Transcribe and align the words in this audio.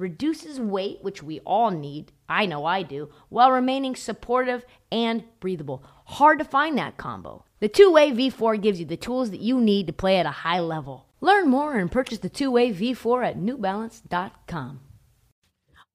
reduces 0.00 0.58
weight, 0.58 0.98
which 1.02 1.22
we 1.22 1.40
all 1.40 1.70
need, 1.70 2.12
I 2.28 2.46
know 2.46 2.64
I 2.64 2.82
do, 2.82 3.10
while 3.28 3.52
remaining 3.52 3.94
supportive 3.94 4.64
and 4.90 5.22
breathable. 5.38 5.84
Hard 6.06 6.38
to 6.38 6.44
find 6.44 6.76
that 6.78 6.96
combo. 6.96 7.44
The 7.60 7.68
two 7.68 7.92
way 7.92 8.10
V4 8.10 8.60
gives 8.60 8.80
you 8.80 8.86
the 8.86 8.96
tools 8.96 9.30
that 9.30 9.40
you 9.40 9.60
need 9.60 9.86
to 9.86 9.92
play 9.92 10.18
at 10.18 10.26
a 10.26 10.30
high 10.30 10.60
level. 10.60 11.06
Learn 11.20 11.48
more 11.48 11.76
and 11.76 11.92
purchase 11.92 12.18
the 12.18 12.28
two 12.30 12.50
way 12.50 12.72
V4 12.72 13.26
at 13.26 13.38
newbalance.com. 13.38 14.80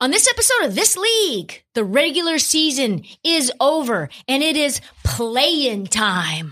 On 0.02 0.12
this 0.12 0.28
episode 0.28 0.66
of 0.66 0.76
This 0.76 0.98
League, 0.98 1.64
the 1.74 1.86
regular 1.86 2.38
season 2.38 3.06
is 3.24 3.50
over 3.62 4.10
and 4.28 4.44
it 4.44 4.58
is 4.58 4.82
play-in 5.06 5.86
time. 5.88 6.52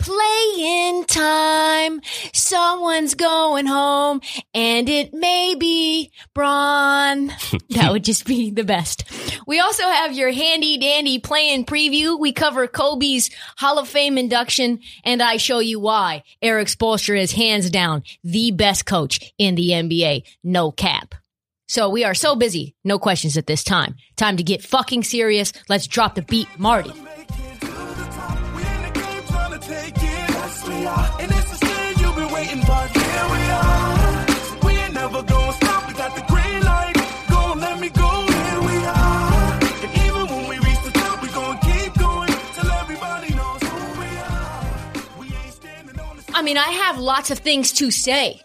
Play-in 0.00 1.04
time. 1.04 2.00
Someone's 2.32 3.14
going 3.14 3.66
home 3.66 4.20
and 4.52 4.88
it 4.88 5.14
may 5.14 5.54
be 5.54 6.10
Bron. 6.34 7.28
that 7.70 7.92
would 7.92 8.02
just 8.02 8.26
be 8.26 8.50
the 8.50 8.64
best. 8.64 9.04
We 9.46 9.60
also 9.60 9.84
have 9.84 10.14
your 10.14 10.32
handy 10.32 10.76
dandy 10.76 11.20
play-in 11.20 11.66
preview. 11.66 12.18
We 12.18 12.32
cover 12.32 12.66
Kobe's 12.66 13.30
Hall 13.56 13.78
of 13.78 13.86
Fame 13.86 14.18
induction 14.18 14.80
and 15.04 15.22
I 15.22 15.36
show 15.36 15.60
you 15.60 15.78
why 15.78 16.24
Erik 16.42 16.66
Spoelstra 16.66 17.20
is 17.20 17.30
hands 17.30 17.70
down 17.70 18.02
the 18.24 18.50
best 18.50 18.84
coach 18.84 19.32
in 19.38 19.54
the 19.54 19.68
NBA. 19.68 20.24
No 20.42 20.72
cap. 20.72 21.14
So 21.70 21.88
we 21.88 22.02
are 22.02 22.14
so 22.14 22.34
busy. 22.34 22.74
No 22.82 22.98
questions 22.98 23.36
at 23.36 23.46
this 23.46 23.62
time. 23.62 23.94
Time 24.16 24.36
to 24.38 24.42
get 24.42 24.64
fucking 24.64 25.04
serious. 25.04 25.52
Let's 25.68 25.86
drop 25.86 26.16
the 26.16 26.22
beat, 26.22 26.48
Marty. 26.58 26.90
I 46.34 46.42
mean, 46.42 46.58
I 46.58 46.68
have 46.68 46.98
lots 46.98 47.30
of 47.30 47.38
things 47.38 47.70
to 47.74 47.92
say. 47.92 48.40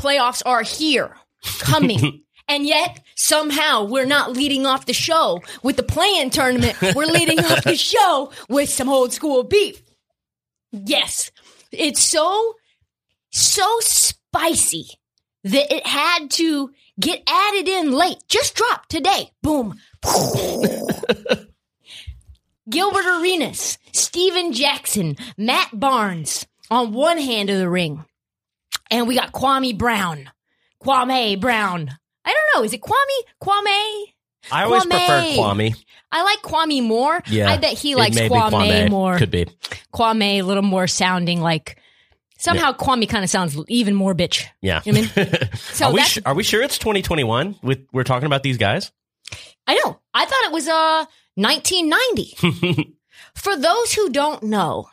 Playoffs 0.00 0.42
are 0.46 0.62
here, 0.62 1.14
coming. 1.60 2.22
And 2.52 2.66
yet, 2.66 3.00
somehow, 3.14 3.84
we're 3.84 4.04
not 4.04 4.34
leading 4.34 4.66
off 4.66 4.84
the 4.84 4.92
show 4.92 5.40
with 5.62 5.78
the 5.78 5.82
play-in 5.82 6.28
tournament. 6.28 6.76
We're 6.94 7.06
leading 7.06 7.38
off 7.38 7.64
the 7.64 7.76
show 7.78 8.30
with 8.46 8.68
some 8.68 8.90
old 8.90 9.14
school 9.14 9.42
beef. 9.42 9.82
Yes, 10.70 11.30
it's 11.70 12.02
so, 12.02 12.56
so 13.30 13.80
spicy 13.80 14.90
that 15.44 15.72
it 15.72 15.86
had 15.86 16.30
to 16.32 16.72
get 17.00 17.22
added 17.26 17.68
in 17.68 17.90
late. 17.90 18.18
Just 18.28 18.54
dropped 18.54 18.90
today. 18.90 19.30
Boom. 19.42 19.80
Gilbert 22.68 23.06
Arenas, 23.06 23.78
Stephen 23.92 24.52
Jackson, 24.52 25.16
Matt 25.38 25.70
Barnes 25.72 26.46
on 26.70 26.92
one 26.92 27.16
hand 27.16 27.48
of 27.48 27.56
the 27.56 27.70
ring. 27.70 28.04
And 28.90 29.08
we 29.08 29.14
got 29.14 29.32
Kwame 29.32 29.78
Brown. 29.78 30.30
Kwame 30.84 31.40
Brown 31.40 31.96
I 32.24 32.32
don't 32.34 32.60
know. 32.60 32.64
Is 32.64 32.72
it 32.72 32.80
Kwame? 32.80 33.18
Kwame? 33.42 34.04
I 34.50 34.64
always 34.64 34.82
Kwame. 34.84 34.88
prefer 34.90 35.22
Kwame. 35.40 35.84
I 36.10 36.22
like 36.24 36.42
Kwame 36.42 36.82
more. 36.82 37.22
Yeah, 37.28 37.50
I 37.50 37.56
bet 37.56 37.72
he 37.78 37.94
likes 37.94 38.16
Kwame, 38.16 38.50
Kwame. 38.50 38.90
more. 38.90 39.16
Could 39.18 39.30
be. 39.30 39.46
Kwame 39.94 40.38
a 40.38 40.42
little 40.42 40.62
more 40.62 40.86
sounding 40.86 41.40
like 41.40 41.78
somehow 42.38 42.72
Kwame 42.72 43.08
kind 43.08 43.24
of 43.24 43.30
sounds 43.30 43.56
even 43.68 43.94
more 43.94 44.14
bitch. 44.14 44.44
Yeah. 44.60 44.82
You 44.84 44.92
know 44.92 45.00
I 45.16 45.20
mean? 45.24 45.38
So 45.54 45.86
are 45.86 45.92
we 45.92 46.02
su- 46.02 46.20
are 46.26 46.34
we 46.34 46.42
sure 46.42 46.62
it's 46.62 46.78
2021? 46.78 47.56
With 47.62 47.86
we're 47.92 48.04
talking 48.04 48.26
about 48.26 48.42
these 48.42 48.58
guys. 48.58 48.90
I 49.66 49.74
know. 49.76 50.00
I 50.12 50.24
thought 50.26 50.44
it 50.44 50.52
was 50.52 50.68
uh 50.68 51.06
1990. 51.36 52.96
For 53.34 53.56
those 53.56 53.92
who 53.94 54.10
don't 54.10 54.42
know, 54.42 54.88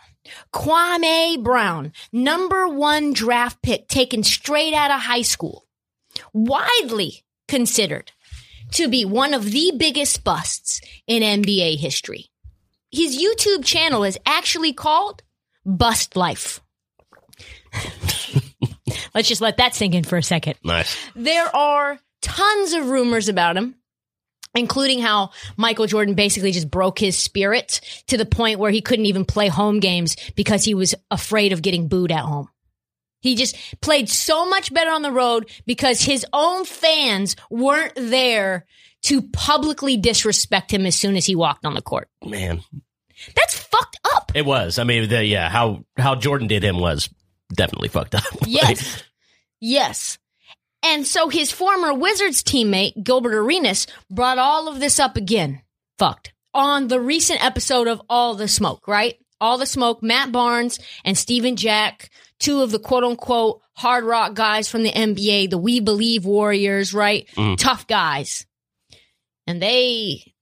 Kwame 0.54 1.42
Brown, 1.44 1.92
number 2.14 2.68
one 2.68 3.14
draft 3.14 3.62
pick 3.62 3.88
taken 3.88 4.24
straight 4.24 4.74
out 4.74 4.92
of 4.92 5.02
high 5.02 5.24
school, 5.24 5.66
widely 6.34 7.24
considered 7.48 8.12
to 8.72 8.88
be 8.88 9.06
one 9.06 9.34
of 9.34 9.52
the 9.52 9.74
biggest 9.78 10.24
busts 10.24 10.82
in 11.08 11.24
NBA 11.24 11.78
history. 11.78 12.30
His 12.92 13.22
YouTube 13.22 13.66
channel 13.66 14.04
is 14.04 14.18
actually 14.26 14.74
called 14.74 15.24
Bust 15.66 16.16
Life. 16.16 16.62
Let's 19.14 19.28
just 19.28 19.42
let 19.42 19.58
that 19.58 19.76
sink 19.76 19.96
in 19.96 20.04
for 20.04 20.18
a 20.18 20.24
second. 20.24 20.56
Nice. 20.64 20.98
There 21.16 21.56
are 21.56 22.00
tons 22.22 22.74
of 22.74 22.90
rumors 22.90 23.30
about 23.30 23.58
him, 23.58 23.76
including 24.56 25.00
how 25.00 25.32
Michael 25.58 25.88
Jordan 25.88 26.16
basically 26.16 26.52
just 26.52 26.70
broke 26.70 27.00
his 27.00 27.18
spirit 27.18 27.82
to 28.08 28.18
the 28.18 28.26
point 28.26 28.60
where 28.60 28.72
he 28.72 28.82
couldn't 28.82 29.06
even 29.06 29.26
play 29.26 29.48
home 29.48 29.80
games 29.80 30.16
because 30.36 30.64
he 30.64 30.74
was 30.74 30.96
afraid 31.12 31.54
of 31.54 31.62
getting 31.62 31.88
booed 31.88 32.12
at 32.12 32.24
home. 32.24 32.50
He 33.22 33.36
just 33.36 33.56
played 33.82 34.10
so 34.10 34.48
much 34.50 34.74
better 34.74 34.92
on 34.92 35.02
the 35.02 35.12
road 35.12 35.50
because 35.66 36.02
his 36.02 36.26
own 36.34 36.66
fans 36.66 37.36
weren't 37.50 37.94
there 37.96 38.66
to 39.04 39.22
publicly 39.22 39.98
disrespect 39.98 40.72
him 40.72 40.86
as 40.86 40.96
soon 40.96 41.16
as 41.16 41.26
he 41.26 41.36
walked 41.36 41.66
on 41.66 41.74
the 41.74 41.82
court. 41.82 42.10
Man, 42.26 42.62
That's 43.36 43.58
fucked 43.58 44.00
up. 44.16 44.32
it 44.36 44.46
was. 44.46 44.80
I 44.80 44.84
mean, 44.84 45.10
the, 45.10 45.24
yeah, 45.26 45.50
how 45.50 45.84
how 45.98 46.16
Jordan 46.16 46.48
did 46.48 46.64
him 46.64 46.80
was 46.80 47.10
definitely 47.54 47.90
fucked 47.90 48.16
up. 48.16 48.24
Yes. 48.48 49.04
yes. 49.60 50.18
And 50.82 51.06
so 51.06 51.28
his 51.30 51.52
former 51.52 51.94
Wizards 51.94 52.42
teammate, 52.42 53.04
Gilbert 53.04 53.34
Arenas, 53.36 53.86
brought 54.10 54.38
all 54.38 54.68
of 54.70 54.80
this 54.80 54.98
up 55.00 55.18
again. 55.18 55.62
Fucked. 55.98 56.32
On 56.54 56.88
the 56.88 57.00
recent 57.02 57.44
episode 57.44 57.88
of 57.88 58.02
All 58.10 58.34
the 58.36 58.48
Smoke, 58.48 58.88
right? 58.88 59.16
All 59.42 59.58
the 59.58 59.66
Smoke, 59.66 60.02
Matt 60.02 60.32
Barnes 60.32 60.80
and 61.04 61.18
Steven 61.18 61.56
Jack, 61.58 62.10
two 62.40 62.62
of 62.62 62.72
the 62.72 62.80
quote 62.80 63.04
unquote 63.04 63.62
hard 63.74 64.04
rock 64.04 64.34
guys 64.34 64.70
from 64.70 64.84
the 64.84 64.92
NBA, 64.92 65.50
the 65.50 65.58
We 65.58 65.80
Believe 65.80 66.26
Warriors, 66.26 66.94
right? 66.94 67.28
Mm-hmm. 67.36 67.56
Tough 67.56 67.88
guys. 67.88 68.46
And 69.48 69.62
they, 69.62 70.34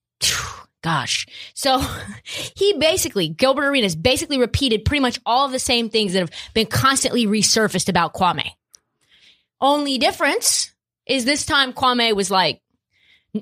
gosh. 0.82 1.28
So 1.54 1.80
he 2.24 2.74
basically, 2.74 3.30
Gilbert 3.30 3.68
Arenas 3.68 3.96
basically 3.96 4.40
repeated 4.40 4.86
pretty 4.86 5.02
much 5.02 5.20
all 5.26 5.46
of 5.46 5.52
the 5.52 5.60
same 5.60 5.90
things 5.90 6.14
that 6.14 6.20
have 6.20 6.32
been 6.54 6.68
constantly 6.68 7.26
resurfaced 7.26 7.90
about 7.90 8.14
Kwame. 8.14 8.50
Only 9.60 9.98
difference 9.98 10.74
is 11.06 11.26
this 11.26 11.46
time 11.46 11.74
Kwame 11.74 12.16
was 12.16 12.30
like, 12.30 12.62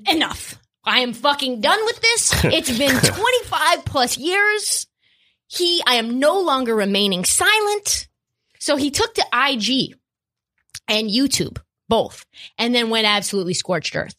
enough. 0.10 0.58
I 0.84 1.00
am 1.00 1.14
fucking 1.14 1.62
done 1.62 1.84
with 1.86 2.02
this. 2.02 2.44
It's 2.46 2.78
been 2.78 2.96
25 2.96 3.86
plus 3.86 4.18
years. 4.18 4.88
He, 5.48 5.82
I 5.86 5.96
am 5.96 6.20
no 6.20 6.42
longer 6.42 6.76
remaining 6.76 7.26
silent. 7.26 8.08
So 8.66 8.78
he 8.78 8.90
took 8.90 9.14
to 9.14 9.26
IG 9.32 9.96
and 10.88 11.08
YouTube, 11.08 11.60
both, 11.88 12.26
and 12.58 12.74
then 12.74 12.90
went 12.90 13.06
absolutely 13.06 13.54
scorched 13.54 13.96
earth. 13.96 14.16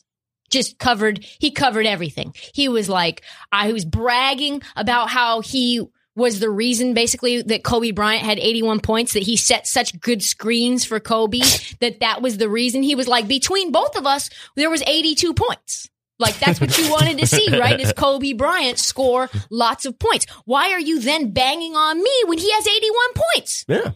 Just 0.52 0.78
covered 0.78 1.24
he 1.40 1.50
covered 1.50 1.84
everything. 1.84 2.32
He 2.54 2.68
was 2.68 2.88
like 2.88 3.22
i 3.50 3.72
was 3.72 3.84
bragging 3.84 4.62
about 4.76 5.08
how 5.08 5.40
he 5.40 5.84
was 6.14 6.38
the 6.38 6.48
reason 6.48 6.94
basically 6.94 7.42
that 7.42 7.64
kobe 7.64 7.90
bryant 7.90 8.24
had 8.24 8.38
81 8.38 8.78
points 8.78 9.14
that 9.14 9.24
he 9.24 9.36
set 9.36 9.66
such 9.66 9.98
good 9.98 10.22
screens 10.22 10.84
for 10.84 11.00
kobe 11.00 11.40
that 11.80 11.98
that 11.98 12.22
was 12.22 12.38
the 12.38 12.48
reason. 12.48 12.84
He 12.84 12.94
was 12.94 13.08
like 13.08 13.26
between 13.26 13.72
both 13.72 13.96
of 13.96 14.06
us 14.06 14.30
there 14.54 14.70
was 14.70 14.80
82 14.86 15.34
points. 15.34 15.90
Like 16.20 16.38
that's 16.38 16.60
what 16.60 16.78
you 16.78 16.88
wanted 16.88 17.18
to 17.18 17.26
see 17.26 17.50
right? 17.58 17.80
Is 17.80 17.92
kobe 17.96 18.32
bryant 18.32 18.78
score 18.78 19.28
lots 19.50 19.86
of 19.86 19.98
points. 19.98 20.26
Why 20.44 20.70
are 20.70 20.78
you 20.80 21.00
then 21.00 21.32
banging 21.32 21.74
on 21.74 22.00
me 22.00 22.22
when 22.26 22.38
he 22.38 22.52
has 22.52 22.68
81 22.68 23.06
points? 23.34 23.64
Yeah. 23.66 23.90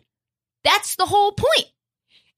That's 0.64 0.96
the 0.96 1.06
whole 1.06 1.32
point. 1.32 1.66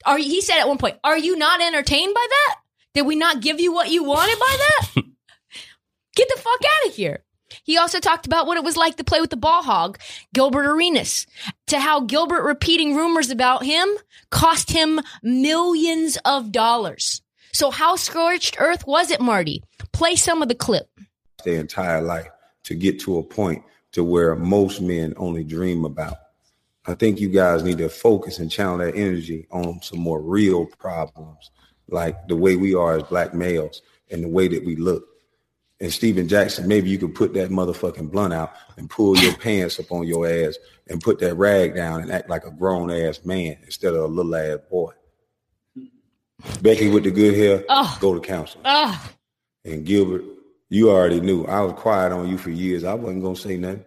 Are 0.04 0.18
he 0.18 0.40
said 0.40 0.58
at 0.60 0.68
one 0.68 0.78
point, 0.78 0.98
"Are 1.04 1.18
you 1.18 1.36
not 1.36 1.60
entertained 1.60 2.14
by 2.14 2.26
that? 2.28 2.56
Did 2.94 3.06
we 3.06 3.16
not 3.16 3.40
give 3.40 3.60
you 3.60 3.72
what 3.72 3.90
you 3.90 4.02
wanted 4.04 4.38
by 4.38 4.56
that? 4.58 4.90
Get 6.16 6.28
the 6.28 6.40
fuck 6.40 6.60
out 6.64 6.88
of 6.88 6.94
here." 6.94 7.24
He 7.64 7.76
also 7.76 8.00
talked 8.00 8.26
about 8.26 8.46
what 8.46 8.56
it 8.56 8.64
was 8.64 8.76
like 8.78 8.96
to 8.96 9.04
play 9.04 9.20
with 9.20 9.30
the 9.30 9.36
ball 9.36 9.62
hog, 9.62 9.98
Gilbert 10.34 10.66
Arenas, 10.66 11.26
to 11.66 11.78
how 11.78 12.00
Gilbert 12.00 12.42
repeating 12.44 12.96
rumors 12.96 13.30
about 13.30 13.64
him 13.64 13.88
cost 14.30 14.70
him 14.70 15.00
millions 15.22 16.16
of 16.24 16.50
dollars. 16.50 17.20
So 17.52 17.70
how 17.70 17.96
scorched 17.96 18.56
earth 18.58 18.86
was 18.86 19.10
it, 19.10 19.20
Marty? 19.20 19.62
Play 19.92 20.16
some 20.16 20.40
of 20.42 20.48
the 20.48 20.54
clip. 20.54 20.88
their 21.44 21.60
entire 21.60 22.00
life 22.00 22.28
to 22.64 22.74
get 22.74 23.00
to 23.00 23.18
a 23.18 23.22
point 23.22 23.62
to 23.92 24.02
where 24.02 24.34
most 24.34 24.80
men 24.80 25.12
only 25.18 25.44
dream 25.44 25.84
about. 25.84 26.16
I 26.86 26.94
think 26.94 27.20
you 27.20 27.28
guys 27.28 27.62
need 27.62 27.78
to 27.78 27.88
focus 27.88 28.38
and 28.38 28.50
channel 28.50 28.78
that 28.78 28.96
energy 28.96 29.46
on 29.52 29.80
some 29.82 30.00
more 30.00 30.20
real 30.20 30.66
problems, 30.66 31.50
like 31.88 32.26
the 32.28 32.36
way 32.36 32.56
we 32.56 32.74
are 32.74 32.96
as 32.96 33.02
black 33.04 33.34
males 33.34 33.82
and 34.10 34.24
the 34.24 34.28
way 34.28 34.48
that 34.48 34.64
we 34.64 34.74
look. 34.76 35.04
And 35.80 35.92
Stephen 35.92 36.28
Jackson, 36.28 36.68
maybe 36.68 36.90
you 36.90 36.98
could 36.98 37.14
put 37.14 37.34
that 37.34 37.50
motherfucking 37.50 38.10
blunt 38.10 38.32
out 38.34 38.52
and 38.76 38.88
pull 38.90 39.16
your 39.18 39.34
pants 39.38 39.78
up 39.80 39.90
on 39.92 40.06
your 40.06 40.26
ass 40.28 40.56
and 40.88 41.00
put 41.00 41.18
that 41.20 41.34
rag 41.36 41.74
down 41.74 42.02
and 42.02 42.10
act 42.12 42.28
like 42.30 42.44
a 42.44 42.50
grown 42.50 42.90
ass 42.90 43.24
man 43.24 43.56
instead 43.64 43.94
of 43.94 44.02
a 44.02 44.06
little 44.06 44.34
ass 44.34 44.58
boy. 44.70 44.92
Becky 46.60 46.88
with 46.88 47.04
the 47.04 47.10
good 47.10 47.34
hair, 47.34 47.64
Oh. 47.68 47.96
go 48.00 48.14
to 48.14 48.20
counseling. 48.20 48.62
Ugh. 48.64 49.10
And 49.64 49.84
Gilbert, 49.84 50.24
you 50.68 50.90
already 50.90 51.20
knew. 51.20 51.44
I 51.44 51.60
was 51.60 51.74
quiet 51.74 52.12
on 52.12 52.28
you 52.28 52.36
for 52.38 52.50
years. 52.50 52.82
I 52.84 52.94
wasn't 52.94 53.22
gonna 53.22 53.36
say 53.36 53.56
nothing. 53.56 53.84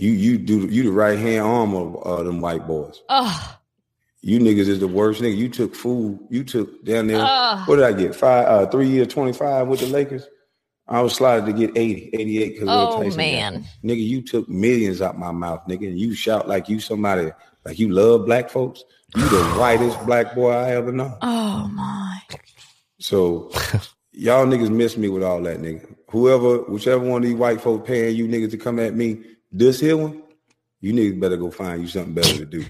You 0.00 0.12
you 0.12 0.38
do 0.38 0.60
you 0.60 0.84
the 0.84 0.92
right 0.92 1.18
hand 1.18 1.42
arm 1.42 1.74
of 1.74 2.02
uh, 2.06 2.22
them 2.22 2.40
white 2.40 2.66
boys. 2.66 3.02
Ugh. 3.10 3.54
You 4.22 4.38
niggas 4.40 4.66
is 4.68 4.80
the 4.80 4.88
worst 4.88 5.20
nigga. 5.20 5.36
You 5.36 5.50
took 5.50 5.74
food. 5.74 6.18
You 6.30 6.42
took 6.42 6.82
down 6.86 7.08
there. 7.08 7.20
Ugh. 7.20 7.68
What 7.68 7.76
did 7.76 7.84
I 7.84 7.92
get? 7.92 8.14
Five, 8.14 8.46
uh, 8.46 8.66
three 8.70 8.88
years, 8.88 9.08
25 9.08 9.66
with 9.68 9.80
the 9.80 9.88
Lakers. 9.88 10.26
I 10.88 11.02
was 11.02 11.14
slotted 11.14 11.44
to 11.46 11.52
get 11.52 11.76
80, 11.76 12.10
88 12.14 12.48
because 12.54 12.68
Oh, 12.68 13.16
man. 13.16 13.66
Nigga, 13.84 14.02
you 14.02 14.22
took 14.22 14.48
millions 14.48 15.02
out 15.02 15.18
my 15.18 15.32
mouth, 15.32 15.60
nigga, 15.68 15.86
and 15.88 15.98
you 15.98 16.14
shout 16.14 16.48
like 16.48 16.70
you 16.70 16.80
somebody, 16.80 17.30
like 17.66 17.78
you 17.78 17.90
love 17.90 18.24
black 18.24 18.48
folks. 18.48 18.82
You 19.14 19.28
the 19.28 19.44
whitest 19.58 20.02
black 20.06 20.34
boy 20.34 20.50
I 20.50 20.70
ever 20.70 20.92
know. 20.92 21.14
Oh 21.20 21.68
my. 21.74 22.20
So 23.00 23.50
y'all 24.12 24.46
niggas 24.46 24.70
miss 24.70 24.96
me 24.96 25.10
with 25.10 25.22
all 25.22 25.42
that, 25.42 25.60
nigga. 25.60 25.94
Whoever, 26.08 26.62
whichever 26.62 27.04
one 27.04 27.22
of 27.22 27.28
these 27.28 27.36
white 27.38 27.60
folks 27.60 27.86
paying 27.86 28.16
you 28.16 28.26
niggas 28.26 28.50
to 28.52 28.56
come 28.56 28.78
at 28.78 28.94
me, 28.94 29.24
this 29.52 29.80
here 29.80 29.96
one, 29.96 30.22
you 30.80 30.92
niggas 30.92 31.20
better 31.20 31.36
go 31.36 31.50
find 31.50 31.82
you 31.82 31.88
something 31.88 32.14
better 32.14 32.36
to 32.38 32.44
do. 32.46 32.64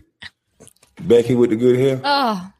Becky 1.02 1.34
with 1.34 1.50
the 1.50 1.56
good 1.56 1.78
hair, 1.78 2.00
Oh. 2.04 2.50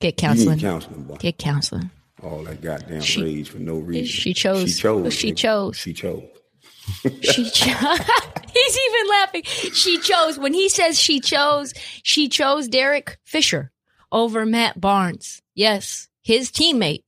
Get 0.00 0.16
counseling. 0.16 0.58
counseling, 0.60 1.02
boy. 1.02 1.16
Get 1.16 1.38
counseling. 1.38 1.90
All 2.22 2.42
that 2.44 2.60
goddamn 2.62 3.00
She- 3.00 3.22
rage 3.22 3.48
for 3.50 3.58
no 3.58 3.74
reason. 3.78 4.06
she 4.06 4.32
chose. 4.32 4.70
She 4.70 4.80
chose. 4.80 5.14
She 5.14 5.32
chose. 5.32 5.76
She 5.76 5.92
chose. 5.92 6.22
She 7.22 7.44
chose. 7.50 7.98
He's 8.54 8.78
even 8.78 9.10
laughing. 9.10 9.42
She 9.44 9.98
chose. 9.98 10.38
When 10.38 10.52
he 10.54 10.68
says 10.68 10.98
she 10.98 11.20
chose, 11.20 11.74
she 12.02 12.28
chose 12.28 12.68
Derek 12.68 13.18
Fisher 13.24 13.72
over 14.10 14.46
Matt 14.46 14.80
Barnes. 14.80 15.42
Yes. 15.54 16.08
His 16.22 16.50
teammate 16.50 17.02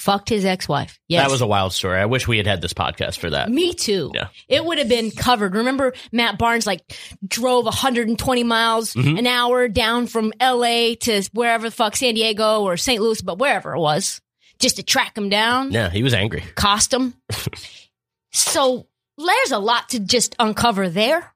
fucked 0.00 0.28
his 0.28 0.44
ex-wife. 0.44 0.98
Yes. 1.08 1.24
That 1.24 1.30
was 1.30 1.40
a 1.42 1.46
wild 1.46 1.72
story. 1.72 1.98
I 2.00 2.06
wish 2.06 2.26
we 2.26 2.36
had 2.38 2.46
had 2.46 2.60
this 2.60 2.72
podcast 2.72 3.18
for 3.18 3.30
that. 3.30 3.50
Me 3.50 3.74
too. 3.74 4.10
Yeah. 4.14 4.28
It 4.48 4.64
would 4.64 4.78
have 4.78 4.88
been 4.88 5.10
covered. 5.10 5.54
Remember 5.54 5.92
Matt 6.10 6.38
Barnes 6.38 6.66
like 6.66 6.82
drove 7.26 7.64
120 7.66 8.44
miles 8.44 8.94
Mm-hmm. 8.94 9.18
an 9.18 9.26
hour 9.26 9.68
down 9.68 10.06
from 10.06 10.32
LA 10.40 10.94
to 11.00 11.22
wherever 11.32 11.68
the 11.68 11.74
fuck 11.74 11.96
San 11.96 12.14
Diego 12.14 12.62
or 12.62 12.76
St. 12.76 13.00
Louis, 13.00 13.20
but 13.22 13.38
wherever 13.38 13.74
it 13.74 13.80
was, 13.80 14.20
just 14.58 14.76
to 14.76 14.82
track 14.82 15.16
him 15.16 15.28
down, 15.28 15.70
Yeah, 15.72 15.90
he 15.90 16.02
was 16.02 16.14
angry. 16.14 16.42
cost 16.54 16.92
him. 16.92 17.14
so 18.32 18.86
there's 19.18 19.52
a 19.52 19.58
lot 19.58 19.90
to 19.90 20.00
just 20.00 20.34
uncover 20.38 20.88
there 20.88 21.34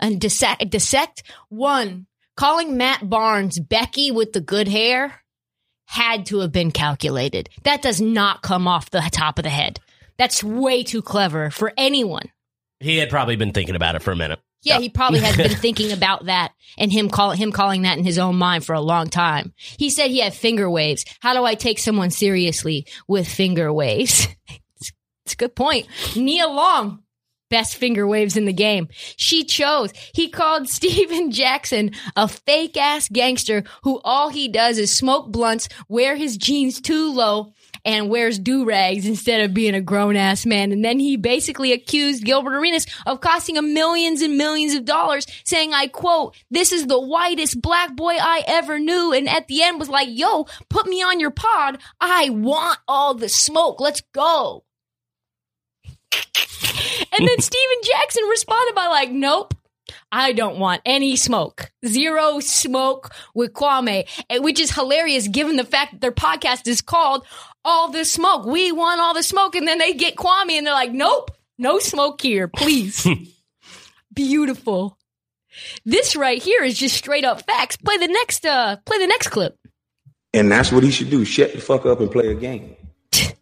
and 0.00 0.20
dissect, 0.20 0.68
dissect. 0.70 1.22
One, 1.48 2.06
calling 2.36 2.76
Matt 2.76 3.08
Barnes 3.08 3.58
Becky 3.58 4.10
with 4.10 4.32
the 4.32 4.40
good 4.40 4.68
hair 4.68 5.20
had 5.86 6.26
to 6.26 6.40
have 6.40 6.52
been 6.52 6.70
calculated. 6.70 7.48
That 7.64 7.82
does 7.82 8.00
not 8.00 8.42
come 8.42 8.66
off 8.66 8.90
the 8.90 9.00
top 9.12 9.38
of 9.38 9.44
the 9.44 9.50
head. 9.50 9.80
That's 10.16 10.44
way 10.44 10.82
too 10.82 11.02
clever 11.02 11.50
for 11.50 11.72
anyone. 11.76 12.30
He 12.80 12.98
had 12.98 13.10
probably 13.10 13.36
been 13.36 13.52
thinking 13.52 13.76
about 13.76 13.94
it 13.94 14.02
for 14.02 14.12
a 14.12 14.16
minute. 14.16 14.40
Yeah, 14.62 14.78
he 14.78 14.88
probably 14.88 15.20
has 15.20 15.36
been 15.36 15.50
thinking 15.56 15.92
about 15.92 16.24
that 16.24 16.52
and 16.78 16.90
him 16.90 17.10
call 17.10 17.32
him 17.32 17.52
calling 17.52 17.82
that 17.82 17.98
in 17.98 18.04
his 18.04 18.18
own 18.18 18.36
mind 18.36 18.64
for 18.64 18.74
a 18.74 18.80
long 18.80 19.08
time. 19.08 19.52
He 19.56 19.90
said 19.90 20.10
he 20.10 20.20
had 20.20 20.34
finger 20.34 20.68
waves. 20.68 21.04
How 21.20 21.34
do 21.34 21.44
I 21.44 21.54
take 21.54 21.78
someone 21.78 22.10
seriously 22.10 22.86
with 23.06 23.28
finger 23.28 23.72
waves? 23.72 24.26
it's, 24.80 24.92
it's 25.26 25.34
a 25.34 25.36
good 25.36 25.54
point. 25.54 25.86
Nia 26.16 26.48
Long, 26.48 27.03
best 27.54 27.76
finger 27.76 28.04
waves 28.04 28.36
in 28.36 28.46
the 28.46 28.52
game. 28.52 28.88
She 29.16 29.44
chose. 29.44 29.92
He 30.12 30.28
called 30.28 30.68
Stephen 30.78 31.30
Jackson 31.30 31.92
a 32.16 32.26
fake 32.26 32.76
ass 32.76 33.08
gangster 33.08 33.62
who 33.84 34.00
all 34.02 34.28
he 34.28 34.48
does 34.48 34.76
is 34.76 34.90
smoke 34.90 35.30
blunts, 35.30 35.68
wear 35.88 36.16
his 36.16 36.36
jeans 36.36 36.80
too 36.80 37.12
low, 37.12 37.52
and 37.84 38.10
wears 38.10 38.40
do 38.40 38.64
rags 38.64 39.06
instead 39.06 39.42
of 39.42 39.54
being 39.54 39.76
a 39.76 39.80
grown 39.80 40.16
ass 40.16 40.44
man. 40.44 40.72
And 40.72 40.84
then 40.84 40.98
he 40.98 41.16
basically 41.16 41.72
accused 41.72 42.24
Gilbert 42.24 42.56
Arenas 42.56 42.86
of 43.06 43.20
costing 43.20 43.54
him 43.54 43.72
millions 43.72 44.20
and 44.20 44.36
millions 44.36 44.74
of 44.74 44.84
dollars, 44.84 45.24
saying, 45.44 45.72
I 45.72 45.86
quote, 45.86 46.34
this 46.50 46.72
is 46.72 46.88
the 46.88 47.00
whitest 47.00 47.62
black 47.62 47.94
boy 47.94 48.16
I 48.20 48.42
ever 48.48 48.80
knew. 48.80 49.12
And 49.12 49.28
at 49.28 49.46
the 49.46 49.62
end 49.62 49.78
was 49.78 49.88
like, 49.88 50.08
yo, 50.10 50.46
put 50.68 50.88
me 50.88 51.04
on 51.04 51.20
your 51.20 51.30
pod. 51.30 51.78
I 52.00 52.30
want 52.30 52.80
all 52.88 53.14
the 53.14 53.28
smoke. 53.28 53.80
Let's 53.80 54.00
go. 54.12 54.64
And 57.16 57.28
then 57.28 57.40
Stephen 57.40 57.76
Jackson 57.84 58.24
responded 58.24 58.74
by 58.74 58.88
like, 58.88 59.10
nope. 59.10 59.54
I 60.10 60.32
don't 60.32 60.58
want 60.58 60.80
any 60.84 61.16
smoke. 61.16 61.70
Zero 61.86 62.40
smoke 62.40 63.14
with 63.34 63.52
Kwame, 63.52 64.06
which 64.42 64.60
is 64.60 64.72
hilarious 64.72 65.28
given 65.28 65.56
the 65.56 65.64
fact 65.64 65.92
that 65.92 66.00
their 66.00 66.12
podcast 66.12 66.66
is 66.66 66.80
called 66.80 67.26
All 67.64 67.90
the 67.90 68.04
Smoke. 68.04 68.46
We 68.46 68.72
want 68.72 69.00
all 69.00 69.14
the 69.14 69.22
smoke. 69.22 69.54
And 69.54 69.66
then 69.66 69.78
they 69.78 69.92
get 69.92 70.16
Kwame 70.16 70.52
and 70.52 70.66
they're 70.66 70.74
like, 70.74 70.92
nope, 70.92 71.30
no 71.58 71.78
smoke 71.78 72.20
here, 72.20 72.48
please. 72.48 73.06
Beautiful. 74.14 74.96
This 75.84 76.16
right 76.16 76.42
here 76.42 76.62
is 76.64 76.78
just 76.78 76.96
straight 76.96 77.24
up 77.24 77.42
facts. 77.46 77.76
Play 77.76 77.98
the 77.98 78.08
next, 78.08 78.46
uh, 78.46 78.76
play 78.84 78.98
the 78.98 79.06
next 79.06 79.28
clip. 79.28 79.56
And 80.32 80.50
that's 80.50 80.72
what 80.72 80.82
he 80.82 80.90
should 80.90 81.10
do. 81.10 81.24
Shut 81.24 81.52
the 81.52 81.60
fuck 81.60 81.86
up 81.86 82.00
and 82.00 82.10
play 82.10 82.28
a 82.28 82.34
game. 82.34 82.76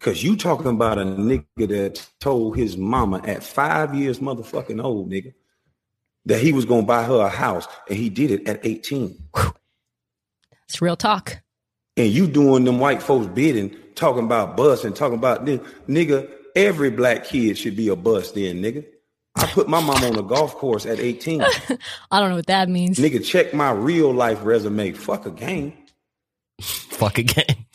Cause 0.02 0.20
you 0.20 0.36
talking 0.36 0.66
about 0.66 0.98
a 0.98 1.04
nigga 1.04 1.68
that 1.68 2.04
told 2.18 2.56
his 2.56 2.76
mama 2.76 3.22
at 3.24 3.44
five 3.44 3.94
years 3.94 4.18
motherfucking 4.18 4.82
old, 4.82 5.08
nigga, 5.08 5.32
that 6.26 6.40
he 6.40 6.52
was 6.52 6.64
gonna 6.64 6.82
buy 6.82 7.04
her 7.04 7.20
a 7.20 7.28
house 7.28 7.68
and 7.88 7.96
he 7.96 8.10
did 8.10 8.32
it 8.32 8.48
at 8.48 8.66
18. 8.66 9.16
It's 10.68 10.82
real 10.82 10.96
talk. 10.96 11.40
And 11.96 12.10
you 12.10 12.26
doing 12.26 12.64
them 12.64 12.80
white 12.80 13.00
folks 13.00 13.28
bidding, 13.28 13.76
talking 13.94 14.24
about 14.24 14.56
bus 14.56 14.82
and 14.82 14.96
talking 14.96 15.18
about 15.18 15.44
this. 15.44 15.60
Nigga, 15.88 16.28
every 16.56 16.90
black 16.90 17.24
kid 17.24 17.56
should 17.56 17.76
be 17.76 17.88
a 17.88 17.94
bus 17.94 18.32
then, 18.32 18.60
nigga. 18.60 18.84
I 19.36 19.46
put 19.46 19.68
my 19.68 19.80
mom 19.80 20.02
on 20.02 20.18
a 20.18 20.22
golf 20.22 20.56
course 20.56 20.84
at 20.84 20.98
18. 20.98 21.42
I 22.10 22.18
don't 22.18 22.30
know 22.30 22.36
what 22.36 22.46
that 22.46 22.68
means. 22.68 22.98
nigga, 22.98 23.24
check 23.24 23.54
my 23.54 23.70
real 23.70 24.12
life 24.12 24.40
resume. 24.42 24.94
Fuck 24.94 25.26
a 25.26 25.30
game. 25.30 25.74
Fuck 26.60 27.18
again. 27.18 27.66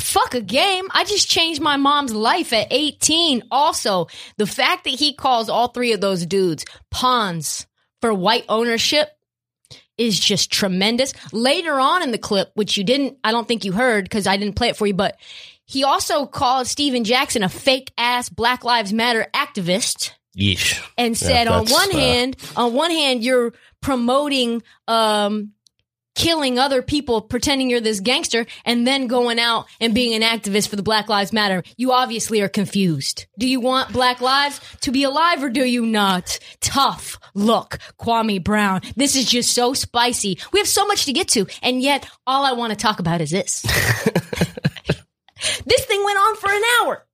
Fuck 0.00 0.34
a 0.34 0.40
game. 0.40 0.86
I 0.90 1.04
just 1.04 1.28
changed 1.28 1.60
my 1.60 1.76
mom's 1.76 2.12
life 2.12 2.52
at 2.52 2.68
18. 2.70 3.44
Also, 3.50 4.08
the 4.36 4.46
fact 4.46 4.84
that 4.84 4.90
he 4.90 5.14
calls 5.14 5.48
all 5.48 5.68
three 5.68 5.92
of 5.92 6.00
those 6.00 6.26
dudes 6.26 6.64
pawns 6.90 7.66
for 8.00 8.12
white 8.12 8.44
ownership 8.48 9.08
is 9.96 10.18
just 10.18 10.50
tremendous. 10.50 11.12
Later 11.32 11.78
on 11.78 12.02
in 12.02 12.10
the 12.10 12.18
clip, 12.18 12.50
which 12.54 12.76
you 12.76 12.84
didn't, 12.84 13.18
I 13.22 13.32
don't 13.32 13.46
think 13.46 13.64
you 13.64 13.72
heard 13.72 14.04
because 14.04 14.26
I 14.26 14.36
didn't 14.36 14.56
play 14.56 14.68
it 14.68 14.76
for 14.76 14.86
you, 14.86 14.94
but 14.94 15.16
he 15.64 15.84
also 15.84 16.26
called 16.26 16.66
Stephen 16.66 17.04
Jackson 17.04 17.42
a 17.42 17.48
fake 17.48 17.92
ass 17.96 18.28
Black 18.28 18.64
Lives 18.64 18.92
Matter 18.92 19.26
activist 19.34 20.10
Yeesh. 20.36 20.82
and 20.98 21.16
said 21.16 21.46
on 21.46 21.66
one 21.66 21.90
uh, 21.90 21.98
hand 21.98 22.36
on 22.56 22.74
one 22.74 22.90
hand 22.90 23.22
you're 23.24 23.54
promoting 23.80 24.62
um 24.88 25.52
killing 26.14 26.58
other 26.58 26.82
people 26.82 27.20
pretending 27.20 27.70
you're 27.70 27.80
this 27.80 28.00
gangster 28.00 28.46
and 28.64 28.86
then 28.86 29.06
going 29.06 29.38
out 29.38 29.66
and 29.80 29.94
being 29.94 30.14
an 30.14 30.22
activist 30.22 30.68
for 30.68 30.76
the 30.76 30.82
black 30.82 31.08
lives 31.08 31.32
matter. 31.32 31.62
You 31.76 31.92
obviously 31.92 32.40
are 32.40 32.48
confused. 32.48 33.26
Do 33.38 33.48
you 33.48 33.60
want 33.60 33.92
black 33.92 34.20
lives 34.20 34.60
to 34.82 34.90
be 34.90 35.04
alive 35.04 35.42
or 35.42 35.50
do 35.50 35.64
you 35.64 35.86
not? 35.86 36.38
Tough 36.60 37.18
look 37.34 37.78
kwame 37.98 38.42
brown. 38.42 38.80
This 38.96 39.16
is 39.16 39.26
just 39.26 39.52
so 39.52 39.74
spicy. 39.74 40.38
We 40.52 40.60
have 40.60 40.68
so 40.68 40.86
much 40.86 41.04
to 41.06 41.12
get 41.12 41.28
to 41.28 41.46
and 41.62 41.82
yet 41.82 42.08
all 42.26 42.44
i 42.44 42.52
want 42.52 42.70
to 42.70 42.76
talk 42.76 42.98
about 43.00 43.20
is 43.20 43.30
this. 43.30 43.64
This 45.66 45.84
thing 45.84 46.02
went 46.04 46.18
on 46.18 46.36
for 46.36 46.50
an 46.50 46.62
hour 46.80 47.06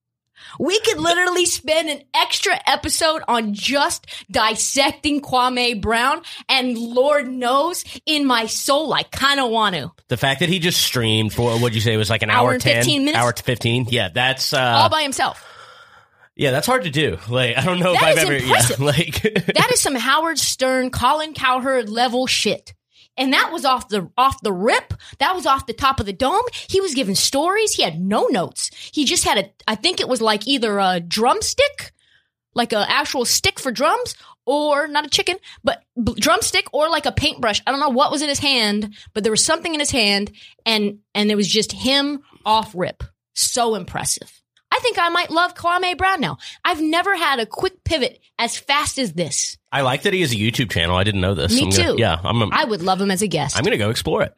we 0.61 0.79
could 0.81 0.99
literally 1.01 1.47
spend 1.47 1.89
an 1.89 2.03
extra 2.15 2.53
episode 2.67 3.23
on 3.27 3.55
just 3.55 4.07
dissecting 4.31 5.21
Kwame 5.23 5.81
Brown, 5.81 6.23
and 6.49 6.77
Lord 6.77 7.29
knows, 7.29 7.83
in 8.05 8.27
my 8.27 8.47
soul, 8.47 8.93
I 8.93 9.03
kind 9.05 9.41
of 9.41 9.51
want 9.51 9.75
to. 9.77 9.91
The 10.09 10.17
fact 10.19 10.41
that 10.41 10.49
he 10.51 10.59
just 10.59 10.81
streamed 10.83 11.33
for 11.33 11.53
what'd 11.59 11.75
you 11.75 11.81
say 11.81 11.95
it 11.95 11.97
was 11.97 12.11
like 12.11 12.23
an 12.23 12.31
Hour 12.31 12.49
hour, 12.49 12.53
and 12.53 12.61
10 12.63 12.75
15 12.77 13.05
minutes? 13.07 13.19
hour 13.19 13.33
to 13.33 13.43
15 13.43 13.87
yeah 13.91 14.09
that's 14.13 14.53
uh 14.53 14.59
all 14.59 14.89
by 14.91 15.03
himself. 15.03 15.43
yeah 16.37 16.51
that's 16.51 16.67
hard 16.67 16.85
to 16.85 16.91
do 16.91 17.19
like 17.29 17.57
i 17.57 17.65
don't 17.65 17.79
know 17.81 17.93
if 17.95 18.03
i've 18.03 18.19
ever 18.19 18.35
impressive. 18.35 18.79
yeah 18.81 18.85
like 18.87 19.23
That 19.23 19.71
is 19.73 19.81
some 19.81 19.95
Howard 19.95 20.39
Stern, 20.39 20.91
Colin 20.91 21.33
Cowherd 21.35 21.89
level 21.89 22.27
shit. 22.27 22.75
And 23.21 23.35
that 23.35 23.51
was 23.53 23.67
off 23.67 23.89
the 23.89 24.11
off 24.17 24.41
the 24.41 24.53
rip. 24.53 24.95
That 25.19 25.35
was 25.35 25.45
off 25.45 25.67
the 25.67 25.75
top 25.75 26.01
of 26.01 26.07
the 26.07 26.13
dome. 26.13 26.45
He 26.53 26.81
was 26.81 26.95
giving 26.95 27.15
stories. 27.15 27.75
He 27.75 27.83
had 27.83 28.01
no 28.01 28.27
notes. 28.29 28.71
He 28.93 29.05
just 29.05 29.25
had 29.25 29.37
a 29.39 29.51
I 29.69 29.75
think 29.75 30.01
it 30.01 30.09
was 30.09 30.23
like 30.23 30.49
either 30.49 30.79
a 30.79 31.01
drumstick, 31.01 31.93
like 32.55 32.73
a 32.73 32.91
actual 32.91 33.27
stick 33.27 33.61
for 33.61 33.71
drums, 33.71 34.15
or 34.47 34.89
not 34.89 35.05
a 35.05 35.11
chicken, 35.11 35.37
but 35.63 35.83
b- 36.03 36.15
drumstick 36.19 36.67
or 36.73 36.89
like 36.89 37.05
a 37.05 37.13
paintbrush. 37.13 37.61
I 37.67 37.71
don't 37.71 37.81
know 37.81 37.91
what 37.91 38.11
was 38.11 38.23
in 38.23 38.29
his 38.31 38.39
hand, 38.39 38.95
but 39.13 39.23
there 39.23 39.33
was 39.33 39.45
something 39.45 39.75
in 39.75 39.81
his 39.81 39.91
hand 39.91 40.33
and 40.65 41.01
and 41.15 41.31
it 41.31 41.37
was 41.37 41.47
just 41.47 41.73
him 41.73 42.23
off 42.47 42.73
rip. 42.75 43.05
So 43.35 43.75
impressive. 43.75 44.40
I 44.81 44.83
think 44.83 44.99
I 44.99 45.11
might 45.11 45.31
love 45.31 45.55
Kwame 45.55 45.99
Brown 45.99 46.23
now. 46.23 46.39
I've 46.65 46.81
never 46.81 47.15
had 47.15 47.39
a 47.39 47.45
quick 47.45 47.85
pivot 47.85 48.19
as 48.39 48.57
fast 48.57 48.97
as 48.99 49.13
this. 49.13 49.59
I 49.71 49.83
like 49.83 50.03
that 50.03 50.15
he 50.15 50.23
has 50.23 50.33
a 50.33 50.37
YouTube 50.37 50.71
channel. 50.71 50.97
I 50.97 51.05
didn't 51.05 51.21
know 51.21 51.35
this. 51.35 51.55
Me 51.55 51.65
I'm 51.65 51.71
gonna- 51.71 51.83
too. 51.93 51.97
yeah, 51.99 52.19
I'm. 52.25 52.51
I 52.51 52.65
would 52.65 52.81
love 52.81 52.99
him 52.99 53.11
as 53.11 53.21
a 53.21 53.27
guest. 53.29 53.59
I'm 53.59 53.63
gonna 53.63 53.77
go 53.77 53.91
explore 53.91 54.23
it. 54.23 54.33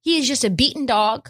he 0.00 0.16
is 0.16 0.26
just 0.26 0.42
a 0.42 0.48
beaten 0.48 0.86
dog. 0.86 1.28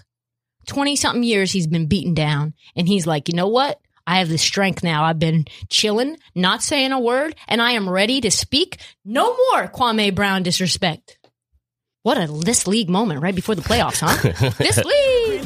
20 0.68 0.94
something 0.94 1.24
years 1.24 1.50
he's 1.50 1.66
been 1.66 1.86
beaten 1.88 2.14
down. 2.14 2.54
And 2.76 2.86
he's 2.86 3.08
like, 3.08 3.28
you 3.28 3.34
know 3.34 3.48
what? 3.48 3.80
I 4.06 4.20
have 4.20 4.28
the 4.28 4.38
strength 4.38 4.84
now. 4.84 5.02
I've 5.02 5.18
been 5.18 5.46
chilling, 5.68 6.16
not 6.36 6.62
saying 6.62 6.92
a 6.92 7.00
word, 7.00 7.34
and 7.48 7.60
I 7.60 7.72
am 7.72 7.88
ready 7.88 8.20
to 8.20 8.30
speak. 8.30 8.78
No 9.04 9.34
more 9.36 9.66
Kwame 9.66 10.14
Brown 10.14 10.44
disrespect. 10.44 11.18
What 12.04 12.16
a 12.18 12.28
this 12.28 12.66
league 12.68 12.88
moment 12.88 13.20
right 13.20 13.34
before 13.34 13.56
the 13.56 13.62
playoffs, 13.62 14.00
huh? 14.00 14.50
this 14.58 14.76
league. 14.84 15.37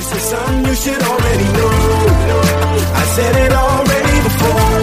This 0.00 0.12
is 0.12 0.22
something 0.22 0.64
you 0.64 0.74
should 0.74 1.02
already 1.02 1.44
know. 1.52 1.70
I 2.94 3.04
said 3.14 3.36
it 3.36 3.52
already 3.52 4.22
before. 4.22 4.80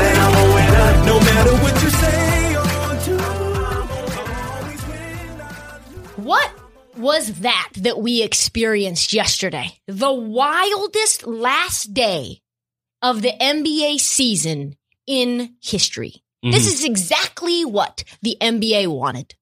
That 0.00 0.16
I'm 0.26 0.34
a 0.34 0.46
winner, 0.56 1.04
no 1.06 1.20
matter 1.20 1.54
what 1.62 1.74
you 1.80 1.90
say 1.90 2.56
or 2.56 2.94
do. 3.04 3.16
I'll 4.18 4.56
always 4.56 4.86
win. 4.88 6.24
What 6.24 6.52
was 6.96 7.32
that 7.42 7.70
that 7.76 8.00
we 8.00 8.22
experienced 8.24 9.12
yesterday? 9.12 9.78
The 9.86 10.12
wildest 10.12 11.28
last 11.28 11.94
day 11.94 12.42
of 13.02 13.22
the 13.22 13.32
NBA 13.40 14.00
season 14.00 14.76
in 15.06 15.54
history. 15.62 16.24
This 16.42 16.66
mm-hmm. 16.66 16.74
is 16.74 16.84
exactly 16.84 17.64
what 17.64 18.02
the 18.20 18.36
NBA 18.40 18.88
wanted. 18.88 19.36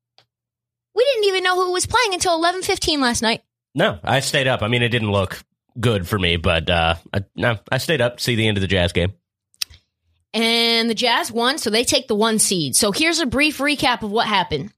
We 0.94 1.02
didn't 1.02 1.28
even 1.28 1.44
know 1.44 1.64
who 1.64 1.72
was 1.72 1.86
playing 1.86 2.12
until 2.12 2.38
11:15 2.38 2.98
last 2.98 3.22
night. 3.22 3.40
No, 3.75 3.98
I 4.02 4.20
stayed 4.20 4.46
up. 4.46 4.62
I 4.62 4.68
mean, 4.68 4.82
it 4.82 4.88
didn't 4.88 5.10
look 5.12 5.42
good 5.78 6.08
for 6.08 6.18
me, 6.18 6.37
but 6.37 6.68
uh, 6.68 6.96
I, 7.12 7.25
no, 7.37 7.58
I 7.70 7.78
stayed 7.78 8.00
up 8.00 8.16
to 8.16 8.22
see 8.22 8.34
the 8.34 8.48
end 8.48 8.56
of 8.56 8.60
the 8.62 8.66
Jazz 8.66 8.92
game. 8.92 9.12
And 10.34 10.90
the 10.90 10.94
Jazz 10.94 11.32
won, 11.32 11.58
so 11.58 11.70
they 11.70 11.84
take 11.84 12.06
the 12.08 12.14
one 12.14 12.38
seed. 12.38 12.76
So 12.76 12.92
here's 12.92 13.18
a 13.20 13.26
brief 13.26 13.58
recap 13.58 14.02
of 14.02 14.10
what 14.10 14.26
happened. 14.26 14.72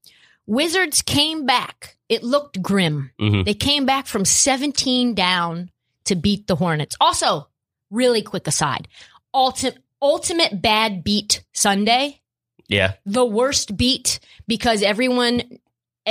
Wizards 0.47 1.03
came 1.03 1.45
back. 1.47 1.97
It 2.09 2.23
looked 2.23 2.61
grim. 2.63 3.11
Mhm. 3.21 3.45
They 3.45 3.55
came 3.55 3.85
back 3.87 4.07
from 4.07 4.25
17 4.25 5.15
down 5.15 5.71
to 6.05 6.15
beat 6.15 6.47
the 6.47 6.57
Hornets. 6.57 6.97
Also, 7.01 7.49
really 7.91 8.23
quick 8.23 8.47
aside, 8.47 8.89
ultimate 9.35 9.79
ultimate 10.03 10.63
bad 10.63 11.05
beat 11.05 11.45
Sunday. 11.53 12.21
Yeah, 12.69 12.93
The 13.05 13.25
worst 13.27 13.77
beat 13.77 14.21
because 14.47 14.83
everyone 14.83 15.59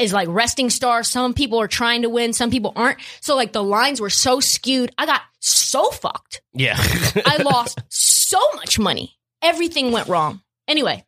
is 0.02 0.14
like 0.14 0.28
resting 0.30 0.70
stars. 0.70 1.08
Some 1.08 1.34
people 1.34 1.60
are 1.62 1.68
trying 1.68 2.04
to 2.04 2.10
win, 2.10 2.34
some 2.34 2.52
people 2.52 2.74
aren't. 2.76 3.00
So 3.22 3.36
like 3.36 3.54
the 3.54 3.64
lines 3.64 4.00
were 4.02 4.10
so 4.10 4.40
skewed. 4.40 4.92
I 4.98 5.06
got 5.06 5.22
so 5.40 5.90
fucked. 5.92 6.42
yeah. 6.54 6.78
I 7.26 7.42
lost 7.44 7.80
so 7.90 8.40
much 8.56 8.78
money. 8.80 9.18
Everything 9.42 9.92
went 9.92 10.08
wrong. 10.08 10.42
Anyway, 10.68 11.06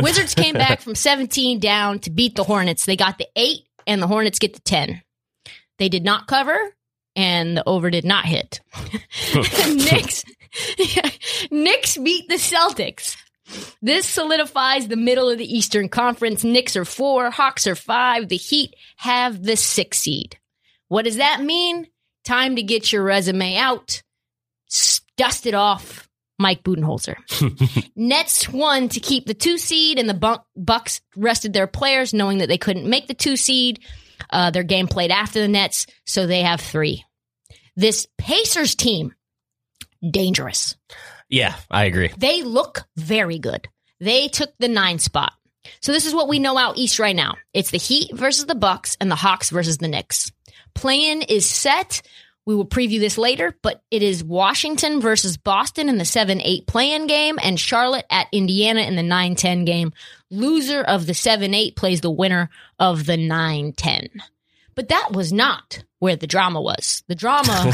Wizards 0.00 0.34
came 0.34 0.54
back 0.54 0.80
from 0.80 0.94
17 0.94 1.60
down 1.60 1.98
to 2.00 2.10
beat 2.10 2.34
the 2.34 2.44
Hornets. 2.44 2.86
They 2.86 2.96
got 2.96 3.18
the 3.18 3.28
eight, 3.36 3.60
and 3.86 4.02
the 4.02 4.06
Hornets 4.06 4.38
get 4.38 4.54
the 4.54 4.60
10. 4.60 5.02
They 5.78 5.88
did 5.88 6.04
not 6.04 6.26
cover, 6.26 6.56
and 7.16 7.56
the 7.56 7.68
over 7.68 7.90
did 7.90 8.04
not 8.04 8.24
hit. 8.24 8.60
Knicks, 9.68 10.24
Knicks 11.50 11.98
beat 11.98 12.28
the 12.28 12.36
Celtics. 12.36 13.16
This 13.82 14.06
solidifies 14.06 14.88
the 14.88 14.96
middle 14.96 15.30
of 15.30 15.38
the 15.38 15.56
Eastern 15.56 15.88
Conference. 15.88 16.44
Knicks 16.44 16.76
are 16.76 16.84
four, 16.84 17.30
Hawks 17.30 17.66
are 17.66 17.74
five. 17.74 18.28
The 18.28 18.36
Heat 18.36 18.74
have 18.96 19.42
the 19.42 19.56
six 19.56 19.98
seed. 19.98 20.38
What 20.88 21.04
does 21.04 21.16
that 21.16 21.42
mean? 21.42 21.86
Time 22.24 22.56
to 22.56 22.62
get 22.62 22.92
your 22.92 23.02
resume 23.02 23.56
out. 23.56 24.02
Dust 25.16 25.46
it 25.46 25.54
off, 25.54 26.08
Mike 26.38 26.62
Budenholzer. 26.62 27.16
Nets 27.96 28.48
won 28.48 28.88
to 28.88 29.00
keep 29.00 29.26
the 29.26 29.34
two 29.34 29.58
seed, 29.58 29.98
and 29.98 30.08
the 30.08 30.40
Bucks 30.56 31.00
rested 31.14 31.52
their 31.52 31.66
players, 31.66 32.14
knowing 32.14 32.38
that 32.38 32.48
they 32.48 32.56
couldn't 32.58 32.88
make 32.88 33.06
the 33.06 33.14
two 33.14 33.36
seed. 33.36 33.80
Uh, 34.30 34.50
their 34.50 34.62
game 34.62 34.86
played 34.86 35.10
after 35.10 35.40
the 35.40 35.48
Nets, 35.48 35.86
so 36.06 36.26
they 36.26 36.42
have 36.42 36.60
three. 36.60 37.04
This 37.76 38.06
Pacers 38.16 38.74
team, 38.74 39.14
dangerous. 40.08 40.76
Yeah, 41.30 41.56
I 41.70 41.84
agree. 41.84 42.10
They 42.18 42.42
look 42.42 42.84
very 42.96 43.38
good. 43.38 43.68
They 44.00 44.28
took 44.28 44.52
the 44.58 44.68
nine 44.68 44.98
spot. 44.98 45.32
So 45.80 45.92
this 45.92 46.06
is 46.06 46.14
what 46.14 46.28
we 46.28 46.38
know 46.38 46.58
out 46.58 46.78
east 46.78 46.98
right 46.98 47.14
now. 47.14 47.36
It's 47.54 47.70
the 47.70 47.78
Heat 47.78 48.12
versus 48.14 48.46
the 48.46 48.54
Bucks 48.54 48.96
and 49.00 49.10
the 49.10 49.16
Hawks 49.16 49.50
versus 49.50 49.78
the 49.78 49.88
Knicks. 49.88 50.32
Plan 50.74 51.22
is 51.22 51.48
set. 51.48 52.02
We 52.46 52.54
will 52.54 52.66
preview 52.66 52.98
this 52.98 53.18
later, 53.18 53.54
but 53.62 53.82
it 53.90 54.02
is 54.02 54.24
Washington 54.24 55.00
versus 55.00 55.36
Boston 55.36 55.88
in 55.88 55.98
the 55.98 56.04
7-8 56.04 56.66
play-in 56.66 57.06
game 57.06 57.38
and 57.40 57.60
Charlotte 57.60 58.06
at 58.10 58.28
Indiana 58.32 58.80
in 58.80 58.96
the 58.96 59.02
9-10 59.02 59.66
game. 59.66 59.92
Loser 60.30 60.80
of 60.80 61.06
the 61.06 61.12
7-8 61.12 61.76
plays 61.76 62.00
the 62.00 62.10
winner 62.10 62.48
of 62.78 63.06
the 63.06 63.16
9-10. 63.16 64.08
But 64.74 64.88
that 64.88 65.10
was 65.12 65.32
not 65.32 65.84
where 66.00 66.16
the 66.16 66.26
drama 66.26 66.60
was. 66.60 67.04
The 67.06 67.14
drama 67.14 67.72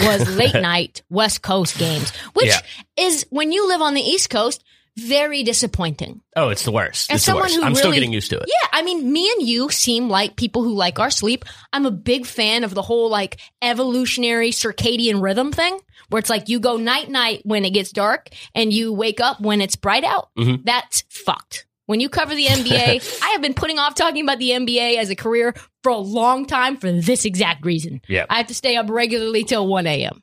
was 0.00 0.36
late 0.36 0.54
night 0.54 1.02
West 1.10 1.42
Coast 1.42 1.76
games, 1.78 2.10
which 2.32 2.46
Yeah. 2.46 2.60
is 2.96 3.26
when 3.30 3.52
you 3.52 3.68
live 3.68 3.82
on 3.82 3.92
the 3.94 4.00
East 4.00 4.30
Coast, 4.30 4.64
very 4.96 5.42
disappointing. 5.42 6.20
Oh, 6.36 6.50
it's 6.50 6.64
the 6.64 6.70
worst. 6.70 7.10
As 7.10 7.16
It's 7.16 7.24
someone 7.24 7.42
worst. 7.44 7.56
who 7.56 7.62
I'm 7.64 7.74
still 7.74 7.86
really- 7.90 7.96
getting 7.96 8.12
used 8.12 8.30
to 8.30 8.38
it. 8.38 8.44
Yeah, 8.46 8.68
I 8.72 8.82
mean, 8.82 9.12
me 9.12 9.28
and 9.36 9.46
you 9.46 9.68
seem 9.70 10.08
like 10.08 10.36
people 10.36 10.62
who 10.62 10.72
like 10.72 11.00
our 11.00 11.10
sleep. 11.10 11.44
I'm 11.72 11.84
a 11.84 11.90
big 11.90 12.26
fan 12.26 12.62
of 12.62 12.74
the 12.74 12.82
whole 12.82 13.10
like 13.10 13.40
evolutionary 13.60 14.50
circadian 14.50 15.20
rhythm 15.20 15.50
thing, 15.52 15.78
where 16.10 16.20
it's 16.20 16.30
like 16.30 16.48
you 16.48 16.60
go 16.60 16.76
night 16.76 17.10
night 17.10 17.40
when 17.44 17.64
it 17.64 17.70
gets 17.70 17.90
dark 17.90 18.28
and 18.54 18.72
you 18.72 18.92
wake 18.92 19.20
up 19.20 19.40
when 19.40 19.60
it's 19.60 19.74
bright 19.74 20.04
out. 20.04 20.28
Mm-hmm. 20.38 20.62
That's 20.64 21.02
fucked. 21.10 21.66
When 21.86 22.00
you 22.00 22.08
cover 22.08 22.34
the 22.34 22.46
NBA, 22.46 23.20
I 23.22 23.28
have 23.30 23.42
been 23.42 23.54
putting 23.54 23.78
off 23.78 23.94
talking 23.94 24.22
about 24.22 24.38
the 24.38 24.50
NBA 24.50 24.96
as 24.96 25.10
a 25.10 25.16
career 25.16 25.54
for 25.82 25.90
a 25.90 25.98
long 25.98 26.46
time 26.46 26.76
for 26.76 26.90
this 26.90 27.24
exact 27.24 27.64
reason. 27.64 28.00
Yeah. 28.08 28.26
I 28.28 28.38
have 28.38 28.46
to 28.48 28.54
stay 28.54 28.76
up 28.76 28.88
regularly 28.88 29.44
till 29.44 29.66
1 29.66 29.86
a.m. 29.86 30.22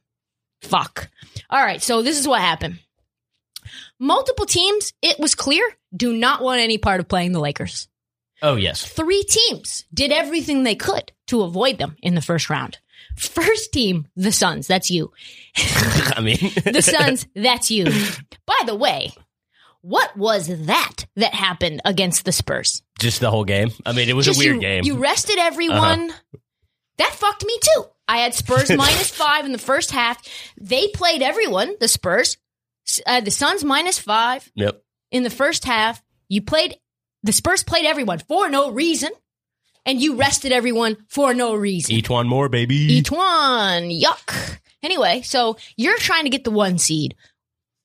Fuck. 0.61 1.09
All 1.49 1.63
right, 1.63 1.81
so 1.81 2.01
this 2.01 2.19
is 2.19 2.27
what 2.27 2.41
happened. 2.41 2.79
Multiple 3.99 4.45
teams, 4.45 4.93
it 5.01 5.19
was 5.19 5.35
clear, 5.35 5.63
do 5.95 6.13
not 6.13 6.41
want 6.41 6.61
any 6.61 6.77
part 6.77 6.99
of 6.99 7.07
playing 7.07 7.33
the 7.33 7.39
Lakers. 7.39 7.87
Oh 8.41 8.55
yes. 8.55 8.83
Three 8.83 9.23
teams 9.23 9.85
did 9.93 10.11
everything 10.11 10.63
they 10.63 10.75
could 10.75 11.11
to 11.27 11.43
avoid 11.43 11.77
them 11.77 11.95
in 12.01 12.15
the 12.15 12.21
first 12.21 12.49
round. 12.49 12.79
First 13.15 13.71
team, 13.71 14.07
the 14.15 14.31
Suns, 14.31 14.67
that's 14.67 14.89
you. 14.89 15.11
I 15.57 16.21
mean, 16.21 16.37
The 16.65 16.81
Suns, 16.81 17.27
that's 17.35 17.69
you. 17.69 17.85
By 18.45 18.59
the 18.65 18.75
way, 18.75 19.11
what 19.81 20.15
was 20.15 20.47
that 20.65 21.05
that 21.15 21.33
happened 21.33 21.81
against 21.85 22.25
the 22.25 22.31
Spurs? 22.31 22.83
just 23.01 23.19
the 23.19 23.31
whole 23.31 23.45
game. 23.45 23.71
I 23.85 23.93
mean, 23.93 24.07
it 24.07 24.15
was 24.15 24.27
Just 24.27 24.39
a 24.39 24.43
weird 24.43 24.55
you, 24.55 24.61
game. 24.61 24.81
Uh-huh. 24.81 24.93
You 24.93 25.01
rested 25.01 25.37
everyone. 25.39 26.13
That 26.97 27.13
fucked 27.13 27.43
me 27.45 27.57
too. 27.61 27.85
I 28.07 28.17
had 28.17 28.33
Spurs 28.35 28.69
minus 28.75 29.09
five 29.09 29.45
in 29.45 29.51
the 29.51 29.57
first 29.57 29.91
half. 29.91 30.23
They 30.59 30.87
played 30.89 31.21
everyone, 31.21 31.75
the 31.79 31.87
Spurs. 31.87 32.37
Uh, 33.05 33.21
the 33.21 33.31
Suns 33.31 33.63
minus 33.63 33.97
five 33.99 34.49
yep. 34.55 34.83
in 35.11 35.23
the 35.23 35.29
first 35.29 35.65
half. 35.65 36.01
You 36.29 36.41
played, 36.41 36.77
the 37.23 37.31
Spurs 37.31 37.63
played 37.63 37.85
everyone 37.85 38.19
for 38.19 38.49
no 38.49 38.71
reason. 38.71 39.09
And 39.83 39.99
you 39.99 40.15
rested 40.15 40.51
everyone 40.51 40.97
for 41.07 41.33
no 41.33 41.55
reason. 41.55 41.95
Each 41.95 42.09
one 42.09 42.27
more, 42.27 42.49
baby. 42.49 42.75
Each 42.75 43.09
one. 43.09 43.89
Yuck. 43.89 44.59
Anyway, 44.83 45.21
so 45.23 45.57
you're 45.75 45.97
trying 45.97 46.25
to 46.25 46.29
get 46.29 46.43
the 46.43 46.51
one 46.51 46.77
seed. 46.77 47.15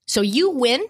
So 0.06 0.20
you 0.20 0.50
win. 0.50 0.84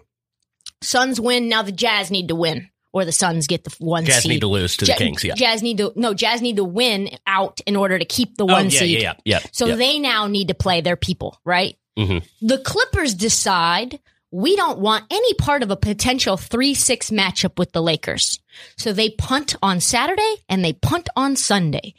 Suns 0.83 1.21
win. 1.21 1.49
Now 1.49 1.63
the 1.63 1.73
Jazz 1.73 2.11
need 2.11 2.29
to 2.29 2.35
win. 2.35 2.71
Or 2.93 3.05
the 3.05 3.13
Suns 3.13 3.47
get 3.47 3.65
the 3.65 3.75
one 3.79 4.07
Jazz 4.07 4.23
seed. 4.23 4.31
need 4.31 4.41
to 4.41 4.47
lose 4.47 4.77
to 4.79 4.87
Ja- 4.87 4.95
the 4.95 4.99
Kings. 5.05 5.23
Yeah. 5.23 5.35
Jazz 5.35 5.63
need 5.63 5.79
to 5.79 5.93
no. 5.97 6.15
Jazz 6.15 6.41
need 6.41 6.57
to 6.57 6.65
win 6.65 7.11
out 7.27 7.61
in 7.67 7.77
order 7.77 7.99
to 7.99 8.05
keep 8.07 8.37
the 8.37 8.45
oh, 8.45 8.53
one 8.53 8.71
yeah, 8.71 8.79
seed. 8.79 9.03
yeah, 9.03 9.15
yeah, 9.25 9.41
yeah. 9.41 9.47
So 9.53 9.67
yeah. 9.67 9.75
they 9.77 9.99
now 9.99 10.27
need 10.29 10.49
to 10.49 10.55
play 10.55 10.81
their 10.81 10.97
people, 10.97 11.39
right? 11.45 11.77
Mhm. 11.99 12.23
The 12.41 12.59
Clippers 12.59 13.15
decide 13.15 13.99
we 14.31 14.57
don't 14.57 14.79
want 14.79 15.05
any 15.11 15.35
part 15.35 15.63
of 15.63 15.71
a 15.71 15.77
potential 15.77 16.37
3 16.37 16.75
6 16.75 17.11
matchup 17.11 17.59
with 17.59 17.73
the 17.73 17.83
Lakers. 17.83 18.41
So 18.77 18.93
they 18.93 19.11
punt 19.11 19.57
on 19.63 19.81
Saturday 19.81 20.37
and 20.49 20.65
they 20.65 20.73
punt 20.73 21.09
on 21.17 21.37
Sunday. 21.37 21.95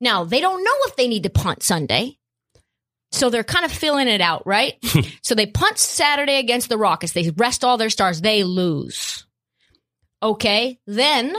Now, 0.00 0.24
they 0.24 0.40
don't 0.40 0.62
know 0.64 0.76
if 0.86 0.96
they 0.96 1.06
need 1.08 1.22
to 1.22 1.30
punt 1.30 1.62
Sunday. 1.62 2.18
So 3.12 3.30
they're 3.30 3.44
kind 3.44 3.64
of 3.64 3.72
filling 3.72 4.08
it 4.08 4.20
out, 4.20 4.46
right? 4.46 4.74
so 5.22 5.34
they 5.34 5.46
punt 5.46 5.78
Saturday 5.78 6.38
against 6.38 6.68
the 6.68 6.78
Rockets. 6.78 7.12
They 7.12 7.30
rest 7.30 7.62
all 7.62 7.76
their 7.76 7.90
stars. 7.90 8.20
They 8.20 8.42
lose. 8.42 9.26
Okay. 10.22 10.80
Then 10.86 11.36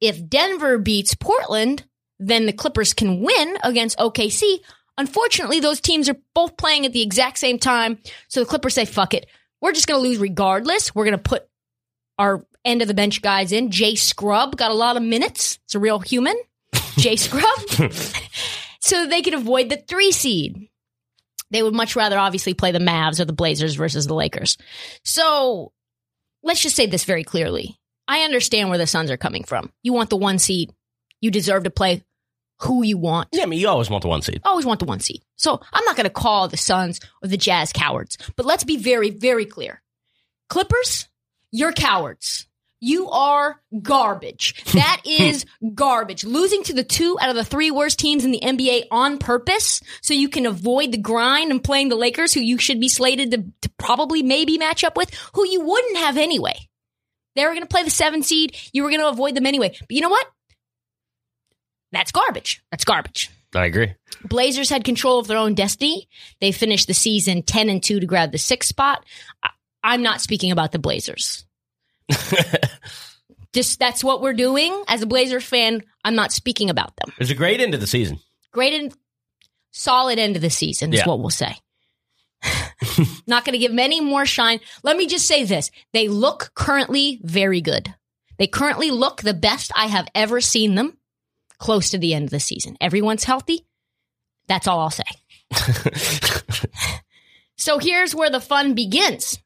if 0.00 0.28
Denver 0.28 0.78
beats 0.78 1.14
Portland, 1.14 1.84
then 2.18 2.46
the 2.46 2.52
Clippers 2.52 2.92
can 2.92 3.20
win 3.20 3.56
against 3.62 3.98
OKC. 3.98 4.60
Unfortunately, 4.98 5.60
those 5.60 5.80
teams 5.80 6.08
are 6.08 6.16
both 6.34 6.56
playing 6.56 6.84
at 6.84 6.92
the 6.92 7.02
exact 7.02 7.38
same 7.38 7.58
time. 7.58 7.98
So 8.28 8.40
the 8.40 8.46
Clippers 8.46 8.74
say, 8.74 8.84
fuck 8.84 9.14
it. 9.14 9.26
We're 9.60 9.72
just 9.72 9.86
going 9.86 10.02
to 10.02 10.08
lose 10.08 10.18
regardless. 10.18 10.94
We're 10.94 11.04
going 11.04 11.16
to 11.16 11.22
put 11.22 11.48
our 12.18 12.44
end 12.64 12.82
of 12.82 12.88
the 12.88 12.94
bench 12.94 13.22
guys 13.22 13.52
in. 13.52 13.70
Jay 13.70 13.94
Scrubb 13.94 14.56
got 14.56 14.70
a 14.70 14.74
lot 14.74 14.96
of 14.96 15.02
minutes. 15.02 15.58
It's 15.64 15.74
a 15.74 15.78
real 15.78 15.98
human. 15.98 16.36
Jay 16.96 17.16
Scrubb. 17.16 17.92
so 18.80 19.06
they 19.06 19.22
can 19.22 19.34
avoid 19.34 19.70
the 19.70 19.76
three 19.76 20.12
seed. 20.12 20.68
They 21.50 21.62
would 21.62 21.74
much 21.74 21.96
rather 21.96 22.18
obviously 22.18 22.54
play 22.54 22.72
the 22.72 22.78
Mavs 22.78 23.20
or 23.20 23.24
the 23.24 23.32
Blazers 23.32 23.74
versus 23.74 24.06
the 24.06 24.14
Lakers. 24.14 24.56
So 25.04 25.72
let's 26.42 26.62
just 26.62 26.76
say 26.76 26.86
this 26.86 27.04
very 27.04 27.24
clearly. 27.24 27.78
I 28.06 28.20
understand 28.22 28.68
where 28.68 28.78
the 28.78 28.86
Suns 28.86 29.10
are 29.10 29.16
coming 29.16 29.44
from. 29.44 29.72
You 29.82 29.92
want 29.92 30.10
the 30.10 30.16
one 30.16 30.38
seed. 30.38 30.72
You 31.20 31.30
deserve 31.30 31.64
to 31.64 31.70
play 31.70 32.04
who 32.60 32.82
you 32.82 32.98
want. 32.98 33.28
Yeah, 33.32 33.44
I 33.44 33.46
mean, 33.46 33.60
you 33.60 33.68
always 33.68 33.90
want 33.90 34.02
the 34.02 34.08
one 34.08 34.22
seed. 34.22 34.40
Always 34.44 34.66
want 34.66 34.80
the 34.80 34.86
one 34.86 35.00
seed. 35.00 35.22
So 35.36 35.60
I'm 35.72 35.84
not 35.84 35.96
going 35.96 36.04
to 36.04 36.10
call 36.10 36.48
the 36.48 36.56
Suns 36.56 37.00
or 37.22 37.28
the 37.28 37.36
Jazz 37.36 37.72
cowards, 37.72 38.18
but 38.36 38.46
let's 38.46 38.64
be 38.64 38.76
very, 38.76 39.10
very 39.10 39.46
clear. 39.46 39.82
Clippers, 40.48 41.08
you're 41.50 41.72
cowards. 41.72 42.46
You 42.80 43.10
are 43.10 43.60
garbage. 43.82 44.64
That 44.72 45.02
is 45.06 45.44
garbage. 45.74 46.24
Losing 46.24 46.62
to 46.64 46.72
the 46.72 46.82
two 46.84 47.18
out 47.20 47.28
of 47.28 47.36
the 47.36 47.44
three 47.44 47.70
worst 47.70 47.98
teams 47.98 48.24
in 48.24 48.30
the 48.30 48.40
NBA 48.40 48.84
on 48.90 49.18
purpose 49.18 49.82
so 50.02 50.14
you 50.14 50.28
can 50.28 50.46
avoid 50.46 50.92
the 50.92 50.98
grind 50.98 51.50
and 51.50 51.62
playing 51.62 51.90
the 51.90 51.96
Lakers, 51.96 52.32
who 52.32 52.40
you 52.40 52.56
should 52.58 52.80
be 52.80 52.88
slated 52.88 53.30
to, 53.32 53.44
to 53.62 53.68
probably 53.78 54.22
maybe 54.22 54.56
match 54.58 54.82
up 54.82 54.96
with, 54.96 55.12
who 55.34 55.46
you 55.46 55.60
wouldn't 55.60 55.98
have 55.98 56.16
anyway. 56.16 56.56
They 57.36 57.44
were 57.44 57.50
going 57.52 57.62
to 57.62 57.66
play 57.68 57.84
the 57.84 57.90
seven 57.90 58.22
seed. 58.22 58.56
You 58.72 58.82
were 58.82 58.88
going 58.90 59.00
to 59.02 59.08
avoid 59.08 59.34
them 59.34 59.46
anyway. 59.46 59.70
But 59.78 59.90
you 59.90 60.00
know 60.00 60.08
what? 60.08 60.26
That's 61.92 62.12
garbage. 62.12 62.62
That's 62.70 62.84
garbage. 62.84 63.30
I 63.54 63.66
agree. 63.66 63.94
Blazers 64.24 64.70
had 64.70 64.84
control 64.84 65.18
of 65.18 65.26
their 65.26 65.36
own 65.36 65.54
destiny. 65.54 66.08
They 66.40 66.52
finished 66.52 66.86
the 66.86 66.94
season 66.94 67.42
10 67.42 67.68
and 67.68 67.82
2 67.82 68.00
to 68.00 68.06
grab 68.06 68.32
the 68.32 68.38
sixth 68.38 68.68
spot. 68.68 69.04
I- 69.42 69.50
I'm 69.82 70.02
not 70.02 70.20
speaking 70.20 70.50
about 70.52 70.72
the 70.72 70.78
Blazers. 70.78 71.46
Just 73.52 73.78
that's 73.80 74.04
what 74.04 74.22
we're 74.22 74.32
doing. 74.34 74.84
As 74.86 75.02
a 75.02 75.06
Blazers 75.06 75.44
fan, 75.44 75.82
I'm 76.04 76.14
not 76.14 76.32
speaking 76.32 76.70
about 76.70 76.94
them. 76.96 77.08
It 77.08 77.18
was 77.18 77.30
a 77.30 77.34
great 77.34 77.60
end 77.60 77.74
of 77.74 77.80
the 77.80 77.86
season. 77.86 78.20
Great 78.52 78.74
and 78.80 78.94
solid 79.72 80.18
end 80.18 80.36
of 80.36 80.42
the 80.42 80.50
season 80.50 80.92
is 80.92 81.00
Yeah. 81.00 81.06
what 81.08 81.18
we'll 81.18 81.30
say. 81.30 81.56
not 83.26 83.44
going 83.44 83.52
to 83.52 83.58
give 83.58 83.72
many 83.72 84.00
more 84.00 84.24
shine. 84.24 84.60
Let 84.82 84.96
me 84.96 85.06
just 85.06 85.26
say 85.26 85.44
this. 85.44 85.70
They 85.92 86.08
look 86.08 86.52
currently 86.54 87.20
very 87.22 87.60
good. 87.60 87.92
They 88.38 88.46
currently 88.46 88.90
look 88.90 89.20
the 89.20 89.34
best 89.34 89.70
I 89.76 89.86
have 89.86 90.08
ever 90.14 90.40
seen 90.40 90.74
them 90.76 90.96
close 91.58 91.90
to 91.90 91.98
the 91.98 92.14
end 92.14 92.24
of 92.24 92.30
the 92.30 92.40
season. 92.40 92.76
Everyone's 92.80 93.24
healthy. 93.24 93.66
That's 94.48 94.66
all 94.66 94.80
I'll 94.80 94.90
say. 94.90 95.04
So 97.56 97.78
here's 97.78 98.14
where 98.14 98.30
the 98.30 98.40
fun 98.40 98.72
begins. 98.72 99.38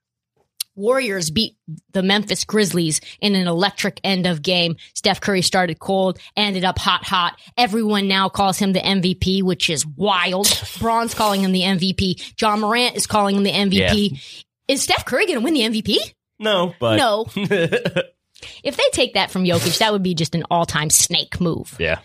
Warriors 0.76 1.30
beat 1.30 1.56
the 1.92 2.02
Memphis 2.02 2.44
Grizzlies 2.44 3.00
in 3.20 3.34
an 3.34 3.46
electric 3.46 4.00
end 4.02 4.26
of 4.26 4.42
game. 4.42 4.76
Steph 4.94 5.20
Curry 5.20 5.42
started 5.42 5.78
cold, 5.78 6.18
ended 6.36 6.64
up 6.64 6.78
hot, 6.78 7.04
hot. 7.04 7.38
Everyone 7.56 8.08
now 8.08 8.28
calls 8.28 8.58
him 8.58 8.72
the 8.72 8.80
MVP, 8.80 9.42
which 9.42 9.70
is 9.70 9.86
wild. 9.86 10.48
Bron's 10.80 11.14
calling 11.14 11.42
him 11.42 11.52
the 11.52 11.62
MVP. 11.62 12.34
Ja 12.40 12.56
Morant 12.56 12.96
is 12.96 13.06
calling 13.06 13.36
him 13.36 13.42
the 13.44 13.52
MVP. 13.52 14.44
Is 14.66 14.82
Steph 14.82 15.04
Curry 15.04 15.26
going 15.26 15.38
to 15.38 15.44
win 15.44 15.54
the 15.54 15.60
MVP? 15.60 15.96
no, 16.38 16.74
but 16.80 16.96
No. 16.96 17.26
If 18.62 18.76
they 18.76 18.84
take 18.92 19.14
that 19.14 19.30
from 19.30 19.44
Jokic, 19.44 19.78
that 19.78 19.92
would 19.92 20.02
be 20.02 20.14
just 20.14 20.34
an 20.34 20.44
all-time 20.50 20.90
snake 20.90 21.40
move. 21.40 21.76
yeah. 21.78 22.00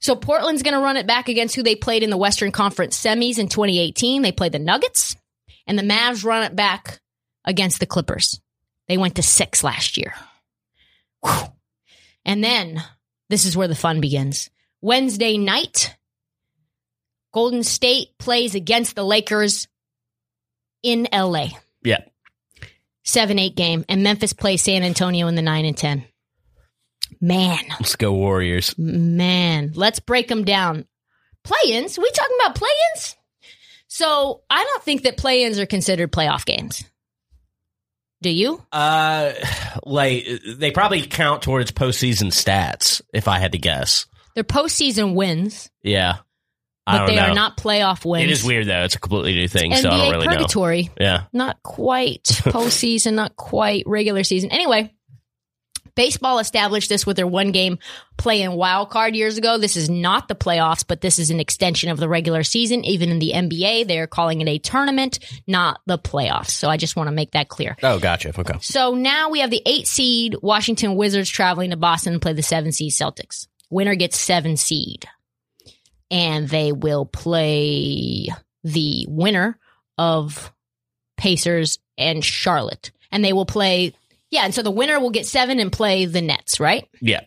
So 0.00 0.14
Portland's 0.16 0.62
going 0.62 0.74
to 0.74 0.80
run 0.80 0.96
it 0.96 1.06
back 1.06 1.28
against 1.28 1.54
who 1.56 1.62
they 1.62 1.74
played 1.76 2.02
in 2.02 2.10
the 2.10 2.16
Western 2.16 2.52
Conference 2.52 2.98
semis 3.02 3.38
in 3.38 3.48
2018. 3.48 4.22
They 4.22 4.32
played 4.32 4.52
the 4.52 4.58
Nuggets, 4.58 5.16
and 5.66 5.78
the 5.78 5.82
Mavs 5.82 6.24
run 6.24 6.42
it 6.44 6.54
back 6.54 7.00
against 7.44 7.80
the 7.80 7.86
Clippers. 7.86 8.40
They 8.88 8.98
went 8.98 9.16
to 9.16 9.22
six 9.22 9.64
last 9.64 9.96
year. 9.96 10.14
Whew. 11.24 11.52
And 12.24 12.42
then 12.42 12.82
this 13.28 13.44
is 13.44 13.56
where 13.56 13.68
the 13.68 13.74
fun 13.74 14.00
begins. 14.00 14.50
Wednesday 14.80 15.38
night, 15.38 15.96
Golden 17.32 17.62
State 17.62 18.16
plays 18.18 18.54
against 18.54 18.94
the 18.94 19.04
Lakers 19.04 19.66
in 20.82 21.08
LA. 21.12 21.48
Yeah. 21.82 22.02
7 23.04 23.38
8 23.38 23.54
game, 23.54 23.84
and 23.88 24.02
Memphis 24.02 24.32
plays 24.32 24.62
San 24.62 24.82
Antonio 24.82 25.26
in 25.26 25.34
the 25.34 25.42
9 25.42 25.64
and 25.64 25.76
10. 25.76 26.04
Man. 27.20 27.60
Let's 27.80 27.96
go 27.96 28.12
Warriors. 28.12 28.74
Man, 28.78 29.72
let's 29.74 30.00
break 30.00 30.28
them 30.28 30.44
down. 30.44 30.86
Play-ins? 31.42 31.98
We 31.98 32.10
talking 32.10 32.36
about 32.40 32.56
play-ins? 32.56 33.16
So 33.88 34.42
I 34.48 34.64
don't 34.64 34.82
think 34.82 35.02
that 35.02 35.18
play-ins 35.18 35.58
are 35.58 35.66
considered 35.66 36.12
playoff 36.12 36.46
games. 36.46 36.84
Do 38.24 38.30
you? 38.30 38.58
Uh, 38.72 39.32
like 39.84 40.26
they 40.46 40.70
probably 40.70 41.02
count 41.02 41.42
towards 41.42 41.70
postseason 41.72 42.28
stats. 42.28 43.02
If 43.12 43.28
I 43.28 43.38
had 43.38 43.52
to 43.52 43.58
guess, 43.58 44.06
They're 44.34 44.42
postseason 44.44 45.14
wins, 45.14 45.70
yeah. 45.82 46.16
I 46.86 46.92
but 46.92 46.98
don't 47.00 47.06
they 47.08 47.16
know. 47.16 47.28
are 47.28 47.34
not 47.34 47.58
playoff 47.58 48.04
wins. 48.04 48.24
It 48.24 48.30
is 48.30 48.42
weird 48.42 48.66
though. 48.66 48.82
It's 48.84 48.94
a 48.94 49.00
completely 49.00 49.34
new 49.34 49.46
thing, 49.48 49.72
NBA 49.72 49.76
so 49.82 49.90
I 49.90 49.96
don't 49.98 50.10
really 50.12 50.26
know. 50.26 50.32
purgatory. 50.36 50.90
Yeah. 50.98 51.24
Not 51.34 51.62
quite 51.62 52.24
postseason, 52.24 53.12
not 53.12 53.36
quite 53.36 53.84
regular 53.86 54.24
season. 54.24 54.50
Anyway, 54.50 54.90
baseball 55.94 56.38
established 56.38 56.88
this 56.88 57.06
with 57.06 57.16
their 57.16 57.26
one 57.26 57.52
game 57.52 57.78
play 58.16 58.42
in 58.42 58.52
wild 58.52 58.90
card 58.90 59.14
years 59.14 59.38
ago. 59.38 59.58
This 59.58 59.76
is 59.76 59.88
not 59.90 60.28
the 60.28 60.34
playoffs, 60.34 60.84
but 60.86 61.00
this 61.00 61.18
is 61.18 61.30
an 61.30 61.40
extension 61.40 61.90
of 61.90 61.98
the 61.98 62.08
regular 62.08 62.42
season. 62.42 62.84
Even 62.84 63.10
in 63.10 63.18
the 63.18 63.32
NBA, 63.34 63.86
they're 63.86 64.06
calling 64.06 64.40
it 64.40 64.48
a 64.48 64.58
tournament, 64.58 65.18
not 65.46 65.80
the 65.86 65.98
playoffs. 65.98 66.50
So 66.50 66.68
I 66.68 66.76
just 66.76 66.96
want 66.96 67.08
to 67.08 67.12
make 67.14 67.32
that 67.32 67.48
clear. 67.48 67.76
Oh, 67.82 67.98
gotcha. 67.98 68.32
Okay. 68.38 68.58
So 68.60 68.94
now 68.94 69.30
we 69.30 69.40
have 69.40 69.50
the 69.50 69.62
eight 69.66 69.86
seed 69.86 70.36
Washington 70.42 70.96
Wizards 70.96 71.30
traveling 71.30 71.70
to 71.70 71.76
Boston 71.76 72.14
to 72.14 72.18
play 72.18 72.32
the 72.32 72.42
seven 72.42 72.72
seed 72.72 72.92
Celtics. 72.92 73.46
Winner 73.70 73.94
gets 73.94 74.18
seven 74.18 74.56
seed. 74.56 75.06
And 76.10 76.48
they 76.48 76.70
will 76.70 77.06
play 77.06 78.28
the 78.62 79.06
winner 79.08 79.58
of 79.98 80.52
Pacers 81.16 81.78
and 81.98 82.24
Charlotte. 82.24 82.92
And 83.10 83.24
they 83.24 83.32
will 83.32 83.46
play, 83.46 83.94
yeah, 84.34 84.44
and 84.44 84.54
so 84.54 84.62
the 84.62 84.70
winner 84.70 84.98
will 84.98 85.10
get 85.10 85.26
seven 85.26 85.60
and 85.60 85.72
play 85.72 86.06
the 86.06 86.20
Nets, 86.20 86.58
right? 86.58 86.88
Yeah. 87.00 87.20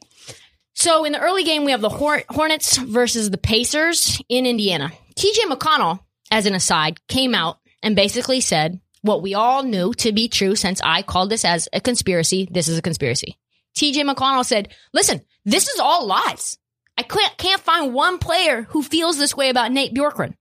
So 0.74 1.06
in 1.06 1.13
the 1.13 1.20
early 1.20 1.43
game, 1.43 1.65
we 1.65 1.72
have 1.72 1.82
the 1.82 1.89
Hornets 1.89 2.78
versus 2.78 3.32
the 3.32 3.38
Pacers 3.38 4.22
in 4.30 4.46
Indiana. 4.46 4.91
TJ 5.15 5.50
McConnell, 5.50 6.02
as 6.30 6.46
an 6.46 6.54
aside, 6.54 7.00
came 7.08 7.34
out 7.34 7.60
and 7.82 7.96
basically 7.96 8.41
said 8.41 8.80
what 9.02 9.24
we 9.24 9.34
all 9.34 9.63
knew 9.63 9.93
to 9.96 10.12
be 10.12 10.28
true 10.28 10.56
since 10.56 10.82
I 10.84 11.02
called 11.02 11.30
this 11.30 11.46
as 11.46 11.70
a 11.74 11.80
conspiracy. 11.80 12.48
This 12.52 12.67
is 12.67 12.78
a 12.78 12.82
conspiracy. 12.82 13.38
TJ 13.76 14.08
McConnell 14.08 14.46
said, 14.46 14.70
listen, 14.93 15.22
this 15.46 15.67
is 15.67 15.80
all 15.80 16.06
lies. 16.06 16.58
I 16.98 17.04
can't, 17.04 17.38
can't 17.38 17.62
find 17.62 17.93
one 17.93 18.17
player 18.17 18.63
who 18.63 18.84
feels 18.84 19.17
this 19.17 19.36
way 19.36 19.50
about 19.50 19.72
Nate 19.72 19.93
Bjorkgren. 19.96 20.36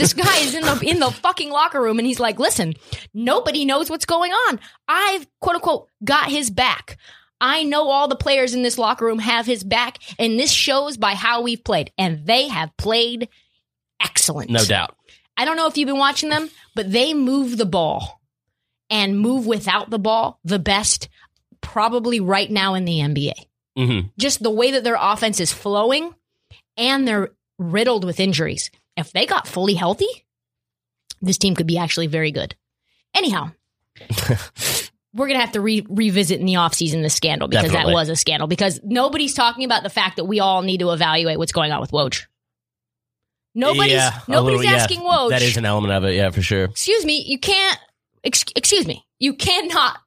This 0.00 0.14
guy 0.14 0.38
is 0.38 0.54
in 0.54 0.62
the 0.62 0.80
in 0.82 0.98
the 0.98 1.10
fucking 1.10 1.50
locker 1.50 1.80
room 1.80 1.98
and 1.98 2.06
he's 2.06 2.18
like, 2.18 2.38
listen, 2.38 2.72
nobody 3.12 3.66
knows 3.66 3.90
what's 3.90 4.06
going 4.06 4.32
on. 4.32 4.58
I've 4.88 5.26
quote 5.40 5.56
unquote 5.56 5.88
got 6.02 6.30
his 6.30 6.48
back. 6.50 6.96
I 7.38 7.64
know 7.64 7.88
all 7.90 8.08
the 8.08 8.16
players 8.16 8.54
in 8.54 8.62
this 8.62 8.78
locker 8.78 9.04
room 9.04 9.18
have 9.18 9.44
his 9.46 9.62
back, 9.62 9.98
and 10.18 10.38
this 10.38 10.50
shows 10.50 10.96
by 10.96 11.14
how 11.14 11.42
we've 11.42 11.62
played. 11.62 11.92
And 11.98 12.26
they 12.26 12.48
have 12.48 12.74
played 12.76 13.28
excellent. 14.02 14.50
No 14.50 14.64
doubt. 14.64 14.96
I 15.36 15.44
don't 15.44 15.56
know 15.56 15.66
if 15.66 15.76
you've 15.76 15.86
been 15.86 15.98
watching 15.98 16.28
them, 16.30 16.50
but 16.74 16.90
they 16.90 17.14
move 17.14 17.56
the 17.56 17.66
ball 17.66 18.20
and 18.90 19.18
move 19.20 19.46
without 19.46 19.90
the 19.90 19.98
ball 19.98 20.38
the 20.44 20.58
best 20.58 21.08
probably 21.60 22.20
right 22.20 22.50
now 22.50 22.74
in 22.74 22.84
the 22.86 23.00
NBA. 23.00 23.34
hmm 23.76 24.00
Just 24.18 24.42
the 24.42 24.50
way 24.50 24.70
that 24.72 24.84
their 24.84 24.98
offense 24.98 25.40
is 25.40 25.52
flowing 25.52 26.14
and 26.76 27.06
they're 27.06 27.30
riddled 27.58 28.04
with 28.04 28.20
injuries. 28.20 28.70
If 28.96 29.12
they 29.12 29.26
got 29.26 29.46
fully 29.48 29.74
healthy, 29.74 30.08
this 31.22 31.38
team 31.38 31.54
could 31.54 31.66
be 31.66 31.78
actually 31.78 32.06
very 32.06 32.32
good. 32.32 32.54
Anyhow, 33.14 33.50
we're 35.14 35.26
going 35.26 35.38
to 35.38 35.44
have 35.44 35.52
to 35.52 35.60
re- 35.60 35.86
revisit 35.88 36.40
in 36.40 36.46
the 36.46 36.54
offseason 36.54 37.02
the 37.02 37.10
scandal 37.10 37.48
because 37.48 37.64
Definitely. 37.64 37.92
that 37.92 37.94
was 37.94 38.08
a 38.08 38.16
scandal 38.16 38.48
because 38.48 38.80
nobody's 38.82 39.34
talking 39.34 39.64
about 39.64 39.82
the 39.82 39.90
fact 39.90 40.16
that 40.16 40.24
we 40.24 40.40
all 40.40 40.62
need 40.62 40.78
to 40.80 40.90
evaluate 40.90 41.38
what's 41.38 41.52
going 41.52 41.72
on 41.72 41.80
with 41.80 41.90
Woj. 41.90 42.24
Nobody's 43.54 43.92
yeah, 43.92 44.20
nobody's 44.28 44.60
little- 44.60 44.72
yeah, 44.72 44.78
asking 44.78 45.00
Woj 45.00 45.30
That 45.30 45.42
is 45.42 45.56
an 45.56 45.64
element 45.64 45.92
of 45.92 46.04
it. 46.04 46.14
Yeah, 46.14 46.30
for 46.30 46.40
sure. 46.42 46.64
excuse 46.64 47.04
me, 47.04 47.24
you 47.26 47.38
can't, 47.38 47.78
ex- 48.22 48.44
excuse 48.54 48.86
me, 48.86 49.04
you 49.18 49.34
cannot 49.34 49.98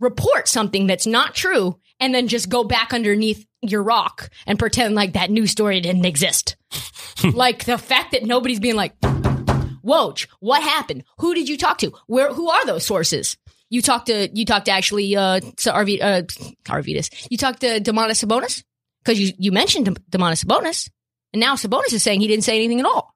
report 0.00 0.48
something 0.48 0.86
that's 0.86 1.06
not 1.06 1.34
true 1.34 1.78
and 2.00 2.14
then 2.14 2.28
just 2.28 2.48
go 2.48 2.64
back 2.64 2.92
underneath 2.92 3.46
your 3.62 3.82
rock 3.82 4.30
and 4.46 4.58
pretend 4.58 4.94
like 4.94 5.12
that 5.12 5.30
news 5.30 5.50
story 5.50 5.80
didn't 5.80 6.04
exist. 6.04 6.56
like 7.34 7.64
the 7.64 7.78
fact 7.78 8.12
that 8.12 8.24
nobody's 8.24 8.60
being 8.60 8.76
like, 8.76 8.98
Woj, 9.00 10.26
what 10.40 10.62
happened? 10.62 11.04
Who 11.18 11.34
did 11.34 11.48
you 11.48 11.56
talk 11.56 11.78
to? 11.78 11.92
Where, 12.06 12.32
who 12.32 12.48
are 12.48 12.66
those 12.66 12.84
sources? 12.84 13.36
You 13.68 13.82
talked 13.82 14.06
to, 14.06 14.28
you 14.32 14.44
talked 14.44 14.66
to 14.66 14.72
actually, 14.72 15.14
uh, 15.14 15.40
to 15.58 15.72
Arvid, 15.72 16.00
uh, 16.00 16.22
Arvydas. 16.64 17.28
You 17.30 17.36
talked 17.36 17.60
to 17.60 17.80
Demonis 17.80 18.24
Sabonis? 18.24 18.64
because 19.02 19.18
you, 19.18 19.32
you 19.38 19.52
mentioned 19.52 19.86
Dem- 19.86 19.96
Demonis 20.10 20.44
Sabonis, 20.44 20.90
and 21.32 21.40
now 21.40 21.54
Sabonis 21.54 21.92
is 21.92 22.02
saying 22.02 22.20
he 22.20 22.28
didn't 22.28 22.44
say 22.44 22.56
anything 22.56 22.80
at 22.80 22.86
all. 22.86 23.14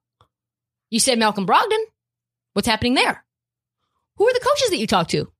You 0.89 0.99
said 0.99 1.19
Malcolm 1.19 1.45
Brogdon. 1.45 1.83
What's 2.53 2.67
happening 2.67 2.93
there? 2.93 3.23
Who 4.17 4.27
are 4.27 4.33
the 4.33 4.39
coaches 4.39 4.69
that 4.69 4.77
you 4.77 4.87
talked 4.87 5.11
to? 5.11 5.31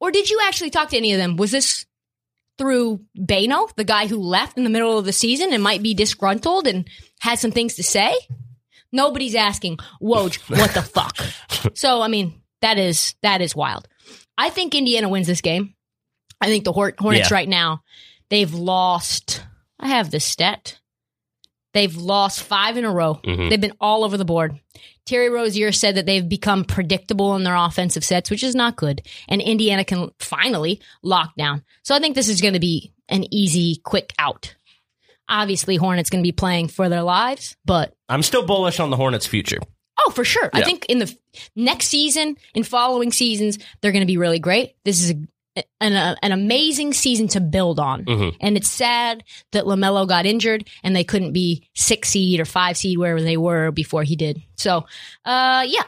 Or 0.00 0.10
did 0.10 0.30
you 0.30 0.40
actually 0.44 0.70
talk 0.70 0.90
to 0.90 0.96
any 0.96 1.12
of 1.12 1.18
them? 1.18 1.36
Was 1.36 1.50
this 1.50 1.84
through 2.58 3.00
Bayno, 3.18 3.74
the 3.76 3.84
guy 3.84 4.06
who 4.06 4.18
left 4.18 4.58
in 4.58 4.64
the 4.64 4.70
middle 4.70 4.98
of 4.98 5.04
the 5.04 5.12
season 5.12 5.52
and 5.52 5.62
might 5.62 5.82
be 5.82 5.94
disgruntled 5.94 6.66
and 6.66 6.88
had 7.20 7.38
some 7.38 7.50
things 7.52 7.74
to 7.76 7.82
say? 7.82 8.14
Nobody's 8.92 9.34
asking, 9.34 9.78
Woj, 10.02 10.38
what 10.58 10.72
the 10.74 10.82
fuck? 10.82 11.16
so, 11.76 12.00
I 12.02 12.08
mean, 12.08 12.40
that 12.62 12.78
is 12.78 13.14
that 13.22 13.40
is 13.40 13.54
wild. 13.54 13.86
I 14.36 14.50
think 14.50 14.74
Indiana 14.74 15.08
wins 15.08 15.26
this 15.26 15.40
game. 15.40 15.74
I 16.40 16.46
think 16.46 16.64
the 16.64 16.72
Hornets 16.72 17.30
Yeah. 17.30 17.34
right 17.34 17.48
now, 17.48 17.82
they've 18.30 18.52
lost. 18.52 19.44
I 19.78 19.88
have 19.88 20.10
the 20.10 20.20
stat. 20.20 20.78
They've 21.74 21.94
lost 21.96 22.42
five 22.42 22.76
in 22.76 22.84
a 22.84 22.90
row. 22.90 23.20
Mhm. 23.24 23.50
They've 23.50 23.60
been 23.60 23.76
all 23.80 24.04
over 24.04 24.16
the 24.16 24.24
board. 24.24 24.58
Terry 25.08 25.30
Rozier 25.30 25.72
said 25.72 25.94
that 25.94 26.04
they've 26.04 26.28
become 26.28 26.64
predictable 26.64 27.34
in 27.34 27.42
their 27.42 27.56
offensive 27.56 28.04
sets, 28.04 28.30
which 28.30 28.44
is 28.44 28.54
not 28.54 28.76
good. 28.76 29.00
And 29.26 29.40
Indiana 29.40 29.82
can 29.82 30.10
finally 30.18 30.82
lock 31.02 31.34
down. 31.34 31.64
So 31.82 31.94
I 31.94 31.98
think 31.98 32.14
this 32.14 32.28
is 32.28 32.42
going 32.42 32.52
to 32.52 32.60
be 32.60 32.92
an 33.08 33.24
easy, 33.32 33.80
quick 33.82 34.12
out. 34.18 34.54
Obviously, 35.26 35.76
Hornets 35.76 36.10
going 36.10 36.22
to 36.22 36.28
be 36.28 36.32
playing 36.32 36.68
for 36.68 36.90
their 36.90 37.02
lives, 37.02 37.56
but 37.64 37.94
I'm 38.10 38.22
still 38.22 38.44
bullish 38.44 38.80
on 38.80 38.90
the 38.90 38.96
Hornets' 38.96 39.26
future. 39.26 39.58
Oh, 39.98 40.10
for 40.10 40.24
sure. 40.24 40.50
I 40.52 40.62
think 40.62 40.84
in 40.90 40.98
the 40.98 41.16
next 41.56 41.86
season, 41.86 42.36
in 42.54 42.62
following 42.62 43.10
seasons, 43.10 43.58
they're 43.80 43.92
going 43.92 44.02
to 44.02 44.06
be 44.06 44.18
really 44.18 44.38
great. 44.38 44.76
This 44.84 45.02
is 45.02 45.12
a, 45.12 45.14
an, 45.80 45.92
a, 45.94 46.16
an 46.22 46.32
amazing 46.32 46.92
season 46.92 47.28
to 47.28 47.40
build 47.40 47.78
on. 47.80 48.04
Mhm. 48.04 48.36
And 48.40 48.56
it's 48.56 48.70
sad 48.70 49.24
that 49.52 49.64
LaMelo 49.64 50.06
got 50.06 50.26
injured 50.26 50.68
and 50.82 50.94
they 50.94 51.04
couldn't 51.04 51.32
be 51.32 51.68
six 51.74 52.08
seed 52.10 52.40
or 52.40 52.44
five 52.44 52.76
seed 52.76 52.98
wherever 52.98 53.20
they 53.22 53.36
were 53.36 53.70
before 53.70 54.02
he 54.02 54.16
did. 54.16 54.42
So, 54.56 54.86
uh, 55.24 55.64
yeah. 55.68 55.82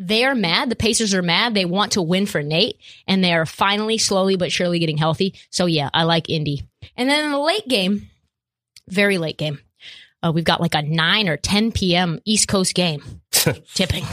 They 0.00 0.24
are 0.24 0.34
mad. 0.34 0.70
The 0.70 0.76
Pacers 0.76 1.14
are 1.14 1.22
mad. 1.22 1.54
They 1.54 1.64
want 1.64 1.92
to 1.92 2.02
win 2.02 2.26
for 2.26 2.42
Nate, 2.42 2.78
and 3.06 3.22
they 3.22 3.32
are 3.32 3.46
finally, 3.46 3.96
slowly 3.96 4.34
but 4.34 4.50
surely 4.50 4.80
getting 4.80 4.96
healthy. 4.98 5.34
So, 5.50 5.66
yeah, 5.66 5.88
I 5.94 6.02
like 6.02 6.28
Indy. 6.28 6.68
And 6.96 7.08
then 7.08 7.24
in 7.26 7.30
the 7.30 7.38
late 7.38 7.66
game, 7.68 8.08
very 8.88 9.18
late 9.18 9.38
game, 9.38 9.60
uh, 10.20 10.32
we've 10.34 10.42
got 10.42 10.60
like 10.60 10.74
a 10.74 10.82
9 10.82 11.28
or 11.28 11.36
10 11.36 11.70
p.m. 11.70 12.18
East 12.24 12.48
Coast 12.48 12.74
game 12.74 13.04
tipping. 13.30 14.04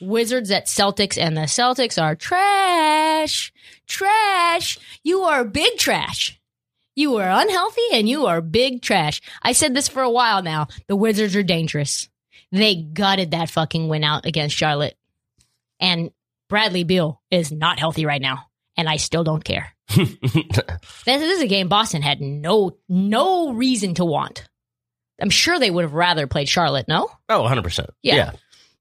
Wizards 0.00 0.50
at 0.50 0.66
Celtics, 0.66 1.18
and 1.18 1.36
the 1.36 1.42
Celtics 1.42 2.00
are 2.00 2.14
trash. 2.14 3.52
Trash. 3.86 4.78
You 5.02 5.22
are 5.22 5.44
big 5.44 5.76
trash. 5.78 6.40
You 6.96 7.16
are 7.16 7.30
unhealthy 7.30 7.82
and 7.92 8.08
you 8.08 8.26
are 8.26 8.40
big 8.40 8.82
trash. 8.82 9.22
I 9.42 9.52
said 9.52 9.74
this 9.74 9.88
for 9.88 10.02
a 10.02 10.10
while 10.10 10.42
now. 10.42 10.66
The 10.86 10.96
Wizards 10.96 11.34
are 11.36 11.42
dangerous. 11.42 12.08
They 12.52 12.74
gutted 12.74 13.30
that 13.30 13.48
fucking 13.48 13.88
win 13.88 14.04
out 14.04 14.26
against 14.26 14.56
Charlotte. 14.56 14.96
And 15.78 16.10
Bradley 16.48 16.84
Beal 16.84 17.22
is 17.30 17.52
not 17.52 17.78
healthy 17.78 18.04
right 18.04 18.20
now. 18.20 18.46
And 18.76 18.88
I 18.88 18.96
still 18.96 19.24
don't 19.24 19.44
care. 19.44 19.74
This 21.04 21.22
is 21.22 21.42
a 21.42 21.46
game 21.46 21.68
Boston 21.68 22.02
had 22.02 22.20
no 22.20 22.76
no 22.88 23.52
reason 23.52 23.94
to 23.94 24.04
want. 24.04 24.48
I'm 25.20 25.30
sure 25.30 25.58
they 25.58 25.70
would 25.70 25.82
have 25.82 25.94
rather 25.94 26.26
played 26.26 26.48
Charlotte, 26.48 26.86
no? 26.88 27.10
Oh, 27.28 27.42
100%. 27.42 27.86
Yeah. 28.02 28.32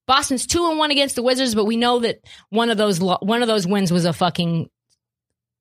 Boston's 0.09 0.47
two 0.47 0.67
and 0.67 0.79
one 0.79 0.89
against 0.89 1.15
the 1.15 1.21
Wizards, 1.21 1.53
but 1.53 1.65
we 1.65 1.77
know 1.77 1.99
that 1.99 2.19
one 2.49 2.71
of 2.71 2.77
those 2.79 2.99
lo- 2.99 3.19
one 3.21 3.43
of 3.43 3.47
those 3.47 3.67
wins 3.67 3.91
was 3.93 4.05
a 4.05 4.11
fucking 4.11 4.67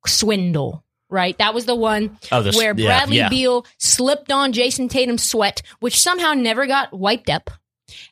swindle, 0.06 0.82
right? 1.10 1.36
That 1.36 1.52
was 1.52 1.66
the 1.66 1.74
one 1.74 2.18
Oh, 2.32 2.42
this, 2.42 2.56
where 2.56 2.72
Bradley 2.72 3.18
yeah. 3.18 3.28
Beal 3.28 3.66
slipped 3.78 4.32
on 4.32 4.52
Jayson 4.52 4.88
Tatum's 4.88 5.22
sweat, 5.28 5.60
which 5.80 6.00
somehow 6.00 6.32
never 6.32 6.66
got 6.66 6.92
wiped 6.96 7.28
up, 7.28 7.50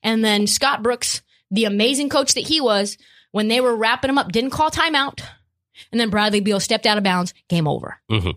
and 0.02 0.22
then 0.24 0.46
Scott 0.46 0.82
Brooks, 0.82 1.22
the 1.50 1.64
amazing 1.64 2.10
coach 2.10 2.34
that 2.34 2.40
he 2.46 2.60
was, 2.60 2.98
when 3.32 3.48
they 3.48 3.60
were 3.62 3.74
wrapping 3.74 4.10
him 4.10 4.18
up, 4.18 4.30
didn't 4.30 4.50
call 4.50 4.70
timeout, 4.70 5.20
and 5.90 5.98
then 6.00 6.10
Bradley 6.10 6.40
Beal 6.40 6.60
stepped 6.60 6.84
out 6.86 6.98
of 6.98 7.04
bounds. 7.04 7.32
Game 7.48 7.66
over. 7.66 7.98
Mhm. 8.10 8.34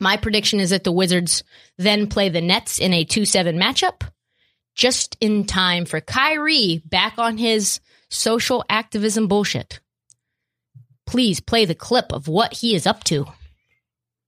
My 0.00 0.16
prediction 0.16 0.58
is 0.58 0.70
that 0.70 0.84
the 0.84 0.92
Wizards 0.92 1.44
then 1.76 2.06
play 2.08 2.28
the 2.28 2.40
Nets 2.40 2.78
in 2.78 2.92
a 2.94 3.04
2 3.04 3.24
7 3.24 3.56
matchup 3.58 4.10
just 4.74 5.16
in 5.20 5.44
time 5.44 5.84
for 5.84 6.00
Kyrie 6.00 6.82
back 6.86 7.18
on 7.18 7.38
his 7.38 7.80
social 8.08 8.64
activism 8.68 9.26
bullshit. 9.26 9.80
Please 11.06 11.40
play 11.40 11.64
the 11.64 11.74
clip 11.74 12.12
of 12.12 12.28
what 12.28 12.54
he 12.54 12.74
is 12.74 12.86
up 12.86 13.04
to. 13.04 13.26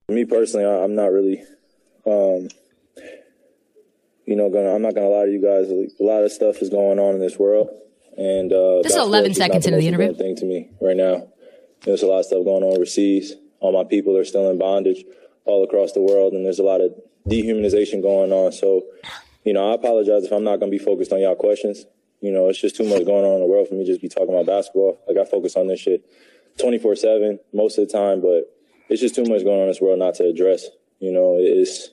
Me 0.08 0.24
personally, 0.24 0.66
I, 0.66 0.82
I'm 0.82 0.94
not 0.94 1.12
really, 1.12 1.42
um, 2.06 2.48
you 4.26 4.36
know, 4.36 4.50
gonna. 4.50 4.74
I'm 4.74 4.82
not 4.82 4.94
gonna 4.94 5.08
lie 5.08 5.24
to 5.26 5.30
you 5.30 5.40
guys. 5.40 5.70
A 5.70 6.02
lot 6.02 6.22
of 6.22 6.32
stuff 6.32 6.60
is 6.60 6.68
going 6.68 6.98
on 6.98 7.14
in 7.14 7.20
this 7.20 7.38
world, 7.38 7.68
and 8.18 8.52
uh, 8.52 8.82
This 8.82 8.92
is 8.92 8.98
11 8.98 9.34
seconds 9.34 9.66
into 9.66 9.78
the 9.78 9.88
interview. 9.88 10.14
Thing 10.14 10.36
to 10.36 10.44
me 10.44 10.70
right 10.80 10.96
now. 10.96 11.28
There's 11.84 12.02
a 12.02 12.06
lot 12.06 12.20
of 12.20 12.26
stuff 12.26 12.44
going 12.44 12.62
on 12.62 12.74
overseas. 12.74 13.34
All 13.60 13.72
my 13.72 13.84
people 13.84 14.16
are 14.16 14.24
still 14.24 14.50
in 14.50 14.58
bondage 14.58 15.04
all 15.44 15.64
across 15.64 15.92
the 15.92 16.00
world, 16.00 16.32
and 16.32 16.44
there's 16.44 16.58
a 16.58 16.62
lot 16.64 16.80
of 16.80 16.92
dehumanization 17.28 18.02
going 18.02 18.32
on. 18.32 18.52
So, 18.52 18.82
you 19.44 19.52
know, 19.52 19.70
I 19.70 19.74
apologize 19.74 20.24
if 20.24 20.32
I'm 20.32 20.44
not 20.44 20.58
gonna 20.58 20.70
be 20.70 20.78
focused 20.78 21.12
on 21.12 21.20
y'all 21.20 21.34
questions. 21.34 21.84
You 22.20 22.32
know, 22.32 22.48
it's 22.48 22.60
just 22.60 22.76
too 22.76 22.84
much 22.84 23.04
going 23.04 23.24
on 23.24 23.34
in 23.34 23.40
the 23.40 23.46
world 23.46 23.68
for 23.68 23.74
me 23.74 23.84
to 23.84 23.90
just 23.90 24.00
be 24.00 24.08
talking 24.08 24.30
about 24.30 24.46
basketball. 24.46 24.98
Like 25.06 25.18
I 25.18 25.28
focus 25.28 25.56
on 25.56 25.66
this 25.66 25.80
shit 25.80 26.04
24 26.58 26.96
seven 26.96 27.38
most 27.52 27.78
of 27.78 27.86
the 27.86 27.92
time, 27.92 28.20
but 28.20 28.50
it's 28.88 29.00
just 29.00 29.14
too 29.14 29.24
much 29.24 29.44
going 29.44 29.58
on 29.58 29.62
in 29.62 29.68
this 29.68 29.80
world 29.80 29.98
not 29.98 30.14
to 30.14 30.24
address. 30.24 30.66
You 31.00 31.12
know, 31.12 31.36
it's 31.38 31.90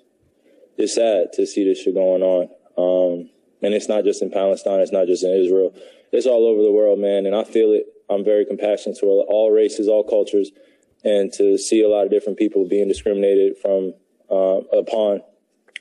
it's 0.78 0.96
sad 0.96 1.34
to 1.34 1.46
see 1.46 1.66
this 1.66 1.82
shit 1.82 1.94
going 1.94 2.24
on. 2.24 2.50
Um, 2.78 3.30
and 3.62 3.74
it's 3.74 3.90
not 3.90 4.04
just 4.04 4.22
in 4.22 4.32
Palestine, 4.32 4.80
it's 4.80 4.92
not 4.92 5.08
just 5.08 5.24
in 5.24 5.32
Israel. 5.32 5.74
It's 6.12 6.26
all 6.26 6.48
over 6.48 6.62
the 6.62 6.72
world, 6.72 7.00
man. 7.00 7.26
And 7.26 7.36
I 7.36 7.44
feel 7.44 7.72
it. 7.72 7.86
I'm 8.10 8.26
very 8.26 8.46
compassionate 8.46 8.98
to 9.00 9.06
all 9.06 9.52
races, 9.52 9.88
all 9.88 10.04
cultures, 10.04 10.52
and 11.04 11.32
to 11.34 11.58
see 11.58 11.82
a 11.82 11.88
lot 11.88 12.06
of 12.06 12.12
different 12.12 12.38
people 12.38 12.68
being 12.68 12.88
discriminated 12.88 13.58
from 13.58 13.94
uh, 14.30 14.60
upon 14.78 15.22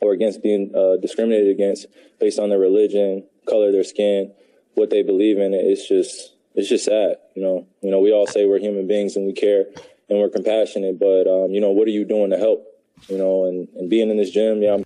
or 0.00 0.12
against 0.12 0.42
being 0.42 0.72
uh, 0.74 0.96
discriminated 1.00 1.50
against 1.50 1.86
based 2.18 2.38
on 2.38 2.48
their 2.48 2.58
religion, 2.58 3.26
color 3.48 3.66
of 3.68 3.72
their 3.72 3.84
skin, 3.84 4.32
what 4.74 4.90
they 4.90 5.02
believe 5.02 5.38
in. 5.38 5.54
It's 5.54 5.88
just 5.88 6.34
it's 6.54 6.68
just 6.68 6.84
sad. 6.84 7.16
You 7.34 7.42
know, 7.42 7.66
you 7.82 7.90
know, 7.90 8.00
we 8.00 8.12
all 8.12 8.26
say 8.26 8.46
we're 8.46 8.58
human 8.58 8.86
beings 8.86 9.16
and 9.16 9.26
we 9.26 9.32
care 9.32 9.66
and 10.08 10.18
we're 10.18 10.28
compassionate, 10.28 10.98
but 10.98 11.26
um, 11.26 11.52
you 11.52 11.60
know, 11.60 11.70
what 11.70 11.86
are 11.86 11.92
you 11.92 12.04
doing 12.04 12.30
to 12.30 12.36
help? 12.36 12.66
You 13.08 13.18
know, 13.18 13.44
and, 13.46 13.68
and 13.76 13.88
being 13.88 14.10
in 14.10 14.16
this 14.16 14.30
gym, 14.30 14.62
yeah, 14.62 14.74
I'm 14.74 14.84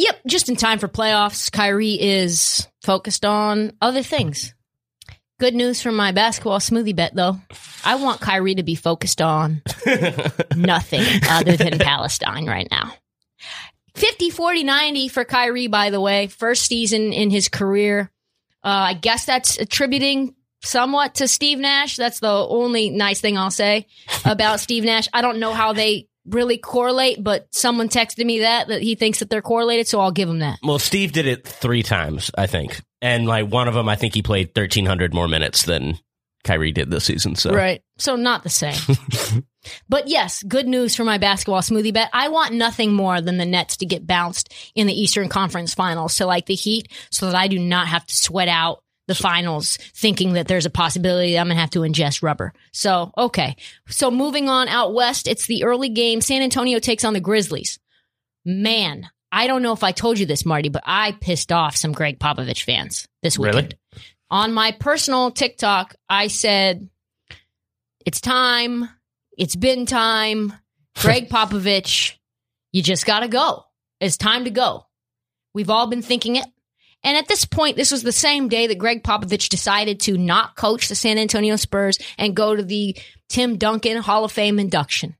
Yep, 0.00 0.20
just 0.26 0.48
in 0.48 0.56
time 0.56 0.78
for 0.78 0.88
playoffs. 0.88 1.52
Kyrie 1.52 2.00
is 2.00 2.66
focused 2.82 3.26
on 3.26 3.72
other 3.82 4.02
things. 4.02 4.54
Good 5.38 5.54
news 5.54 5.82
for 5.82 5.92
my 5.92 6.12
basketball 6.12 6.58
smoothie 6.58 6.96
bet, 6.96 7.14
though. 7.14 7.38
I 7.84 7.96
want 7.96 8.22
Kyrie 8.22 8.54
to 8.54 8.62
be 8.62 8.74
focused 8.74 9.20
on 9.20 9.60
nothing 10.56 11.04
other 11.28 11.54
than 11.56 11.78
Palestine 11.78 12.46
right 12.46 12.66
now. 12.70 12.94
50, 14.00 14.30
40, 14.30 14.64
90 14.64 15.08
for 15.08 15.24
Kyrie, 15.24 15.66
by 15.66 15.90
the 15.90 16.00
way. 16.00 16.26
First 16.26 16.66
season 16.66 17.12
in 17.12 17.30
his 17.30 17.48
career. 17.48 18.10
Uh, 18.64 18.88
I 18.88 18.94
guess 18.94 19.26
that's 19.26 19.58
attributing 19.58 20.34
somewhat 20.62 21.16
to 21.16 21.28
Steve 21.28 21.58
Nash. 21.58 21.96
That's 21.96 22.20
the 22.20 22.28
only 22.28 22.90
nice 22.90 23.20
thing 23.20 23.36
I'll 23.36 23.50
say 23.50 23.86
about 24.24 24.60
Steve 24.60 24.84
Nash. 24.84 25.08
I 25.12 25.22
don't 25.22 25.38
know 25.38 25.52
how 25.52 25.74
they 25.74 26.08
really 26.26 26.58
correlate, 26.58 27.22
but 27.22 27.46
someone 27.50 27.88
texted 27.88 28.24
me 28.24 28.40
that, 28.40 28.68
that 28.68 28.82
he 28.82 28.94
thinks 28.94 29.18
that 29.18 29.30
they're 29.30 29.42
correlated, 29.42 29.86
so 29.86 30.00
I'll 30.00 30.12
give 30.12 30.28
him 30.28 30.40
that. 30.40 30.58
Well, 30.62 30.78
Steve 30.78 31.12
did 31.12 31.26
it 31.26 31.46
three 31.46 31.82
times, 31.82 32.30
I 32.36 32.46
think. 32.46 32.80
And 33.02 33.26
like 33.26 33.48
one 33.48 33.68
of 33.68 33.74
them, 33.74 33.88
I 33.88 33.96
think 33.96 34.14
he 34.14 34.22
played 34.22 34.48
1,300 34.48 35.14
more 35.14 35.28
minutes 35.28 35.64
than 35.64 35.98
Kyrie 36.44 36.72
did 36.72 36.90
this 36.90 37.04
season. 37.04 37.34
So 37.34 37.52
Right. 37.52 37.82
So 37.98 38.16
not 38.16 38.42
the 38.42 38.48
same. 38.48 39.44
but 39.88 40.08
yes, 40.08 40.42
good 40.42 40.66
news 40.66 40.94
for 40.96 41.04
my 41.04 41.18
basketball 41.18 41.60
smoothie 41.60 41.92
bet. 41.92 42.10
I 42.12 42.28
want 42.28 42.54
nothing 42.54 42.92
more 42.92 43.20
than 43.20 43.36
the 43.36 43.44
Nets 43.44 43.76
to 43.78 43.86
get 43.86 44.06
bounced 44.06 44.52
in 44.74 44.86
the 44.86 44.98
Eastern 44.98 45.28
Conference 45.28 45.74
Finals 45.74 46.16
to 46.16 46.26
like 46.26 46.46
the 46.46 46.54
Heat 46.54 46.90
so 47.10 47.26
that 47.26 47.34
I 47.34 47.48
do 47.48 47.58
not 47.58 47.88
have 47.88 48.06
to 48.06 48.14
sweat 48.14 48.48
out 48.48 48.82
the 49.06 49.14
finals 49.16 49.76
thinking 49.92 50.34
that 50.34 50.46
there's 50.46 50.66
a 50.66 50.70
possibility 50.70 51.36
I'm 51.36 51.48
going 51.48 51.56
to 51.56 51.60
have 51.60 51.70
to 51.70 51.80
ingest 51.80 52.22
rubber. 52.22 52.52
So, 52.72 53.10
okay. 53.18 53.56
So 53.88 54.08
moving 54.08 54.48
on 54.48 54.68
out 54.68 54.94
west, 54.94 55.26
it's 55.26 55.46
the 55.46 55.64
early 55.64 55.88
game. 55.88 56.20
San 56.20 56.42
Antonio 56.42 56.78
takes 56.78 57.04
on 57.04 57.12
the 57.12 57.20
Grizzlies. 57.20 57.80
Man, 58.44 59.10
I 59.32 59.48
don't 59.48 59.62
know 59.62 59.72
if 59.72 59.82
I 59.82 59.90
told 59.90 60.20
you 60.20 60.26
this, 60.26 60.46
Marty, 60.46 60.68
but 60.68 60.84
I 60.86 61.12
pissed 61.12 61.50
off 61.50 61.76
some 61.76 61.92
Gregg 61.92 62.20
Popovich 62.20 62.62
fans 62.62 63.08
this 63.22 63.36
Really? 63.36 63.70
On 64.30 64.52
my 64.52 64.72
personal 64.72 65.30
TikTok, 65.30 65.96
I 66.08 66.28
said, 66.28 66.88
it's 68.06 68.20
time. 68.20 68.88
It's 69.36 69.56
been 69.56 69.86
time. 69.86 70.52
Gregg 71.00 71.28
Popovich, 71.30 72.16
you 72.72 72.82
just 72.82 73.06
got 73.06 73.20
to 73.20 73.28
go. 73.28 73.64
It's 74.00 74.16
time 74.16 74.44
to 74.44 74.50
go. 74.50 74.86
We've 75.52 75.70
all 75.70 75.88
been 75.88 76.02
thinking 76.02 76.36
it. 76.36 76.46
And 77.02 77.16
at 77.16 77.28
this 77.28 77.44
point, 77.44 77.76
this 77.76 77.90
was 77.90 78.02
the 78.02 78.12
same 78.12 78.48
day 78.48 78.66
that 78.66 78.78
Gregg 78.78 79.02
Popovich 79.02 79.48
decided 79.48 80.00
to 80.00 80.18
not 80.18 80.54
coach 80.54 80.88
the 80.88 80.94
San 80.94 81.18
Antonio 81.18 81.56
Spurs 81.56 81.98
and 82.18 82.36
go 82.36 82.54
to 82.54 82.62
the 82.62 82.96
Tim 83.28 83.56
Duncan 83.56 83.96
Hall 83.98 84.24
of 84.24 84.32
Fame 84.32 84.58
induction. 84.58 85.16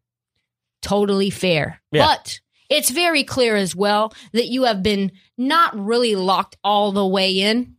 Totally 0.82 1.30
fair. 1.30 1.80
Yeah. 1.90 2.06
But 2.06 2.40
it's 2.68 2.90
very 2.90 3.24
clear 3.24 3.56
as 3.56 3.74
well 3.74 4.12
that 4.32 4.48
you 4.48 4.64
have 4.64 4.82
been 4.82 5.12
not 5.38 5.78
really 5.78 6.16
locked 6.16 6.56
all 6.62 6.92
the 6.92 7.06
way 7.06 7.40
in 7.40 7.76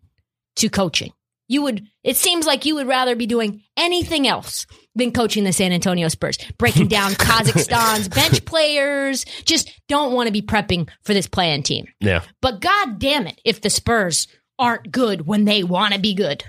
to 0.58 0.70
coaching. 0.70 1.14
You 1.52 1.64
would, 1.64 1.86
it 2.02 2.16
seems 2.16 2.46
like 2.48 2.66
you 2.66 2.76
would 2.76 2.88
rather 2.88 3.14
be 3.14 3.28
doing 3.28 3.62
anything 3.76 4.26
else 4.26 4.66
than 4.96 5.12
coaching 5.12 5.44
the 5.44 5.52
San 5.52 5.74
Antonio 5.74 6.08
Spurs, 6.08 6.38
breaking 6.58 6.88
down 6.98 7.12
Kazakhstan's 7.12 8.08
bench 8.08 8.46
players, 8.46 9.26
just 9.44 9.70
don't 9.90 10.14
want 10.14 10.28
to 10.28 10.32
be 10.34 10.42
prepping 10.42 10.88
for 11.04 11.14
this 11.14 11.28
playing 11.28 11.64
team. 11.64 11.88
Yeah. 12.00 12.22
But 12.42 12.62
god 12.62 13.00
damn 13.00 13.28
it, 13.28 13.42
if 13.44 13.60
the 13.60 13.70
Spurs 13.70 14.28
aren't 14.58 14.92
good 14.92 15.28
when 15.28 15.44
they 15.44 15.62
want 15.64 15.94
to 15.94 16.00
be 16.00 16.14
good, 16.14 16.46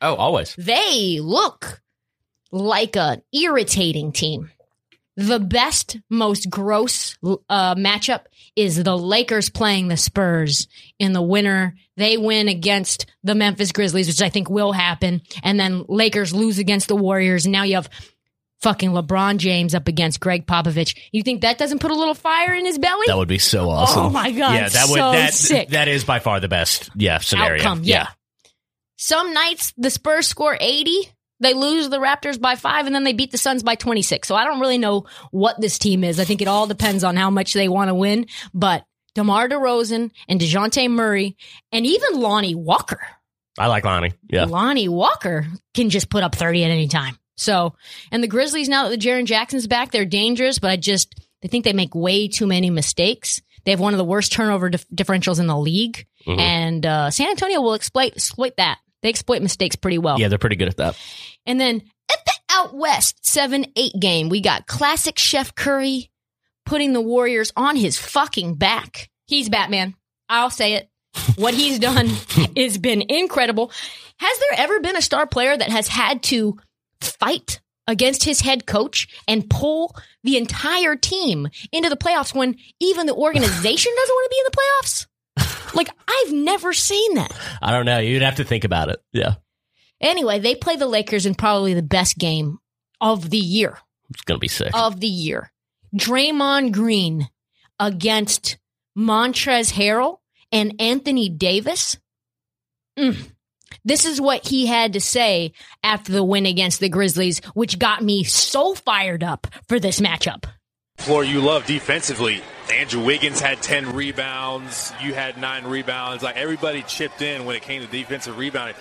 Oh, 0.00 0.14
always. 0.14 0.54
they 0.56 1.18
look 1.20 1.80
like 2.52 2.96
an 2.96 3.22
irritating 3.32 4.12
team. 4.12 4.50
The 5.18 5.40
best, 5.40 5.96
most 6.10 6.50
gross 6.50 7.16
uh, 7.48 7.74
matchup 7.74 8.26
is 8.54 8.82
the 8.82 8.96
Lakers 8.96 9.48
playing 9.48 9.88
the 9.88 9.96
Spurs 9.96 10.68
in 10.98 11.12
the 11.14 11.22
winter. 11.22 11.74
They 11.96 12.18
win 12.18 12.48
against 12.48 13.06
the 13.24 13.34
Memphis 13.34 13.72
Grizzlies, 13.72 14.08
which 14.08 14.20
I 14.20 14.28
think 14.28 14.50
will 14.50 14.72
happen. 14.72 15.22
And 15.42 15.58
then 15.58 15.84
Lakers 15.88 16.34
lose 16.34 16.58
against 16.58 16.88
the 16.88 16.96
Warriors. 16.96 17.46
And 17.46 17.52
now 17.52 17.62
you 17.62 17.76
have 17.76 17.88
fucking 18.60 18.90
LeBron 18.90 19.38
James 19.38 19.74
up 19.74 19.88
against 19.88 20.20
Gregg 20.20 20.46
Popovich. 20.46 20.96
You 21.12 21.22
think 21.22 21.40
that 21.42 21.56
doesn't 21.56 21.78
put 21.80 21.90
a 21.90 21.94
little 21.94 22.14
fire 22.14 22.52
in 22.54 22.66
his 22.66 22.78
belly? 22.78 23.04
That 23.06 23.16
would 23.16 23.28
be 23.28 23.38
so 23.38 23.70
awesome. 23.70 24.02
Oh 24.06 24.10
my 24.10 24.30
God, 24.32 24.52
Yeah, 24.54 24.68
that 24.68 24.88
would 24.90 24.98
so 24.98 25.12
that 25.12 25.32
sick. 25.34 25.68
that 25.70 25.88
is 25.88 26.04
by 26.04 26.18
far 26.18 26.40
the 26.40 26.48
best. 26.48 26.90
Yeah, 26.94 27.18
scenario. 27.18 27.62
outcome. 27.62 27.80
Yeah. 27.84 28.08
Some 28.96 29.32
nights 29.32 29.72
the 29.76 29.90
Spurs 29.90 30.26
score 30.26 30.56
80, 30.60 31.10
they 31.40 31.54
lose 31.54 31.88
the 31.88 31.98
Raptors 31.98 32.40
by 32.40 32.54
five, 32.56 32.86
and 32.86 32.94
then 32.94 33.04
they 33.04 33.12
beat 33.12 33.30
the 33.30 33.38
Suns 33.38 33.62
by 33.62 33.74
26. 33.74 34.26
So 34.26 34.34
I 34.34 34.44
don't 34.44 34.60
really 34.60 34.78
know 34.78 35.06
what 35.30 35.60
this 35.60 35.78
team 35.78 36.02
is. 36.04 36.18
I 36.20 36.24
think 36.24 36.40
it 36.42 36.48
all 36.48 36.66
depends 36.66 37.04
on 37.04 37.16
how 37.16 37.30
much 37.30 37.52
they 37.52 37.68
want 37.68 37.88
to 37.88 37.94
win. 37.94 38.26
But 38.54 38.84
DeMar 39.14 39.48
DeRozan 39.48 40.10
and 40.28 40.40
DeJounte 40.40 40.90
Murray 40.90 41.36
and 41.72 41.84
even 41.86 42.20
Lonnie 42.20 42.54
Walker. 42.54 43.00
I 43.58 43.66
like 43.68 43.84
Lonnie. 43.84 44.12
Yeah. 44.28 44.44
Lonnie 44.44 44.88
Walker 44.88 45.46
can 45.74 45.88
just 45.90 46.10
put 46.10 46.22
up 46.22 46.34
30 46.34 46.64
at 46.64 46.70
any 46.70 46.88
time. 46.88 47.18
So, 47.38 47.74
and 48.10 48.22
the 48.22 48.28
Grizzlies, 48.28 48.68
now 48.68 48.84
that 48.88 48.90
the 48.98 49.06
Jaren 49.06 49.24
Jackson's 49.26 49.66
back, 49.66 49.90
they're 49.90 50.04
dangerous, 50.06 50.58
but 50.58 50.70
I 50.70 50.76
just, 50.76 51.14
they 51.42 51.48
think 51.48 51.64
they 51.64 51.72
make 51.74 51.94
way 51.94 52.28
too 52.28 52.46
many 52.46 52.70
mistakes. 52.70 53.40
They 53.64 53.72
have 53.72 53.80
one 53.80 53.92
of 53.94 53.98
the 53.98 54.04
worst 54.04 54.32
turnover 54.32 54.70
dif- 54.70 54.88
differentials 54.90 55.40
in 55.40 55.46
the 55.46 55.56
league. 55.56 56.06
Mhm. 56.26 56.38
And 56.40 56.86
uh, 56.86 57.10
San 57.10 57.28
Antonio 57.30 57.60
will 57.60 57.74
exploit, 57.74 58.12
exploit 58.12 58.56
that. 58.56 58.78
They 59.02 59.08
exploit 59.10 59.42
mistakes 59.42 59.76
pretty 59.76 59.98
well. 59.98 60.18
Yeah, 60.18 60.28
they're 60.28 60.38
pretty 60.38 60.56
good 60.56 60.68
at 60.68 60.78
that. 60.78 60.96
And 61.46 61.60
then 61.60 61.82
at 62.10 62.24
the 62.24 62.32
out 62.52 62.74
west 62.74 63.24
7 63.24 63.66
8 63.74 63.92
game, 64.00 64.28
we 64.28 64.40
got 64.40 64.66
classic 64.66 65.18
Chef 65.18 65.54
Curry 65.54 66.10
putting 66.64 66.92
the 66.92 67.00
Warriors 67.00 67.52
on 67.56 67.76
his 67.76 67.98
fucking 67.98 68.54
back. 68.54 69.08
He's 69.26 69.48
Batman. 69.48 69.94
I'll 70.28 70.50
say 70.50 70.74
it. 70.74 70.88
What 71.36 71.54
he's 71.54 71.78
done 71.78 72.08
has 72.56 72.78
been 72.78 73.02
incredible. 73.08 73.70
Has 74.18 74.38
there 74.38 74.58
ever 74.60 74.80
been 74.80 74.96
a 74.96 75.02
star 75.02 75.26
player 75.26 75.56
that 75.56 75.70
has 75.70 75.88
had 75.88 76.22
to 76.24 76.58
fight 77.00 77.60
against 77.86 78.24
his 78.24 78.40
head 78.40 78.66
coach 78.66 79.08
and 79.28 79.48
pull 79.48 79.94
the 80.24 80.36
entire 80.36 80.96
team 80.96 81.48
into 81.72 81.88
the 81.88 81.96
playoffs 81.96 82.34
when 82.34 82.56
even 82.80 83.06
the 83.06 83.14
organization 83.14 83.92
doesn't 83.96 84.14
want 84.14 84.30
to 84.30 84.34
be 84.34 84.38
in 84.38 84.44
the 84.44 84.56
playoffs? 84.58 85.06
Like, 85.74 85.90
I've 86.08 86.32
never 86.32 86.72
seen 86.72 87.16
that. 87.16 87.36
I 87.60 87.70
don't 87.70 87.84
know. 87.84 87.98
You'd 87.98 88.22
have 88.22 88.36
to 88.36 88.44
think 88.44 88.64
about 88.64 88.88
it. 88.88 89.02
Yeah. 89.12 89.34
Anyway, 90.00 90.38
they 90.38 90.54
play 90.54 90.76
the 90.76 90.86
Lakers 90.86 91.26
in 91.26 91.34
probably 91.34 91.74
the 91.74 91.82
best 91.82 92.18
game 92.18 92.58
of 93.00 93.30
the 93.30 93.38
year. 93.38 93.78
It's 94.10 94.22
going 94.22 94.38
to 94.38 94.40
be 94.40 94.48
sick. 94.48 94.70
Of 94.74 95.00
the 95.00 95.06
year. 95.06 95.52
Draymond 95.94 96.72
Green 96.72 97.28
against 97.78 98.58
Montrezl 98.96 99.72
Harrell 99.72 100.18
and 100.52 100.74
Anthony 100.80 101.28
Davis. 101.28 101.98
Mm. 102.98 103.30
This 103.84 104.04
is 104.04 104.20
what 104.20 104.46
he 104.46 104.66
had 104.66 104.94
to 104.94 105.00
say 105.00 105.52
after 105.82 106.12
the 106.12 106.24
win 106.24 106.46
against 106.46 106.80
the 106.80 106.88
Grizzlies, 106.88 107.40
which 107.54 107.78
got 107.78 108.02
me 108.02 108.24
so 108.24 108.74
fired 108.74 109.22
up 109.22 109.46
for 109.68 109.78
this 109.78 110.00
matchup. 110.00 110.44
floor 110.98 111.24
you 111.24 111.40
love 111.40 111.66
defensively. 111.66 112.42
Andrew 112.72 113.04
Wiggins 113.04 113.40
had 113.40 113.62
10 113.62 113.94
rebounds. 113.94 114.92
You 115.00 115.14
had 115.14 115.38
nine 115.38 115.64
rebounds. 115.64 116.22
Like 116.22 116.36
everybody 116.36 116.82
chipped 116.82 117.22
in 117.22 117.44
when 117.44 117.54
it 117.54 117.62
came 117.62 117.80
to 117.82 117.86
defensive 117.86 118.38
rebounding. 118.38 118.76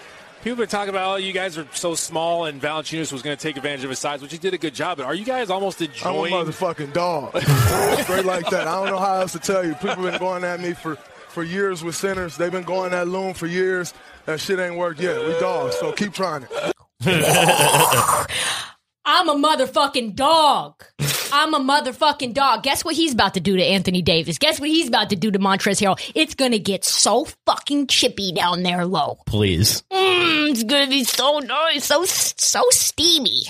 People 0.46 0.62
are 0.62 0.68
talking 0.68 0.90
about, 0.90 1.12
oh, 1.12 1.16
you 1.16 1.34
guys 1.34 1.58
are 1.58 1.66
so 1.74 1.96
small, 1.96 2.46
and 2.46 2.62
Valanciunas 2.62 3.12
was 3.12 3.24
going 3.24 3.36
to 3.36 3.42
take 3.42 3.58
advantage 3.58 3.84
of 3.84 3.90
his 3.90 3.98
size, 3.98 4.22
which 4.22 4.32
he 4.32 4.38
did 4.38 4.54
a 4.54 4.60
good 4.60 4.76
job. 4.76 4.98
But 4.98 5.08
are 5.08 5.16
you 5.16 5.26
guys 5.26 5.50
almost 5.50 5.82
I'm 5.82 5.88
a 5.88 5.90
motherfucking 5.90 6.94
dog. 6.94 7.36
Straight 8.04 8.26
like 8.26 8.48
that. 8.52 8.68
I 8.68 8.76
don't 8.76 8.92
know 8.92 9.00
how 9.00 9.22
else 9.22 9.32
to 9.32 9.40
tell 9.40 9.66
you. 9.66 9.74
People 9.74 10.04
have 10.04 10.12
been 10.12 10.20
going 10.20 10.44
at 10.44 10.60
me 10.60 10.74
for, 10.74 10.98
for 11.30 11.42
years 11.42 11.84
with 11.84 11.96
centers. 11.96 12.38
They've 12.38 12.52
been 12.52 12.62
going 12.62 12.94
at 12.94 13.08
Loon 13.08 13.34
for 13.34 13.48
years. 13.48 13.96
That 14.28 14.40
shit 14.40 14.60
ain't 14.60 14.76
worked 14.76 15.00
yet. 15.00 15.18
We 15.26 15.34
dogs, 15.40 15.78
so 15.78 15.92
keep 15.94 16.14
trying 16.14 16.46
it. 16.52 16.76
I'm 19.06 19.30
a 19.30 19.36
motherfucking 19.36 20.16
dog. 20.16 20.84
I'm 21.32 21.54
a 21.54 21.60
motherfucking 21.60 22.34
dog. 22.34 22.64
Guess 22.64 22.84
what 22.84 22.96
he's 22.96 23.14
about 23.14 23.34
to 23.36 23.40
do 23.40 23.56
to 23.58 23.64
Anthony 23.64 24.02
Davis? 24.02 24.38
Guess 24.38 24.60
what 24.60 24.70
he's 24.70 24.88
about 24.88 25.10
to 25.12 25.16
do 25.16 25.30
to 25.32 25.38
Montrezl 25.40 25.82
Harrell? 25.96 26.12
It's 26.16 26.34
gonna 26.36 26.58
get 26.60 26.84
so 26.86 27.26
fucking 27.46 27.88
chippy 27.88 28.32
down 28.32 28.64
there 28.64 28.86
low. 28.86 29.20
Please. 29.28 29.84
Mm, 29.92 30.50
it's 30.52 30.64
gonna 30.64 30.88
be 30.90 31.04
so 31.04 31.40
nice, 31.40 31.86
so 31.86 32.04
so 32.06 32.62
steamy. 32.72 33.44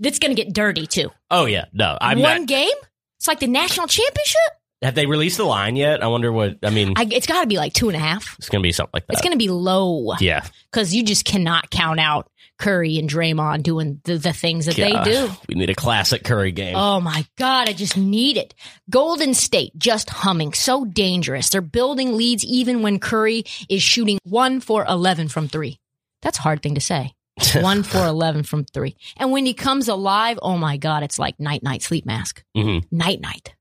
It's 0.00 0.18
gonna 0.18 0.34
get 0.34 0.52
dirty 0.52 0.86
too. 0.86 1.10
Oh 1.30 1.46
yeah. 1.46 1.64
No. 1.72 1.96
I'm 2.00 2.20
One 2.20 2.40
not. 2.42 2.48
game? 2.48 2.76
It's 3.18 3.26
like 3.28 3.40
the 3.40 3.46
national 3.46 3.86
championship. 3.86 4.40
Have 4.82 4.94
they 4.94 5.06
released 5.06 5.38
the 5.38 5.44
line 5.44 5.76
yet? 5.76 6.02
I 6.02 6.08
wonder 6.08 6.30
what. 6.30 6.58
I 6.62 6.68
mean, 6.68 6.92
I, 6.96 7.08
it's 7.10 7.26
got 7.26 7.40
to 7.40 7.46
be 7.46 7.56
like 7.56 7.72
two 7.72 7.88
and 7.88 7.96
a 7.96 8.00
half. 8.00 8.36
it's 8.38 8.50
going 8.50 8.60
to 8.60 8.66
be 8.66 8.72
something 8.72 8.90
like 8.92 9.06
that. 9.06 9.14
It's 9.14 9.22
gonna 9.22 9.36
be 9.38 9.48
low 9.48 10.12
Yeah. 10.20 10.44
because 10.70 10.94
you 10.94 11.02
just 11.02 11.24
cannot 11.24 11.70
count 11.70 12.00
out 12.00 12.28
Curry 12.58 12.98
and 12.98 13.10
Draymond 13.10 13.62
doing 13.62 14.00
the, 14.04 14.16
the 14.16 14.32
things 14.32 14.66
that 14.66 14.76
they 14.76 14.92
do. 15.02 15.30
We 15.48 15.54
need 15.56 15.70
a 15.70 15.74
classic 15.74 16.22
Curry 16.24 16.52
game. 16.52 16.76
Oh 16.76 17.00
my 17.00 17.26
God, 17.36 17.68
I 17.68 17.72
just 17.72 17.96
need 17.96 18.36
it. 18.36 18.54
Golden 18.88 19.34
State 19.34 19.72
just 19.76 20.08
humming, 20.08 20.52
so 20.52 20.84
dangerous. 20.84 21.48
They're 21.50 21.60
building 21.60 22.16
leads 22.16 22.44
even 22.44 22.82
when 22.82 22.98
Curry 23.00 23.44
is 23.68 23.82
shooting 23.82 24.18
one 24.24 24.60
for 24.60 24.84
11 24.88 25.28
from 25.28 25.48
three. 25.48 25.80
That's 26.22 26.38
a 26.38 26.42
hard 26.42 26.62
thing 26.62 26.76
to 26.76 26.80
say. 26.80 27.14
one 27.60 27.82
for 27.82 27.98
11 28.06 28.44
from 28.44 28.64
three. 28.64 28.96
And 29.16 29.32
when 29.32 29.44
he 29.44 29.54
comes 29.54 29.88
alive, 29.88 30.38
oh 30.40 30.56
my 30.56 30.76
God, 30.76 31.02
it's 31.02 31.18
like 31.18 31.40
night, 31.40 31.62
night, 31.64 31.82
sleep 31.82 32.06
mask. 32.06 32.44
Mhm. 32.56 32.84
Night, 32.92 33.20
night. 33.20 33.54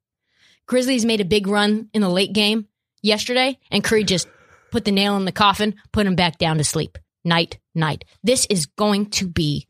Grizzlies 0.67 1.06
made 1.06 1.19
a 1.21 1.25
big 1.25 1.47
run 1.47 1.89
in 1.93 2.01
the 2.01 2.10
late 2.10 2.34
game 2.34 2.67
yesterday, 3.01 3.58
and 3.71 3.84
Curry 3.84 4.03
just 4.03 4.27
put 4.71 4.86
the 4.86 4.91
nail 4.91 5.17
in 5.17 5.25
the 5.25 5.32
coffin, 5.32 5.75
put 5.91 6.06
him 6.08 6.15
back 6.15 6.38
down 6.38 6.58
to 6.58 6.63
sleep. 6.63 6.97
Night, 7.26 7.58
night. 7.74 8.04
This 8.24 8.46
is 8.50 8.66
going 8.66 9.10
to 9.12 9.28
be 9.28 9.68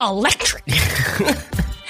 electric. 0.00 0.64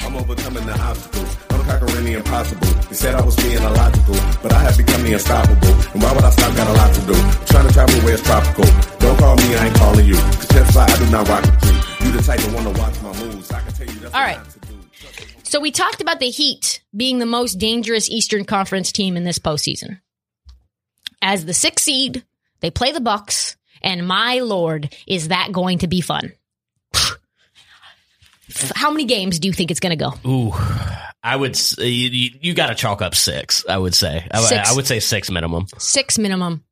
I'm 0.01 0.17
overcoming 0.17 0.67
the 0.67 0.77
obstacles. 0.81 1.37
I'm 1.51 1.63
conquering 1.65 2.05
the 2.05 2.13
impossible. 2.15 2.67
They 2.89 2.95
said 2.95 3.15
I 3.15 3.25
was 3.25 3.37
being 3.37 3.57
illogical, 3.59 4.15
but 4.43 4.53
I 4.53 4.61
have 4.61 4.77
become 4.77 5.03
the 5.03 5.13
unstoppable. 5.15 5.69
And 5.95 6.03
why 6.03 6.13
would 6.15 6.25
I 6.25 6.31
stop? 6.31 6.57
Got 6.57 6.69
a 6.69 6.73
lot 6.73 6.95
to 6.95 7.01
do. 7.07 7.15
I'm 7.15 7.47
trying 7.47 7.67
to 7.69 7.73
travel 7.73 8.01
where 8.01 8.15
it's 8.15 8.23
tropical. 8.23 8.65
Don't 8.99 9.19
call 9.19 9.37
me, 9.37 9.55
I 9.57 9.67
ain't 9.67 9.77
calling 9.77 10.07
you. 10.07 10.15
Cause 10.15 10.49
that's 10.49 10.75
why 10.75 10.85
I 10.85 10.99
do 10.99 11.11
not 11.11 11.29
rock 11.29 11.43
the 11.45 11.53
crew. 11.53 12.07
You 12.07 12.13
the 12.17 12.23
type 12.23 12.41
that 12.41 12.55
wanna 12.55 12.71
watch 12.79 13.03
my 13.03 13.13
moves. 13.25 13.51
I 13.53 13.61
can 13.61 13.73
tell 13.73 13.87
you 13.87 14.01
that's 14.01 14.15
All 14.15 14.21
what 14.21 14.27
right. 14.27 14.37
not 14.39 14.51
to 14.51 14.59
do. 14.61 14.75
So 15.45 15.61
we 15.61 15.71
talked 15.71 16.01
about 16.01 16.19
the 16.21 16.31
Heat 16.31 16.83
being 16.97 17.19
the 17.19 17.27
most 17.27 17.55
dangerous 17.55 18.09
Eastern 18.11 18.45
Conference 18.45 18.91
team 18.93 19.17
in 19.17 19.25
this 19.25 19.39
postseason. 19.39 20.01
As 21.23 21.45
the 21.45 21.55
sixth 21.55 21.85
seed, 21.85 22.25
they 22.61 22.71
play 22.71 22.93
the 22.93 23.01
Bucks, 23.01 23.56
and 23.83 24.07
my 24.07 24.41
lord, 24.41 24.95
is 25.07 25.29
that 25.29 25.53
going 25.53 25.79
to 25.79 25.87
be 25.87 26.01
fun? 26.01 26.33
How 28.75 28.91
many 28.91 29.05
games 29.05 29.39
do 29.39 29.49
you 29.49 29.53
think 29.53 29.71
it's 29.71 29.81
going 29.81 29.97
to 29.99 30.05
go? 30.05 30.13
Ooh, 30.29 30.53
I 31.23 31.35
would. 31.37 31.57
Uh, 31.79 31.83
you, 31.83 32.09
you, 32.11 32.31
you 32.41 32.55
got 32.55 32.69
to 32.69 32.75
chalk 32.75 33.03
up 33.03 33.15
six. 33.15 33.65
I 33.69 33.77
would 33.77 33.95
say. 33.95 34.27
I, 34.31 34.41
Six. 34.41 34.71
I 34.71 34.75
would 34.75 34.87
say 34.87 35.01
six 35.01 35.31
minimum. 35.31 35.67
Six 35.79 36.19
minimum. 36.19 36.65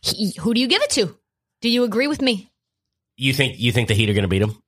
He- 0.00 0.32
who 0.38 0.54
do 0.54 0.60
you 0.60 0.68
give 0.68 0.82
it 0.82 0.90
to? 0.90 1.16
Do 1.62 1.68
you 1.68 1.84
agree 1.84 2.06
with 2.06 2.22
me? 2.22 2.50
You 3.16 3.32
think 3.32 3.58
you 3.58 3.72
think 3.72 3.88
the 3.88 3.94
Heat 3.94 4.08
are 4.08 4.14
going 4.14 4.22
to 4.22 4.28
beat 4.28 4.38
them? 4.40 4.62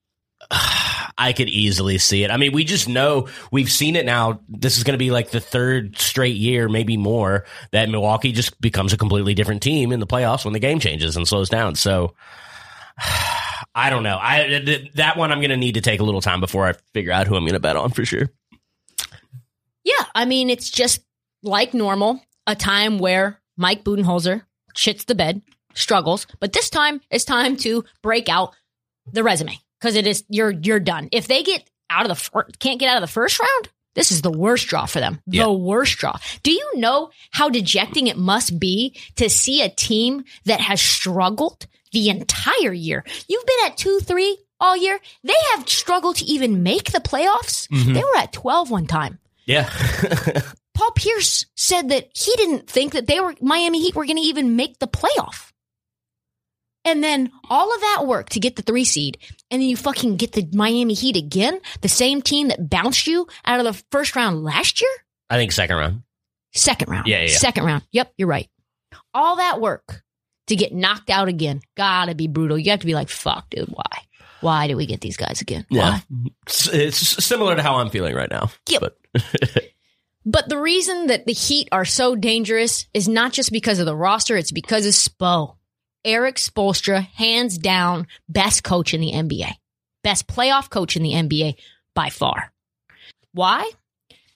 I 1.19 1.33
could 1.33 1.49
easily 1.49 1.99
see 1.99 2.23
it. 2.23 2.31
I 2.31 2.37
mean, 2.37 2.53
we 2.53 2.63
just 2.63 2.89
know 2.89 3.27
we've 3.51 3.71
seen 3.71 3.97
it 3.97 4.07
now. 4.07 4.41
This 4.49 4.79
is 4.79 4.85
going 4.85 4.95
to 4.95 4.99
be 4.99 5.11
like 5.11 5.31
the 5.31 5.41
third 5.41 5.99
straight 5.99 6.37
year, 6.37 6.69
maybe 6.69 6.97
more, 6.97 7.45
that 7.73 7.91
Milwaukee 7.91 8.31
just 8.31 8.59
becomes 8.61 8.93
a 8.93 8.97
completely 8.97 9.35
different 9.35 9.61
team 9.61 9.91
in 9.91 9.99
the 9.99 10.07
playoffs 10.07 10.45
when 10.45 10.55
the 10.55 10.61
game 10.61 10.79
changes 10.79 11.17
and 11.17 11.27
slows 11.27 11.49
down. 11.49 11.75
So 11.75 12.15
I 13.75 13.91
don't 13.91 14.05
know. 14.05 14.19
I 14.21 14.63
th- 14.65 14.93
that 14.95 15.17
one 15.17 15.33
I'm 15.33 15.41
going 15.41 15.51
to 15.51 15.57
need 15.57 15.75
to 15.75 15.81
take 15.81 16.01
a 16.01 16.05
little 16.05 16.21
time 16.21 16.41
before 16.41 16.67
I 16.67 16.75
figure 16.95 17.13
out 17.13 17.27
who 17.27 17.35
I'm 17.35 17.43
going 17.43 17.55
to 17.55 17.61
bet 17.61 17.77
on 17.77 17.91
for 17.91 18.05
sure. 18.05 18.31
Yeah, 19.83 20.05
I 20.15 20.25
mean, 20.25 20.51
it's 20.51 20.71
just 20.71 21.01
like 21.43 21.75
normal, 21.75 22.21
a 22.47 22.55
time 22.55 22.99
where 22.99 23.41
Mike 23.57 23.83
Budenholzer 23.83 24.43
shits 24.77 25.05
the 25.07 25.15
bed, 25.15 25.43
struggles, 25.75 26.27
but 26.39 26.53
this 26.53 26.71
time 26.71 27.01
it's 27.11 27.25
time 27.25 27.57
to 27.59 27.85
break 28.03 28.29
out 28.29 28.55
the 29.11 29.25
resume 29.25 29.59
because 29.81 29.97
it 29.97 30.07
is 30.07 30.25
you're 30.29 30.51
you're 30.51 30.81
done. 30.81 31.09
If 31.13 31.27
they 31.29 31.43
get 31.43 31.69
out 31.91 32.03
of 32.03 32.09
the 32.09 32.15
fir- 32.17 32.49
can't 32.59 32.79
get 32.81 32.89
out 32.89 33.03
of 33.03 33.09
the 33.09 33.13
first 33.13 33.39
round, 33.41 33.69
This 33.95 34.13
is 34.13 34.23
the 34.23 34.31
worst 34.31 34.69
draw 34.69 34.87
for 34.87 35.01
them. 35.01 35.21
Yeah. 35.27 35.45
The 35.45 35.53
worst 35.53 35.99
draw. 35.99 36.17
Do 36.43 36.53
you 36.53 36.73
know 36.77 37.11
how 37.31 37.49
dejecting 37.49 38.07
it 38.07 38.17
must 38.17 38.59
be 38.61 38.97
to 39.17 39.29
see 39.29 39.63
a 39.63 39.69
team 39.69 40.25
that 40.45 40.61
has 40.61 40.81
struggled 40.81 41.67
the 41.93 42.09
entire 42.11 42.73
year? 42.73 43.05
You've 43.29 43.47
been 43.47 43.67
at 43.67 43.77
2 43.79 44.01
3 44.01 44.39
all 44.61 44.77
year. 44.77 44.99
They 45.25 45.35
have 45.55 45.69
struggled 45.69 46.17
to 46.17 46.25
even 46.27 46.63
make 46.63 46.93
the 46.93 47.01
playoffs. 47.01 47.67
Mm-hmm. 47.69 47.95
They 47.95 48.01
were 48.01 48.17
at 48.19 48.33
12 48.33 48.71
one 48.71 48.87
time. 48.87 49.19
Yeah. 49.47 49.69
Paul 50.75 50.93
Pierce 50.93 51.47
said 51.57 51.89
that 51.89 52.09
he 52.15 52.33
didn't 52.37 52.69
think 52.71 52.93
that 52.93 53.07
they 53.07 53.19
were 53.19 53.35
Miami 53.41 53.81
Heat 53.83 53.97
were 53.97 54.05
going 54.05 54.17
to 54.17 54.23
even 54.23 54.55
make 54.55 54.79
the 54.79 54.87
playoff. 54.87 55.51
And 56.85 57.03
then 57.03 57.31
all 57.51 57.75
of 57.75 57.81
that 57.81 58.07
work 58.07 58.31
to 58.31 58.41
get 58.41 58.57
the 58.57 58.63
three 58.63 58.85
seed, 58.85 59.19
and 59.51 59.61
then 59.61 59.69
you 59.69 59.77
fucking 59.77 60.17
get 60.17 60.33
the 60.33 60.49
Miami 60.53 60.95
Heat 60.95 61.17
again, 61.17 61.61
the 61.81 61.89
same 61.89 62.23
team 62.23 62.49
that 62.49 62.71
bounced 62.71 63.07
you 63.07 63.27
out 63.45 63.61
of 63.61 63.67
the 63.67 63.83
first 63.91 64.17
round 64.17 64.45
last 64.45 64.81
year? 64.81 64.91
I 65.29 65.37
think 65.37 65.53
second 65.53 65.77
round. 65.77 66.03
Second 66.55 66.91
round. 66.91 67.07
Yeah, 67.07 67.19
yeah, 67.19 67.31
yeah. 67.31 67.37
Second 67.37 67.65
round. 67.65 67.83
Yep, 67.93 68.13
you're 68.17 68.29
right. 68.29 68.49
All 69.13 69.37
that 69.37 69.61
work 69.61 70.03
to 70.47 70.57
get 70.57 70.73
knocked 70.73 71.11
out 71.11 71.29
again. 71.29 71.61
Gotta 71.77 72.15
be 72.15 72.27
brutal. 72.27 72.59
You 72.59 72.71
have 72.71 72.81
to 72.81 72.87
be 72.87 72.95
like, 72.95 73.11
fuck, 73.11 73.51
dude, 73.51 73.69
why? 73.69 74.05
Why 74.41 74.69
do 74.69 74.77
we 74.77 74.87
get 74.87 75.01
these 75.01 75.17
guys 75.17 75.41
again? 75.41 75.67
Why? 75.69 76.03
It's, 76.47 76.69
it's 76.69 77.25
similar 77.25 77.57
to 77.57 77.63
how 77.63 77.77
I'm 77.77 77.91
feeling 77.91 78.15
right 78.15 78.31
now. 78.31 78.51
Yep. 78.69 78.81
But 78.81 78.99
But 80.29 80.51
the 80.51 80.59
reason 80.59 81.07
that 81.07 81.25
the 81.25 81.33
Heat 81.33 81.69
are 81.73 81.87
so 81.87 82.15
dangerous 82.15 82.87
is 82.93 83.09
not 83.09 83.33
just 83.33 83.51
because 83.51 83.79
of 83.79 83.87
the 83.87 83.97
roster, 83.97 84.37
it's 84.37 84.53
because 84.53 84.85
of 84.85 84.93
Spo. 84.93 85.57
Erik 86.09 86.37
Spoelstra, 86.37 87.07
hands 87.07 87.59
down, 87.59 88.07
best 88.29 88.65
coach 88.65 88.95
in 88.95 89.01
the 89.01 89.13
NBA. 89.13 89.53
Best 90.03 90.27
playoff 90.27 90.71
coach 90.71 90.97
in 90.97 91.03
the 91.03 91.13
NBA 91.13 91.57
by 91.95 92.09
far. 92.09 92.51
Why? 93.33 93.71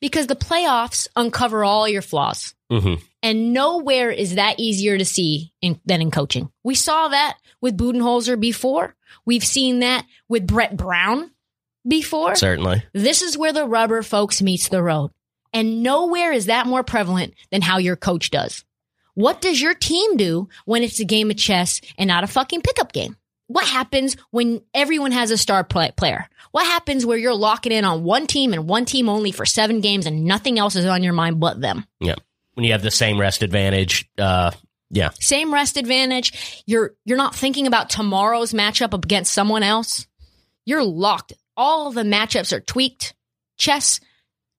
Because 0.01 0.27
the 0.27 0.37
playoffs 0.37 1.09
uncover 1.17 1.65
all 1.65 1.89
your 1.89 2.03
flaws. 2.03 2.55
mhm. 2.71 3.01
And 3.23 3.53
nowhere 3.53 4.11
is 4.11 4.35
that 4.35 4.59
easier 4.59 4.99
to 4.99 5.05
see 5.05 5.53
in, 5.63 5.81
than 5.87 6.03
in 6.03 6.11
coaching. 6.11 6.51
We 6.65 6.75
saw 6.75 7.09
that 7.09 7.39
with 7.61 7.79
Budenholzer 7.79 8.39
before. 8.39 8.97
We've 9.25 9.45
seen 9.45 9.79
that 9.79 10.05
with 10.29 10.47
Brett 10.47 10.77
Brown 10.77 11.31
before. 11.87 12.35
certainly. 12.35 12.83
This 12.93 13.23
is 13.23 13.39
where 13.39 13.53
the 13.53 13.65
rubber, 13.67 14.03
folks, 14.03 14.43
meets 14.43 14.69
the 14.69 14.83
road. 14.83 15.11
And 15.53 15.83
nowhere 15.83 16.33
is 16.33 16.47
that 16.47 16.67
more 16.67 16.83
prevalent 16.83 17.35
than 17.51 17.63
how 17.63 17.79
your 17.79 17.97
coach 17.97 18.31
does. 18.31 18.65
What 19.15 19.41
does 19.41 19.61
your 19.61 19.75
team 19.75 20.17
do 20.17 20.49
when 20.65 20.83
it's 20.83 21.01
a 21.01 21.05
game 21.05 21.31
of 21.31 21.37
chess 21.37 21.81
and 21.99 22.09
not 22.09 22.25
a 22.25 22.29
fucking 22.29 22.63
pickup 22.63 22.93
game? 22.93 23.17
What 23.47 23.67
happens 23.67 24.17
when 24.31 24.63
everyone 24.73 25.13
has 25.13 25.31
a 25.31 25.37
star 25.37 25.65
play- 25.65 25.93
player? 25.95 26.27
What 26.53 26.65
happens 26.67 27.05
where 27.05 27.19
you're 27.19 27.35
locking 27.35 27.73
in 27.73 27.85
on 27.85 28.05
one 28.05 28.27
team 28.27 28.53
and 28.53 28.67
one 28.67 28.87
team 28.87 29.09
only 29.09 29.33
for 29.33 29.45
seven 29.45 29.81
games 29.81 30.07
and 30.07 30.25
nothing 30.25 30.59
else 30.59 30.77
is 30.77 30.87
on 30.87 31.03
your 31.03 31.13
mind 31.13 31.41
but 31.41 31.61
them? 31.61 31.85
Yeah. 32.01 32.15
When 32.55 32.65
you 32.65 32.73
have 32.73 32.83
the 32.83 32.91
same 32.91 33.21
rest 33.21 33.43
advantage, 33.43 34.09
uh, 34.19 34.53
yeah. 34.91 35.11
Same 35.21 35.53
rest 35.53 35.77
advantage. 35.77 36.63
You're 36.67 36.95
you're 37.05 37.19
not 37.19 37.35
thinking 37.35 37.67
about 37.67 37.91
tomorrow's 37.91 38.53
matchup 38.53 38.93
against 38.93 39.33
someone 39.33 39.63
else. 39.63 40.07
You're 40.67 40.85
locked. 40.85 41.33
All 41.57 41.91
the 41.93 42.03
matchups 42.03 42.53
are 42.53 42.61
tweaked. 42.61 43.15
Chess, 43.57 44.01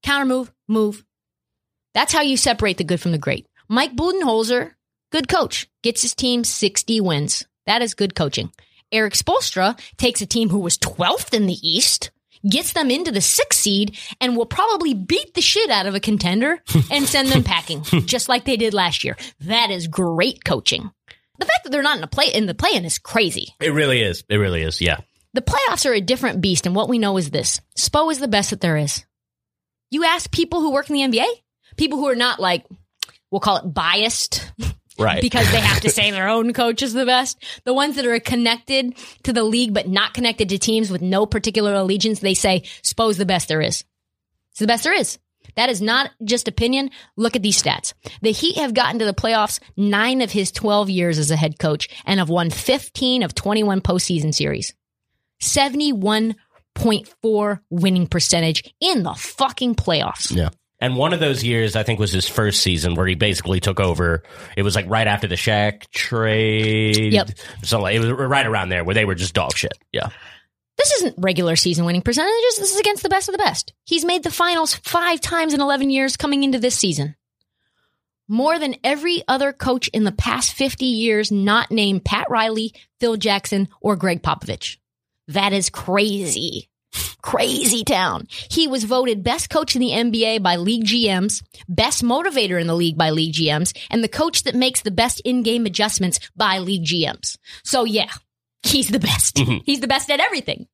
counter 0.01 0.25
move, 0.25 0.51
move. 0.67 1.03
That's 1.93 2.13
how 2.13 2.21
you 2.21 2.35
separate 2.35 2.77
the 2.77 2.83
good 2.83 2.99
from 2.99 3.11
the 3.11 3.17
great. 3.19 3.47
Mike 3.69 3.95
Budenholzer, 3.95 4.71
good 5.11 5.27
coach, 5.27 5.67
gets 5.81 6.01
his 6.01 6.13
team 6.13 6.43
60 6.43 7.01
wins. 7.01 7.45
That 7.65 7.81
is 7.81 7.93
good 7.93 8.15
coaching. 8.15 8.51
Erik 8.91 9.13
Spoelstra 9.13 9.79
takes 9.97 10.21
a 10.21 10.25
team 10.25 10.49
who 10.49 10.59
was 10.59 10.77
12th 10.77 11.33
in 11.33 11.47
the 11.47 11.57
East, 11.67 12.11
gets 12.47 12.73
them 12.73 12.91
into 12.91 13.11
the 13.11 13.21
sixth 13.21 13.59
seed, 13.59 13.97
and 14.21 14.35
will 14.35 14.45
probably 14.45 14.93
beat 14.93 15.33
the 15.33 15.41
shit 15.41 15.69
out 15.69 15.85
of 15.85 15.95
a 15.95 15.99
contender 15.99 16.61
and 16.91 17.05
send 17.05 17.29
them 17.29 17.43
packing, 17.43 17.81
just 18.05 18.29
like 18.29 18.45
they 18.45 18.57
did 18.57 18.73
last 18.73 19.03
year. 19.03 19.15
That 19.41 19.71
is 19.71 19.87
great 19.87 20.43
coaching. 20.43 20.91
The 21.39 21.45
fact 21.45 21.63
that 21.63 21.71
they're 21.71 21.81
not 21.81 21.95
in 21.95 22.01
the 22.01 22.07
play 22.07 22.27
in 22.27 22.45
the 22.45 22.53
play-in 22.53 22.85
is 22.85 22.99
crazy. 22.99 23.55
It 23.59 23.73
really 23.73 24.01
is. 24.01 24.23
It 24.29 24.37
really 24.37 24.61
is. 24.61 24.81
Yeah. 24.81 24.97
The 25.33 25.41
playoffs 25.41 25.89
are 25.89 25.93
a 25.93 26.01
different 26.01 26.41
beast, 26.41 26.67
and 26.67 26.75
what 26.75 26.89
we 26.89 26.99
know 26.99 27.17
is 27.17 27.31
this: 27.31 27.59
Spo 27.77 28.11
is 28.11 28.19
the 28.19 28.27
best 28.27 28.51
that 28.51 28.61
there 28.61 28.77
is. 28.77 29.03
You 29.89 30.03
ask 30.03 30.31
people 30.31 30.61
who 30.61 30.71
work 30.71 30.89
in 30.89 30.95
the 30.95 31.17
NBA, 31.17 31.27
people 31.75 31.97
who 31.97 32.07
are 32.07 32.15
not 32.15 32.39
like 32.39 32.65
we'll 33.33 33.39
call 33.39 33.57
it 33.57 33.73
biased, 33.73 34.51
Right. 34.99 35.21
because 35.21 35.51
they 35.51 35.59
have 35.59 35.81
to 35.81 35.89
say 35.89 36.11
their 36.11 36.29
own 36.29 36.53
coach 36.53 36.83
is 36.83 36.93
the 36.93 37.05
best. 37.05 37.43
The 37.65 37.73
ones 37.73 37.95
that 37.95 38.05
are 38.05 38.19
connected 38.19 38.95
to 39.23 39.33
the 39.33 39.43
league 39.43 39.73
but 39.73 39.89
not 39.89 40.13
connected 40.13 40.49
to 40.49 40.59
teams 40.59 40.91
with 40.91 41.01
no 41.01 41.25
particular 41.25 41.73
allegiance, 41.73 42.19
they 42.19 42.35
say 42.35 42.61
Spo's 42.83 43.17
the 43.17 43.25
best 43.25 43.47
there 43.47 43.59
is. 43.59 43.83
It's 44.51 44.59
the 44.59 44.67
best 44.67 44.83
there 44.83 44.93
is. 44.93 45.17
That 45.55 45.69
is 45.69 45.81
not 45.81 46.11
just 46.23 46.47
opinion. 46.47 46.91
Look 47.17 47.35
at 47.35 47.41
these 47.41 47.59
stats. 47.61 47.93
The 48.21 48.31
Heat 48.31 48.57
have 48.57 48.75
gotten 48.75 48.99
to 48.99 49.05
the 49.05 49.15
playoffs 49.15 49.59
nine 49.75 50.21
of 50.21 50.31
his 50.31 50.51
12 50.51 50.91
years 50.91 51.17
as 51.17 51.31
a 51.31 51.35
head 51.35 51.57
coach 51.57 51.89
and 52.05 52.19
have 52.19 52.29
won 52.29 52.51
15 52.51 53.23
of 53.23 53.33
21 53.33 53.81
postseason 53.81 54.31
series. 54.33 54.75
71.4 55.41 57.59
winning 57.71 58.07
percentage 58.07 58.75
in 58.79 59.01
the 59.01 59.15
fucking 59.15 59.73
playoffs. 59.73 60.35
Yeah. 60.35 60.49
And 60.83 60.97
one 60.97 61.13
of 61.13 61.21
those 61.21 61.45
years, 61.45 61.77
I 61.77 61.83
think, 61.83 61.97
was 61.97 62.11
his 62.11 62.27
first 62.27 62.61
season 62.61 62.95
where 62.95 63.07
he 63.07 63.15
basically 63.15 63.61
took 63.61 63.79
over. 63.79 64.21
It 64.57 64.63
was 64.63 64.75
like 64.75 64.85
right 64.89 65.07
after 65.07 65.29
the 65.29 65.35
Shaq 65.35 65.89
trade. 65.91 67.13
Yep. 67.13 67.29
So 67.63 67.79
like, 67.79 67.95
it 67.95 67.99
was 67.99 68.11
right 68.11 68.45
around 68.45 68.67
there 68.67 68.83
where 68.83 68.93
they 68.93 69.05
were 69.05 69.15
just 69.15 69.33
dog 69.33 69.55
shit. 69.55 69.71
Yeah. 69.93 70.09
This 70.77 70.91
isn't 70.95 71.15
regular 71.17 71.55
season 71.55 71.85
winning 71.85 72.01
percentages. 72.01 72.57
This 72.57 72.73
is 72.73 72.81
against 72.81 73.01
the 73.01 73.07
best 73.07 73.29
of 73.29 73.31
the 73.31 73.37
best. 73.37 73.71
He's 73.85 74.03
made 74.03 74.23
the 74.23 74.29
finals 74.29 74.75
five 74.75 75.21
times 75.21 75.53
in 75.53 75.61
11 75.61 75.89
years 75.89 76.17
coming 76.17 76.43
into 76.43 76.59
this 76.59 76.75
season. 76.75 77.15
More 78.27 78.59
than 78.59 78.75
every 78.83 79.23
other 79.25 79.53
coach 79.53 79.87
in 79.87 80.03
the 80.03 80.11
past 80.11 80.51
50 80.51 80.83
years, 80.83 81.31
not 81.31 81.71
named 81.71 82.03
Pat 82.03 82.29
Riley, 82.29 82.73
Phil 82.99 83.15
Jackson, 83.15 83.69
or 83.79 83.95
Gregg 83.95 84.21
Popovich. 84.21 84.79
That 85.29 85.53
is 85.53 85.69
crazy. 85.69 86.67
Crazy 87.21 87.83
town. 87.83 88.27
He 88.49 88.67
was 88.67 88.83
voted 88.83 89.23
best 89.23 89.49
coach 89.49 89.75
in 89.75 89.81
the 89.81 89.89
NBA 89.89 90.43
by 90.43 90.57
league 90.57 90.85
GMs, 90.85 91.43
best 91.67 92.03
motivator 92.03 92.59
in 92.59 92.67
the 92.67 92.75
league 92.75 92.97
by 92.97 93.11
league 93.11 93.33
GMs, 93.33 93.75
and 93.89 94.03
the 94.03 94.09
coach 94.09 94.43
that 94.43 94.55
makes 94.55 94.81
the 94.81 94.91
best 94.91 95.21
in-game 95.21 95.65
adjustments 95.65 96.19
by 96.35 96.59
league 96.59 96.85
GMs. 96.85 97.37
So 97.63 97.83
yeah, 97.83 98.11
he's 98.63 98.89
the 98.89 98.99
best. 98.99 99.39
He's 99.65 99.79
the 99.79 99.87
best 99.87 100.09
at 100.11 100.19
everything. 100.19 100.67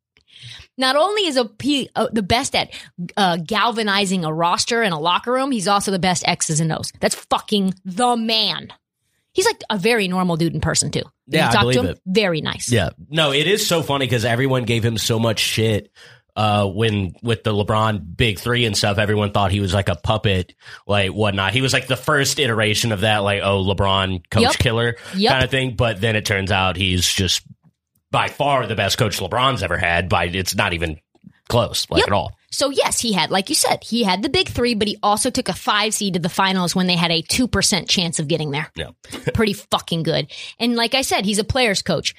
Not 0.77 0.95
only 0.95 1.27
is 1.27 1.35
a, 1.35 1.49
he 1.61 1.89
uh, 1.95 2.07
the 2.11 2.23
best 2.23 2.55
at 2.55 2.69
uh, 3.17 3.37
galvanizing 3.37 4.23
a 4.23 4.33
roster 4.33 4.81
and 4.81 4.93
a 4.93 4.97
locker 4.97 5.33
room, 5.33 5.51
he's 5.51 5.67
also 5.67 5.91
the 5.91 5.99
best 5.99 6.25
X's 6.25 6.61
and 6.61 6.71
O's. 6.71 6.93
That's 7.01 7.15
fucking 7.15 7.73
the 7.83 8.15
man. 8.15 8.69
He's 9.33 9.45
like 9.45 9.61
a 9.69 9.77
very 9.77 10.07
normal 10.07 10.37
dude 10.37 10.53
in 10.53 10.61
person 10.61 10.91
too. 10.91 11.03
When 11.25 11.37
Yeah, 11.37 11.43
you 11.45 11.49
I 11.49 11.51
talk 11.51 11.61
to 11.61 11.65
believe 11.65 11.79
him, 11.81 11.85
it. 11.87 12.01
very 12.05 12.41
nice. 12.41 12.71
Yeah. 12.71 12.89
No, 13.09 13.31
it 13.31 13.47
is 13.47 13.65
so 13.67 13.83
funny 13.83 14.05
because 14.05 14.25
everyone 14.25 14.63
gave 14.63 14.83
him 14.83 14.97
so 14.97 15.19
much 15.19 15.39
shit. 15.39 15.91
Uh, 16.35 16.65
when 16.67 17.13
with 17.21 17.43
the 17.43 17.51
LeBron 17.53 18.15
big 18.15 18.39
three 18.39 18.65
and 18.65 18.77
stuff, 18.77 18.97
everyone 18.97 19.31
thought 19.31 19.51
he 19.51 19.59
was 19.59 19.73
like 19.73 19.89
a 19.89 19.95
puppet, 19.95 20.53
like 20.87 21.09
whatnot. 21.11 21.51
He 21.53 21.61
was 21.61 21.73
like 21.73 21.87
the 21.87 21.97
first 21.97 22.39
iteration 22.39 22.91
of 22.93 23.01
that, 23.01 23.19
like, 23.19 23.41
oh, 23.43 23.61
LeBron 23.63 24.23
coach 24.31 24.43
Yep. 24.43 24.53
killer 24.53 24.95
Yep. 25.15 25.31
kind 25.31 25.43
of 25.43 25.51
thing. 25.51 25.75
But 25.75 25.99
then 25.99 26.15
it 26.15 26.25
turns 26.25 26.51
out 26.51 26.77
he's 26.77 27.05
just 27.11 27.41
by 28.11 28.29
far 28.29 28.65
the 28.67 28.75
best 28.75 28.97
coach 28.97 29.19
LeBron's 29.19 29.63
ever 29.63 29.77
had. 29.77 30.07
By 30.07 30.25
it's 30.25 30.55
not 30.55 30.73
even 30.73 30.99
close, 31.49 31.85
like 31.89 31.99
Yep. 32.01 32.07
at 32.07 32.13
all. 32.13 32.31
So 32.51 32.69
yes, 32.69 32.99
he 32.99 33.11
had, 33.13 33.29
like 33.29 33.49
you 33.49 33.55
said, 33.55 33.83
he 33.83 34.03
had 34.03 34.23
the 34.23 34.29
big 34.29 34.47
three, 34.49 34.73
but 34.73 34.87
he 34.87 34.97
also 35.03 35.29
took 35.29 35.49
a 35.49 35.53
five 35.53 35.93
seed 35.93 36.13
to 36.13 36.19
the 36.19 36.29
finals 36.29 36.75
when 36.75 36.87
they 36.87 36.95
had 36.95 37.11
a 37.11 37.21
2% 37.21 37.89
chance 37.89 38.19
of 38.19 38.27
getting 38.27 38.51
there. 38.51 38.71
Yeah. 38.75 38.91
Pretty 39.33 39.53
fucking 39.53 40.03
good. 40.03 40.31
And 40.59 40.75
like 40.75 40.95
I 40.95 41.01
said, 41.01 41.25
he's 41.25 41.37
a 41.39 41.43
player's 41.43 41.81
coach. 41.81 42.15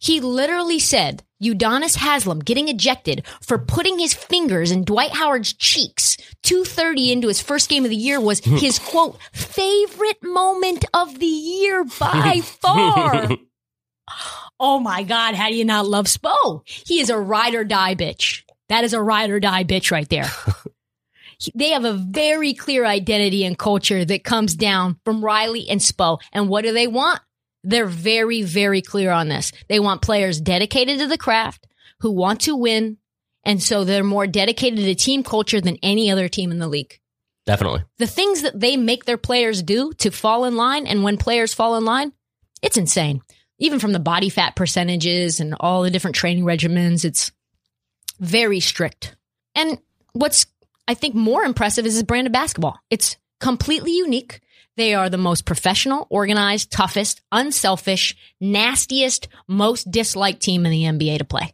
He 0.00 0.20
literally 0.20 0.78
said 0.78 1.24
Udonis 1.42 1.96
Haslem 1.96 2.38
getting 2.40 2.68
ejected 2.68 3.26
for 3.40 3.58
putting 3.58 3.98
his 3.98 4.14
fingers 4.14 4.70
in 4.70 4.84
Dwight 4.84 5.10
Howard's 5.12 5.52
cheeks 5.52 6.16
230 6.44 7.10
into 7.12 7.26
his 7.28 7.40
first 7.40 7.68
game 7.68 7.84
of 7.84 7.90
the 7.90 7.96
year 7.96 8.20
was 8.20 8.38
his 8.44 8.78
quote, 8.78 9.18
favorite 9.32 10.22
moment 10.22 10.84
of 10.94 11.18
the 11.18 11.26
year 11.26 11.84
by 11.98 12.40
far. 12.44 13.28
Oh 14.60 14.78
my 14.78 15.02
God. 15.02 15.34
How 15.34 15.48
do 15.48 15.54
you 15.54 15.64
not 15.64 15.86
love 15.86 16.06
Spo? 16.06 16.30
Oh, 16.30 16.62
he 16.66 17.00
is 17.00 17.10
a 17.10 17.18
ride 17.18 17.54
or 17.54 17.64
die 17.64 17.94
bitch. 17.94 18.42
That 18.68 18.84
is 18.84 18.92
a 18.92 19.02
ride 19.02 19.30
or 19.30 19.40
die 19.40 19.64
bitch 19.64 19.90
right 19.90 20.08
there. 20.08 20.30
They 21.54 21.70
have 21.70 21.84
a 21.84 21.92
very 21.92 22.52
clear 22.52 22.84
identity 22.84 23.44
and 23.44 23.56
culture 23.56 24.04
that 24.04 24.24
comes 24.24 24.54
down 24.54 24.98
from 25.04 25.24
Riley 25.24 25.68
and 25.68 25.80
Spo. 25.80 26.18
And 26.32 26.48
what 26.48 26.64
do 26.64 26.72
they 26.72 26.88
want? 26.88 27.20
They're 27.62 27.86
very, 27.86 28.42
very 28.42 28.82
clear 28.82 29.10
on 29.10 29.28
this. 29.28 29.52
They 29.68 29.78
want 29.78 30.02
players 30.02 30.40
dedicated 30.40 30.98
to 30.98 31.06
the 31.06 31.18
craft 31.18 31.66
who 32.00 32.10
want 32.10 32.40
to 32.42 32.56
win. 32.56 32.98
And 33.44 33.62
so 33.62 33.84
they're 33.84 34.04
more 34.04 34.26
dedicated 34.26 34.80
to 34.80 34.94
team 34.94 35.22
culture 35.22 35.60
than 35.60 35.78
any 35.82 36.10
other 36.10 36.28
team 36.28 36.50
in 36.50 36.58
the 36.58 36.68
league. 36.68 36.98
Definitely. 37.46 37.84
The 37.98 38.06
things 38.06 38.42
that 38.42 38.58
they 38.58 38.76
make 38.76 39.04
their 39.04 39.16
players 39.16 39.62
do 39.62 39.92
to 39.98 40.10
fall 40.10 40.44
in 40.44 40.56
line 40.56 40.86
and 40.86 41.02
when 41.02 41.16
players 41.16 41.54
fall 41.54 41.76
in 41.76 41.84
line, 41.84 42.12
it's 42.62 42.76
insane. 42.76 43.22
Even 43.58 43.78
from 43.78 43.92
the 43.92 43.98
body 43.98 44.28
fat 44.28 44.54
percentages 44.56 45.40
and 45.40 45.54
all 45.58 45.82
the 45.82 45.90
different 45.90 46.16
training 46.16 46.44
regimens, 46.44 47.04
it's 47.04 47.32
very 48.20 48.60
strict. 48.60 49.16
And 49.54 49.78
what's 50.12 50.46
I 50.86 50.94
think 50.94 51.14
more 51.14 51.42
impressive 51.42 51.84
is 51.84 51.94
his 51.94 52.02
brand 52.02 52.26
of 52.26 52.32
basketball. 52.32 52.78
It's 52.88 53.16
completely 53.40 53.92
unique. 53.96 54.40
They 54.76 54.94
are 54.94 55.10
the 55.10 55.18
most 55.18 55.44
professional, 55.44 56.06
organized, 56.08 56.70
toughest, 56.70 57.20
unselfish, 57.32 58.16
nastiest, 58.40 59.28
most 59.48 59.90
disliked 59.90 60.40
team 60.40 60.64
in 60.64 60.72
the 60.72 60.84
NBA 60.84 61.18
to 61.18 61.24
play. 61.24 61.52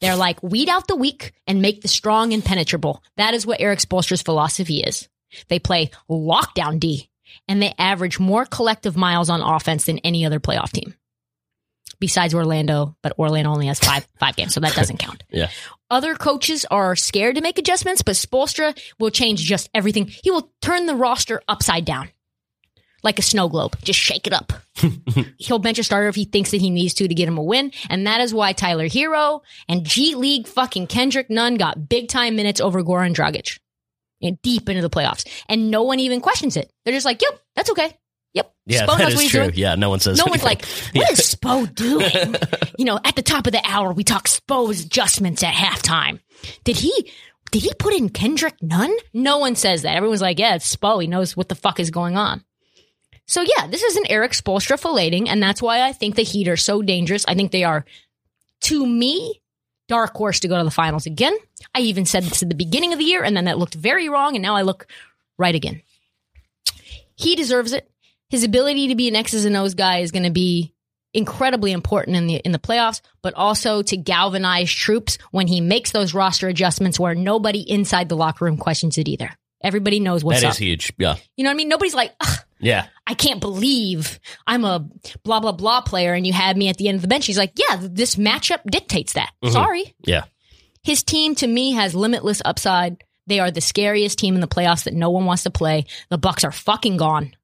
They're 0.00 0.16
like 0.16 0.42
weed 0.42 0.68
out 0.68 0.88
the 0.88 0.96
weak 0.96 1.32
and 1.46 1.62
make 1.62 1.82
the 1.82 1.88
strong 1.88 2.32
impenetrable. 2.32 3.02
That 3.16 3.34
is 3.34 3.46
what 3.46 3.60
Erik 3.60 3.80
Spoelstra's 3.80 4.22
philosophy 4.22 4.80
is. 4.80 5.08
They 5.48 5.58
play 5.58 5.90
lockdown 6.08 6.78
D 6.78 7.10
and 7.48 7.62
they 7.62 7.74
average 7.78 8.18
more 8.18 8.44
collective 8.44 8.96
miles 8.96 9.30
on 9.30 9.40
offense 9.40 9.86
than 9.86 9.98
any 9.98 10.24
other 10.26 10.40
playoff 10.40 10.72
team. 10.72 10.94
Besides 11.98 12.34
Orlando, 12.34 12.94
but 13.02 13.18
Orlando 13.18 13.50
only 13.50 13.66
has 13.68 13.78
five 13.78 14.06
five 14.18 14.36
games, 14.36 14.52
so 14.52 14.60
that 14.60 14.74
doesn't 14.74 14.98
count. 14.98 15.22
Yeah. 15.30 15.48
Other 15.90 16.14
coaches 16.14 16.66
are 16.70 16.94
scared 16.96 17.36
to 17.36 17.40
make 17.40 17.58
adjustments, 17.58 18.02
but 18.02 18.16
Spoelstra 18.16 18.78
will 18.98 19.10
change 19.10 19.40
just 19.40 19.70
everything. 19.72 20.06
He 20.06 20.30
will 20.30 20.52
turn 20.60 20.86
the 20.86 20.94
roster 20.94 21.40
upside 21.48 21.84
down. 21.84 22.10
Like 23.02 23.18
a 23.18 23.22
snow 23.22 23.48
globe. 23.48 23.76
Just 23.82 24.00
shake 24.00 24.26
it 24.26 24.32
up. 24.32 24.52
He'll 25.38 25.60
bench 25.60 25.78
a 25.78 25.84
starter 25.84 26.08
if 26.08 26.16
he 26.16 26.24
thinks 26.24 26.50
that 26.50 26.60
he 26.60 26.70
needs 26.70 26.92
to 26.94 27.06
to 27.06 27.14
get 27.14 27.28
him 27.28 27.38
a 27.38 27.42
win. 27.42 27.70
And 27.88 28.06
that 28.06 28.20
is 28.20 28.34
why 28.34 28.52
Tyler 28.52 28.88
Herro 28.88 29.42
and 29.68 29.84
G 29.84 30.16
League 30.16 30.48
fucking 30.48 30.88
Kendrick 30.88 31.30
Nunn 31.30 31.54
got 31.54 31.88
big 31.88 32.08
time 32.08 32.34
minutes 32.34 32.60
over 32.60 32.82
Goran 32.82 33.14
Dragic. 33.14 33.58
And 34.22 34.40
deep 34.42 34.68
into 34.68 34.80
the 34.82 34.90
playoffs. 34.90 35.26
And 35.48 35.70
no 35.70 35.82
one 35.82 36.00
even 36.00 36.20
questions 36.20 36.56
it. 36.56 36.72
They're 36.84 36.94
just 36.94 37.04
like, 37.04 37.20
yep, 37.20 37.38
that's 37.54 37.70
okay. 37.70 37.94
Yep. 38.32 38.54
Yeah, 38.66 38.82
Spo 38.86 38.98
that 38.98 39.04
knows 39.04 39.14
what 39.14 39.22
he's 39.22 39.30
true. 39.30 39.42
doing. 39.44 39.54
Yeah, 39.56 39.74
no 39.74 39.90
one 39.90 40.00
says 40.00 40.18
No 40.18 40.24
one's 40.24 40.42
anything. 40.42 40.64
like, 40.94 40.94
what 40.94 41.10
is 41.10 41.20
Spo 41.20 41.74
doing? 41.74 42.34
you 42.78 42.84
know, 42.84 42.98
at 43.04 43.14
the 43.16 43.22
top 43.22 43.46
of 43.46 43.52
the 43.52 43.62
hour, 43.64 43.92
we 43.92 44.04
talk 44.04 44.26
Spo's 44.26 44.84
adjustments 44.84 45.42
at 45.42 45.54
halftime. 45.54 46.20
Did 46.64 46.76
he, 46.76 47.10
did 47.50 47.62
he 47.62 47.72
put 47.78 47.94
in 47.94 48.08
Kendrick 48.08 48.54
Nunn? 48.62 48.94
No 49.12 49.38
one 49.38 49.54
says 49.54 49.82
that. 49.82 49.96
Everyone's 49.96 50.22
like, 50.22 50.38
yeah, 50.38 50.54
it's 50.54 50.74
Spo. 50.74 51.00
He 51.00 51.06
knows 51.08 51.36
what 51.36 51.48
the 51.48 51.54
fuck 51.54 51.78
is 51.80 51.90
going 51.90 52.16
on. 52.16 52.42
So 53.26 53.42
yeah, 53.42 53.66
this 53.66 53.82
is 53.82 53.96
an 53.96 54.04
Erik 54.08 54.32
Spoelstra 54.32 54.80
filleting, 54.80 55.28
and 55.28 55.42
that's 55.42 55.60
why 55.60 55.82
I 55.82 55.92
think 55.92 56.14
the 56.14 56.22
Heat 56.22 56.46
are 56.48 56.56
so 56.56 56.80
dangerous. 56.80 57.24
I 57.26 57.34
think 57.34 57.50
they 57.50 57.64
are, 57.64 57.84
to 58.62 58.86
me, 58.86 59.40
dark 59.88 60.14
horse 60.14 60.40
to 60.40 60.48
go 60.48 60.58
to 60.58 60.64
the 60.64 60.70
finals 60.70 61.06
again. 61.06 61.36
I 61.74 61.80
even 61.80 62.06
said 62.06 62.24
this 62.24 62.42
at 62.42 62.48
the 62.48 62.54
beginning 62.54 62.92
of 62.92 62.98
the 62.98 63.04
year, 63.04 63.22
and 63.22 63.36
then 63.36 63.44
that 63.46 63.58
looked 63.58 63.74
very 63.74 64.08
wrong, 64.08 64.34
and 64.36 64.42
now 64.42 64.56
I 64.56 64.62
look 64.62 64.86
right 65.38 65.54
again. 65.54 65.82
He 67.14 67.34
deserves 67.34 67.72
it. 67.72 67.90
His 68.28 68.44
ability 68.44 68.88
to 68.88 68.94
be 68.94 69.08
an 69.08 69.16
X's 69.16 69.44
and 69.44 69.56
O's 69.56 69.74
guy 69.74 69.98
is 69.98 70.10
going 70.10 70.24
to 70.24 70.30
be 70.30 70.72
incredibly 71.14 71.72
important 71.72 72.16
in 72.16 72.26
the 72.26 72.34
in 72.36 72.52
the 72.52 72.58
playoffs, 72.58 73.00
but 73.22 73.34
also 73.34 73.82
to 73.82 73.96
galvanize 73.96 74.70
troops 74.70 75.16
when 75.30 75.46
he 75.46 75.60
makes 75.60 75.92
those 75.92 76.12
roster 76.12 76.48
adjustments 76.48 77.00
where 77.00 77.14
nobody 77.14 77.60
inside 77.60 78.08
the 78.08 78.16
locker 78.16 78.44
room 78.44 78.56
questions 78.58 78.98
it 78.98 79.08
either. 79.08 79.30
Everybody 79.62 80.00
knows 80.00 80.22
what's 80.22 80.42
That 80.42 80.50
up. 80.50 80.56
huge. 80.56 80.92
Yeah. 80.98 81.16
You 81.36 81.44
know 81.44 81.48
what 81.50 81.54
I 81.54 81.56
mean? 81.56 81.68
Nobody's 81.68 81.94
like, 81.94 82.12
"Ugh, 82.20 82.38
Yeah. 82.60 82.86
I 83.06 83.14
can't 83.14 83.40
believe 83.40 84.20
I'm 84.46 84.64
a 84.64 84.86
blah 85.22 85.40
blah 85.40 85.52
blah 85.52 85.80
player 85.80 86.12
and 86.12 86.26
you 86.26 86.32
had 86.32 86.56
me 86.56 86.68
at 86.68 86.76
the 86.76 86.88
end 86.88 86.96
of 86.96 87.02
the 87.02 87.08
bench. 87.08 87.26
He's 87.26 87.38
like, 87.38 87.52
yeah, 87.56 87.78
this 87.80 88.16
matchup 88.16 88.60
dictates 88.70 89.14
that. 89.14 89.30
Mm-hmm. 89.42 89.52
Sorry. 89.52 89.94
Yeah. 90.04 90.24
His 90.86 91.02
team 91.02 91.34
to 91.34 91.48
me 91.48 91.72
has 91.72 91.96
limitless 91.96 92.40
upside. 92.44 93.02
They 93.26 93.40
are 93.40 93.50
the 93.50 93.60
scariest 93.60 94.20
team 94.20 94.36
in 94.36 94.40
the 94.40 94.46
playoffs 94.46 94.84
that 94.84 94.94
no 94.94 95.10
one 95.10 95.24
wants 95.24 95.42
to 95.42 95.50
play. 95.50 95.86
The 96.10 96.16
Bucks 96.16 96.44
are 96.44 96.52
fucking 96.52 96.96
gone. 96.96 97.34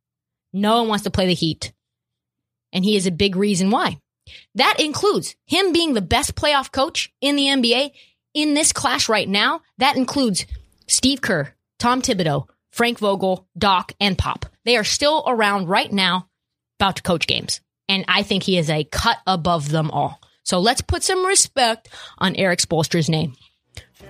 No 0.53 0.79
one 0.79 0.89
wants 0.91 1.03
to 1.03 1.11
play 1.11 1.27
the 1.27 1.35
Heat. 1.35 1.73
And 2.73 2.85
he 2.85 2.95
is 2.95 3.09
a 3.09 3.11
big 3.11 3.35
reason 3.35 3.71
why. 3.71 3.99
That 4.55 4.77
includes 4.79 5.35
him 5.45 5.73
being 5.73 5.93
the 5.93 6.01
best 6.01 6.37
playoff 6.37 6.71
coach 6.71 7.13
in 7.21 7.35
the 7.35 7.47
NBA 7.47 7.91
in 8.33 8.55
this 8.55 8.73
class 8.73 9.09
right 9.09 9.29
now. 9.29 9.63
That 9.79 9.97
includes 9.97 10.47
Steve 10.87 11.21
Kerr, 11.21 11.53
Tom 11.81 12.01
Thibodeau, 12.01 12.49
Frank 12.71 13.01
Vogel, 13.01 13.49
Doc, 13.59 13.91
and 13.99 14.17
Pop. 14.17 14.47
They 14.65 14.77
are 14.77 14.85
still 14.85 15.25
around 15.27 15.67
right 15.67 15.93
now, 15.93 16.29
about 16.79 16.95
to 16.95 17.03
coach 17.03 17.27
games. 17.27 17.61
And 17.89 18.05
I 18.07 18.23
think 18.23 18.45
he 18.45 18.57
is 18.57 18.71
a 18.71 18.85
cut 18.85 19.19
above 19.27 19.69
them 19.69 19.91
all. 19.91 20.22
So 20.45 20.59
let's 20.59 20.81
put 20.81 21.03
some 21.03 21.25
respect 21.25 21.89
on 22.19 22.35
Erik 22.37 22.61
Spoelstra's 22.61 23.09
name. 23.09 23.35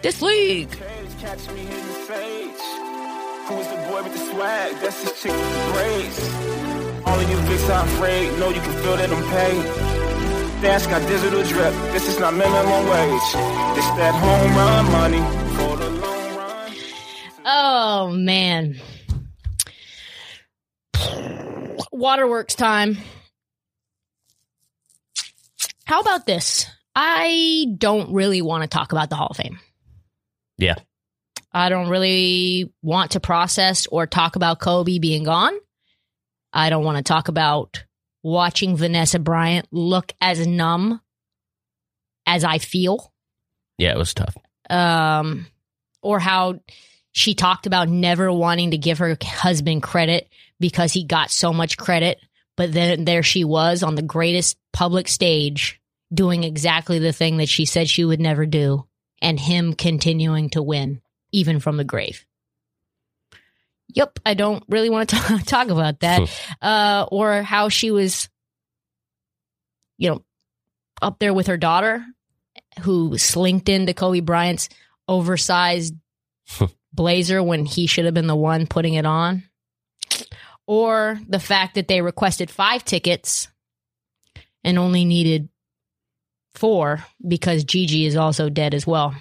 This 0.02 0.22
league. 0.22 0.70
Catch 1.20 1.48
me 1.50 1.60
in 1.60 1.68
the 1.68 1.98
face. 2.08 2.60
Who's 3.46 3.66
the 3.68 3.76
boy 3.88 4.02
with 4.02 4.12
the 4.12 4.18
swag? 4.32 4.74
That's 4.80 5.02
his 5.02 5.22
chick 5.22 5.32
with 5.32 5.66
the 5.66 5.72
braids. 5.72 6.18
All 7.06 7.18
of 7.18 7.28
you 7.30 7.36
bigs 7.48 7.68
are 7.68 7.84
afraid. 7.84 8.38
Know 8.38 8.48
you 8.48 8.60
can 8.60 8.82
feel 8.82 8.96
that 8.96 9.10
I'm 9.10 9.22
paid. 9.30 10.62
Dash 10.62 10.86
got 10.86 11.06
digital 11.08 11.42
drip. 11.42 11.74
This 11.92 12.08
is 12.08 12.18
not 12.18 12.34
minimum 12.34 12.88
wage. 12.88 13.28
This 13.74 13.86
that 13.98 14.14
home 14.14 14.56
run 14.56 14.92
money 14.92 15.20
for 15.56 15.76
the 15.76 15.90
long 15.90 16.36
run. 16.36 16.72
Oh 17.44 18.10
man. 18.12 18.80
Waterworks 21.90 22.54
time. 22.54 22.98
How 25.84 26.00
about 26.00 26.26
this? 26.26 26.66
I 26.94 27.66
don't 27.78 28.12
really 28.12 28.42
want 28.42 28.62
to 28.62 28.68
talk 28.68 28.92
about 28.92 29.10
the 29.10 29.16
Hall 29.16 29.28
of 29.30 29.36
Fame. 29.36 29.58
Yeah. 30.58 30.76
I 31.52 31.68
don't 31.68 31.88
really 31.88 32.72
want 32.82 33.12
to 33.12 33.20
process 33.20 33.86
or 33.86 34.06
talk 34.06 34.36
about 34.36 34.58
Kobe 34.60 34.98
being 34.98 35.24
gone. 35.24 35.54
I 36.52 36.70
don't 36.70 36.84
want 36.84 36.98
to 36.98 37.02
talk 37.02 37.28
about 37.28 37.84
watching 38.22 38.76
Vanessa 38.76 39.18
Bryant 39.18 39.66
look 39.70 40.12
as 40.20 40.46
numb 40.46 41.00
as 42.26 42.44
I 42.44 42.58
feel 42.58 43.12
Yeah, 43.78 43.92
it 43.92 43.98
was 43.98 44.14
tough. 44.14 44.36
um, 44.70 45.46
or 46.02 46.18
how 46.20 46.60
she 47.12 47.34
talked 47.34 47.66
about 47.66 47.88
never 47.88 48.32
wanting 48.32 48.70
to 48.70 48.78
give 48.78 48.98
her 48.98 49.16
husband 49.22 49.82
credit 49.82 50.28
because 50.60 50.92
he 50.92 51.04
got 51.04 51.30
so 51.30 51.52
much 51.52 51.76
credit, 51.76 52.18
but 52.56 52.72
then 52.72 53.04
there 53.04 53.22
she 53.22 53.44
was 53.44 53.82
on 53.82 53.94
the 53.94 54.02
greatest 54.02 54.56
public 54.72 55.08
stage 55.08 55.80
doing 56.12 56.44
exactly 56.44 56.98
the 56.98 57.12
thing 57.12 57.38
that 57.38 57.48
she 57.48 57.64
said 57.64 57.88
she 57.88 58.04
would 58.04 58.20
never 58.20 58.44
do, 58.46 58.86
and 59.20 59.38
him 59.40 59.72
continuing 59.72 60.50
to 60.50 60.62
win, 60.62 61.00
even 61.32 61.60
from 61.60 61.76
the 61.76 61.84
grave. 61.84 62.26
Yep, 63.94 64.18
I 64.24 64.34
don't 64.34 64.62
really 64.68 64.90
want 64.90 65.10
to 65.10 65.16
talk, 65.20 65.42
talk 65.44 65.68
about 65.68 66.00
that. 66.00 66.30
uh, 66.60 67.06
or 67.10 67.42
how 67.42 67.68
she 67.68 67.90
was, 67.90 68.28
you 69.98 70.10
know, 70.10 70.24
up 71.00 71.18
there 71.18 71.34
with 71.34 71.48
her 71.48 71.56
daughter 71.56 72.04
who 72.80 73.18
slinked 73.18 73.68
into 73.68 73.94
Kobe 73.94 74.20
Bryant's 74.20 74.68
oversized 75.08 75.94
blazer 76.92 77.42
when 77.42 77.64
he 77.66 77.86
should 77.86 78.04
have 78.04 78.14
been 78.14 78.26
the 78.26 78.36
one 78.36 78.66
putting 78.66 78.94
it 78.94 79.06
on. 79.06 79.44
Or 80.66 81.20
the 81.28 81.40
fact 81.40 81.74
that 81.74 81.88
they 81.88 82.00
requested 82.00 82.50
five 82.50 82.84
tickets 82.84 83.48
and 84.64 84.78
only 84.78 85.04
needed 85.04 85.48
four 86.54 87.04
because 87.26 87.64
Gigi 87.64 88.06
is 88.06 88.16
also 88.16 88.48
dead 88.48 88.74
as 88.74 88.86
well. 88.86 89.14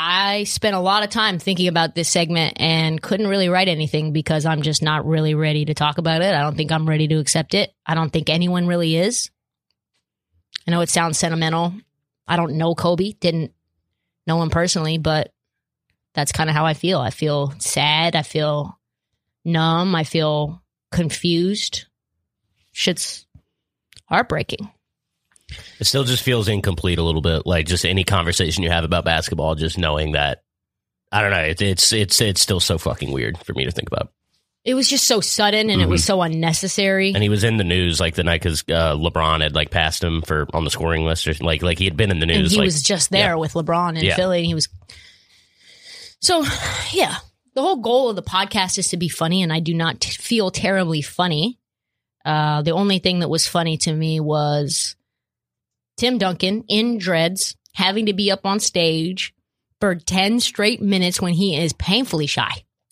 I 0.00 0.44
spent 0.44 0.76
a 0.76 0.80
lot 0.80 1.02
of 1.02 1.10
time 1.10 1.40
thinking 1.40 1.66
about 1.66 1.96
this 1.96 2.08
segment 2.08 2.60
and 2.60 3.02
couldn't 3.02 3.26
really 3.26 3.48
write 3.48 3.66
anything 3.66 4.12
because 4.12 4.46
I'm 4.46 4.62
just 4.62 4.80
not 4.80 5.04
really 5.04 5.34
ready 5.34 5.64
to 5.64 5.74
talk 5.74 5.98
about 5.98 6.22
it. 6.22 6.32
I 6.32 6.42
don't 6.42 6.56
think 6.56 6.70
I'm 6.70 6.88
ready 6.88 7.08
to 7.08 7.18
accept 7.18 7.52
it. 7.52 7.74
I 7.84 7.96
don't 7.96 8.10
think 8.12 8.30
anyone 8.30 8.68
really 8.68 8.94
is. 8.94 9.30
I 10.68 10.70
know 10.70 10.82
it 10.82 10.88
sounds 10.88 11.18
sentimental. 11.18 11.74
I 12.28 12.36
don't 12.36 12.58
know 12.58 12.76
Kobe, 12.76 13.12
didn't 13.12 13.52
know 14.26 14.40
him 14.40 14.50
personally, 14.50 14.98
but 14.98 15.32
that's 16.14 16.32
kind 16.32 16.50
of 16.50 16.56
how 16.56 16.66
I 16.66 16.74
feel. 16.74 16.98
I 16.98 17.10
feel 17.10 17.52
sad. 17.58 18.16
I 18.16 18.22
feel 18.22 18.78
numb. 19.44 19.94
I 19.94 20.04
feel 20.04 20.62
confused. 20.90 21.86
Shit's 22.72 23.26
heartbreaking. 24.06 24.70
It 25.80 25.84
still 25.84 26.04
just 26.04 26.22
feels 26.22 26.48
incomplete 26.48 26.98
a 26.98 27.02
little 27.02 27.22
bit. 27.22 27.46
Like 27.46 27.66
just 27.66 27.84
any 27.84 28.04
conversation 28.04 28.62
you 28.62 28.70
have 28.70 28.84
about 28.84 29.04
basketball, 29.04 29.54
just 29.54 29.78
knowing 29.78 30.12
that 30.12 30.42
I 31.10 31.22
don't 31.22 31.30
know. 31.30 31.40
It's 31.40 31.62
it's 31.62 31.92
it's 31.92 32.20
it's 32.20 32.40
still 32.40 32.60
so 32.60 32.78
fucking 32.78 33.10
weird 33.12 33.38
for 33.38 33.54
me 33.54 33.64
to 33.64 33.70
think 33.70 33.88
about. 33.88 34.12
It 34.64 34.74
was 34.74 34.88
just 34.88 35.06
so 35.06 35.20
sudden 35.20 35.70
and 35.70 35.80
it 35.80 35.88
was 35.88 36.04
so 36.04 36.20
unnecessary. 36.20 37.14
And 37.14 37.22
he 37.22 37.30
was 37.30 37.42
in 37.42 37.56
the 37.56 37.64
news 37.64 38.00
like 38.00 38.16
the 38.16 38.24
night 38.24 38.42
because 38.42 38.62
uh, 38.68 38.96
LeBron 38.96 39.40
had 39.40 39.54
like 39.54 39.70
passed 39.70 40.04
him 40.04 40.20
for 40.20 40.46
on 40.52 40.64
the 40.64 40.70
scoring 40.70 41.06
list 41.06 41.26
or 41.26 41.32
like 41.42 41.62
like 41.62 41.78
he 41.78 41.86
had 41.86 41.96
been 41.96 42.10
in 42.10 42.18
the 42.18 42.24
and 42.24 42.42
news. 42.42 42.50
he 42.52 42.58
like, 42.58 42.66
was 42.66 42.82
just 42.82 43.10
there 43.10 43.30
yeah. 43.30 43.34
with 43.36 43.54
LeBron 43.54 43.96
in 43.96 44.04
Yeah. 44.04 44.16
Philly, 44.16 44.38
and 44.38 44.46
he 44.46 44.54
was. 44.54 44.68
So, 46.20 46.44
yeah, 46.92 47.16
the 47.54 47.62
whole 47.62 47.76
goal 47.76 48.08
of 48.10 48.16
the 48.16 48.22
podcast 48.22 48.78
is 48.78 48.88
to 48.88 48.96
be 48.96 49.08
funny, 49.08 49.42
and 49.42 49.52
I 49.52 49.60
do 49.60 49.74
not 49.74 50.00
t- 50.00 50.10
feel 50.10 50.50
terribly 50.50 51.02
funny. 51.02 51.58
Uh, 52.24 52.62
the 52.62 52.72
only 52.72 52.98
thing 52.98 53.20
that 53.20 53.30
was 53.30 53.46
funny 53.46 53.76
to 53.78 53.92
me 53.92 54.20
was 54.20 54.96
Tim 55.96 56.18
Duncan 56.18 56.64
in 56.68 56.98
dreads 56.98 57.56
having 57.74 58.06
to 58.06 58.12
be 58.12 58.30
up 58.30 58.44
on 58.44 58.60
stage 58.60 59.32
for 59.80 59.94
ten 59.94 60.40
straight 60.40 60.82
minutes 60.82 61.20
when 61.20 61.32
he 61.32 61.56
is 61.56 61.72
painfully 61.72 62.26
shy. 62.26 62.50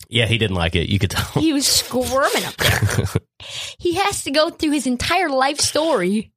yeah, 0.09 0.27
he 0.27 0.39
didn't 0.39 0.57
like 0.57 0.77
it. 0.77 0.89
You 0.89 0.99
could 1.01 1.11
tell. 1.11 1.43
He 1.43 1.53
was 1.53 1.67
squirming 1.67 2.45
up 2.45 2.57
there. 2.57 3.07
he 3.79 3.95
has 3.95 4.23
to 4.25 4.31
go 4.31 4.51
through 4.51 4.71
his 4.71 4.87
entire 4.87 5.29
life 5.29 5.59
story 5.59 6.33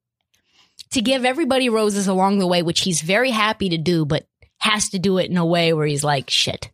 to 0.92 1.02
give 1.02 1.24
everybody 1.24 1.70
roses 1.70 2.08
along 2.08 2.40
the 2.40 2.48
way, 2.48 2.64
which 2.64 2.82
he's 2.82 3.02
very 3.02 3.30
happy 3.30 3.70
to 3.70 3.78
do, 3.78 4.06
but 4.06 4.26
has 4.58 4.90
to 4.90 5.00
do 5.00 5.20
it 5.20 5.30
in 5.30 5.38
a 5.38 5.46
way 5.46 5.72
where 5.74 5.86
he's 5.86 6.04
like, 6.04 6.30
shit. 6.30 6.72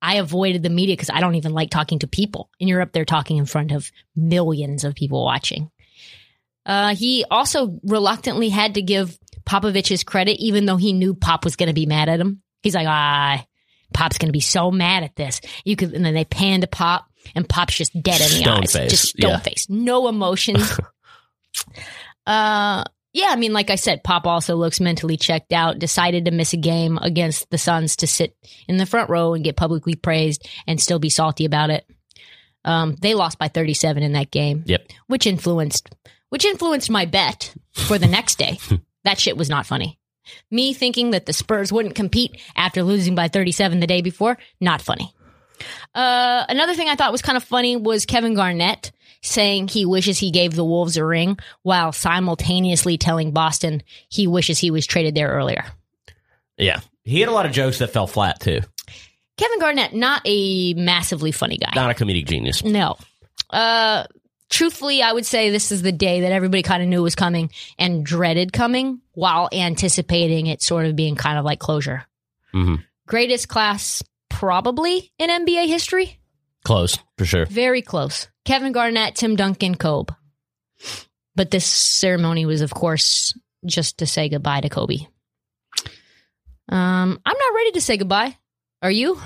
I 0.00 0.16
avoided 0.16 0.62
the 0.62 0.70
media 0.70 0.94
because 0.94 1.10
I 1.10 1.20
don't 1.20 1.34
even 1.34 1.52
like 1.52 1.70
talking 1.70 1.98
to 2.00 2.06
people. 2.06 2.50
And 2.60 2.68
you're 2.68 2.80
up 2.80 2.92
there 2.92 3.04
talking 3.04 3.36
in 3.36 3.46
front 3.46 3.72
of 3.72 3.90
millions 4.14 4.84
of 4.84 4.94
people 4.94 5.24
watching. 5.24 5.70
Uh, 6.64 6.94
he 6.94 7.24
also 7.30 7.80
reluctantly 7.82 8.50
had 8.50 8.74
to 8.74 8.82
give 8.82 9.18
Popovich 9.44 9.88
his 9.88 10.04
credit, 10.04 10.38
even 10.38 10.66
though 10.66 10.76
he 10.76 10.92
knew 10.92 11.14
Pop 11.14 11.44
was 11.44 11.56
going 11.56 11.68
to 11.68 11.74
be 11.74 11.86
mad 11.86 12.08
at 12.08 12.20
him. 12.20 12.42
He's 12.62 12.74
like, 12.74 12.86
ah, 12.86 13.44
Pop's 13.94 14.18
going 14.18 14.28
to 14.28 14.32
be 14.32 14.40
so 14.40 14.70
mad 14.70 15.02
at 15.02 15.16
this. 15.16 15.40
You 15.64 15.76
could, 15.76 15.94
and 15.94 16.04
then 16.04 16.14
they 16.14 16.26
pan 16.26 16.60
to 16.60 16.66
Pop, 16.66 17.06
and 17.34 17.48
Pop's 17.48 17.76
just 17.76 17.92
dead 17.94 18.20
in 18.20 18.28
the 18.28 18.44
Stone 18.44 18.62
eyes, 18.62 18.72
face, 18.72 18.90
just 18.90 19.08
stone 19.08 19.30
yeah. 19.30 19.38
face, 19.38 19.66
no 19.70 20.08
emotions. 20.08 20.78
uh, 22.26 22.84
yeah, 23.18 23.28
I 23.30 23.36
mean, 23.36 23.52
like 23.52 23.70
I 23.70 23.74
said, 23.74 24.04
Pop 24.04 24.26
also 24.26 24.54
looks 24.56 24.80
mentally 24.80 25.16
checked 25.16 25.52
out. 25.52 25.78
Decided 25.78 26.24
to 26.26 26.30
miss 26.30 26.52
a 26.52 26.56
game 26.56 26.98
against 26.98 27.50
the 27.50 27.58
Suns 27.58 27.96
to 27.96 28.06
sit 28.06 28.36
in 28.68 28.76
the 28.76 28.86
front 28.86 29.10
row 29.10 29.34
and 29.34 29.42
get 29.44 29.56
publicly 29.56 29.94
praised 29.94 30.48
and 30.66 30.80
still 30.80 30.98
be 30.98 31.10
salty 31.10 31.44
about 31.44 31.70
it. 31.70 31.84
Um, 32.64 32.96
they 33.00 33.14
lost 33.14 33.38
by 33.38 33.48
37 33.48 34.02
in 34.02 34.12
that 34.12 34.30
game 34.30 34.62
Yep. 34.66 34.86
which 35.06 35.26
influenced 35.26 35.88
which 36.28 36.44
influenced 36.44 36.90
my 36.90 37.06
bet 37.06 37.54
for 37.72 37.98
the 37.98 38.06
next 38.08 38.36
day. 38.38 38.58
that 39.04 39.18
shit 39.18 39.36
was 39.36 39.48
not 39.48 39.64
funny. 39.66 39.98
Me 40.50 40.72
thinking 40.74 41.12
that 41.12 41.24
the 41.26 41.32
Spurs 41.32 41.72
wouldn't 41.72 41.94
compete 41.94 42.38
after 42.54 42.82
losing 42.82 43.14
by 43.14 43.28
37 43.28 43.80
the 43.80 43.86
day 43.86 44.02
before, 44.02 44.36
not 44.60 44.82
funny. 44.82 45.12
Uh, 45.94 46.44
another 46.48 46.74
thing 46.74 46.88
I 46.88 46.96
thought 46.96 47.12
was 47.12 47.22
kind 47.22 47.36
of 47.36 47.44
funny 47.44 47.76
was 47.76 48.04
Kevin 48.06 48.34
Garnett 48.34 48.92
saying 49.22 49.68
he 49.68 49.84
wishes 49.84 50.18
he 50.18 50.30
gave 50.30 50.54
the 50.54 50.64
Wolves 50.64 50.96
a 50.96 51.04
ring 51.04 51.38
while 51.62 51.92
simultaneously 51.92 52.98
telling 52.98 53.32
Boston 53.32 53.82
he 54.08 54.26
wishes 54.26 54.58
he 54.58 54.70
was 54.70 54.86
traded 54.86 55.14
there 55.14 55.28
earlier. 55.28 55.64
Yeah. 56.56 56.80
He 57.04 57.20
had 57.20 57.28
a 57.28 57.32
lot 57.32 57.46
of 57.46 57.52
jokes 57.52 57.78
that 57.78 57.90
fell 57.90 58.06
flat 58.06 58.40
too. 58.40 58.60
Kevin 59.36 59.60
Garnett, 59.60 59.94
not 59.94 60.20
a 60.24 60.74
massively 60.74 61.32
funny 61.32 61.56
guy. 61.58 61.70
Not 61.74 61.90
a 61.90 61.94
comedic 61.94 62.26
genius. 62.26 62.64
No. 62.64 62.96
Uh, 63.50 64.04
truthfully, 64.50 65.00
I 65.02 65.12
would 65.12 65.24
say 65.24 65.50
this 65.50 65.70
is 65.72 65.82
the 65.82 65.92
day 65.92 66.22
that 66.22 66.32
everybody 66.32 66.62
kind 66.62 66.82
of 66.82 66.88
knew 66.88 67.02
was 67.02 67.14
coming 67.14 67.50
and 67.78 68.04
dreaded 68.04 68.52
coming 68.52 69.00
while 69.12 69.48
anticipating 69.52 70.46
it 70.48 70.60
sort 70.60 70.86
of 70.86 70.96
being 70.96 71.14
kind 71.14 71.38
of 71.38 71.44
like 71.44 71.60
closure. 71.60 72.04
Mhm. 72.52 72.82
Greatest 73.06 73.48
class 73.48 74.02
probably 74.28 75.12
in 75.18 75.30
NBA 75.30 75.66
history. 75.68 76.17
Close 76.68 76.98
for 77.16 77.24
sure. 77.24 77.46
Very 77.46 77.80
close. 77.80 78.28
Kevin 78.44 78.72
Garnett, 78.72 79.14
Tim 79.14 79.36
Duncan, 79.36 79.74
Kobe. 79.74 80.12
But 81.34 81.50
this 81.50 81.64
ceremony 81.64 82.44
was, 82.44 82.60
of 82.60 82.74
course, 82.74 83.32
just 83.64 83.96
to 83.98 84.06
say 84.06 84.28
goodbye 84.28 84.60
to 84.60 84.68
Kobe. 84.68 84.98
Um, 86.68 87.20
I'm 87.24 87.38
not 87.38 87.54
ready 87.54 87.70
to 87.70 87.80
say 87.80 87.96
goodbye. 87.96 88.36
Are 88.82 88.90
you? 88.90 89.18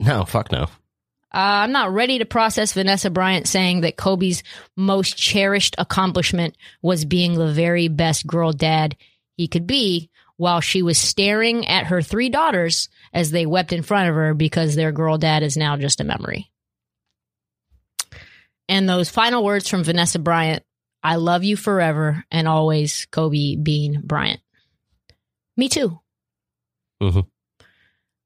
No, 0.00 0.24
fuck 0.24 0.50
no. 0.50 0.62
Uh, 0.62 1.62
I'm 1.62 1.70
not 1.70 1.92
ready 1.92 2.18
to 2.18 2.24
process 2.24 2.72
Vanessa 2.72 3.08
Bryant 3.08 3.46
saying 3.46 3.82
that 3.82 3.96
Kobe's 3.96 4.42
most 4.76 5.16
cherished 5.16 5.76
accomplishment 5.78 6.56
was 6.82 7.04
being 7.04 7.34
the 7.34 7.52
very 7.52 7.86
best 7.86 8.26
girl 8.26 8.50
dad 8.50 8.96
he 9.36 9.46
could 9.46 9.68
be 9.68 10.10
while 10.38 10.60
she 10.60 10.82
was 10.82 10.98
staring 10.98 11.68
at 11.68 11.86
her 11.86 12.02
three 12.02 12.30
daughters 12.30 12.88
as 13.12 13.30
they 13.30 13.46
wept 13.46 13.72
in 13.72 13.84
front 13.84 14.08
of 14.08 14.16
her 14.16 14.34
because 14.34 14.74
their 14.74 14.90
girl 14.90 15.18
dad 15.18 15.44
is 15.44 15.56
now 15.56 15.76
just 15.76 16.00
a 16.00 16.04
memory. 16.04 16.50
And 18.70 18.88
those 18.88 19.10
final 19.10 19.44
words 19.44 19.68
from 19.68 19.82
Vanessa 19.84 20.20
Bryant 20.20 20.62
I 21.02 21.16
love 21.16 21.44
you 21.44 21.56
forever 21.56 22.24
and 22.30 22.46
always, 22.46 23.06
Kobe 23.10 23.56
Bean 23.56 24.02
Bryant. 24.04 24.40
Me 25.56 25.68
too. 25.68 25.98
Mhm. 27.02 27.26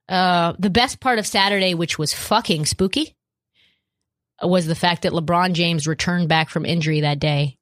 Uh, 0.09 0.55
the 0.59 0.71
best 0.71 1.01
part 1.01 1.19
of 1.19 1.27
Saturday, 1.27 1.75
which 1.75 1.99
was 1.99 2.13
fucking 2.13 2.67
spooky, 2.67 3.15
was 4.43 4.67
the 4.67 4.75
fact 4.75 5.03
that 5.03 5.13
LeBron 5.13 5.53
James 5.53 5.87
returned 5.87 6.29
back 6.29 6.51
from 6.51 6.67
injury 6.67 7.01
that 7.03 7.21
day 7.21 7.57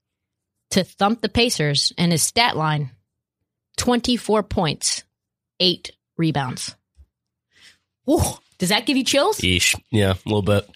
to 0.71 0.83
thump 0.83 1.21
the 1.21 1.29
Pacers 1.29 1.93
and 1.99 2.11
his 2.11 2.23
stat 2.23 2.57
line 2.57 2.91
24 3.77 4.43
points, 4.43 5.05
eight 5.61 5.93
rebounds. 6.17 6.75
Does 8.07 8.71
that 8.71 8.87
give 8.87 8.97
you 8.97 9.05
chills? 9.05 9.39
Yeesh. 9.39 9.79
Yeah, 9.91 10.15
a 10.15 10.29
little 10.29 10.43
bit. 10.43 10.69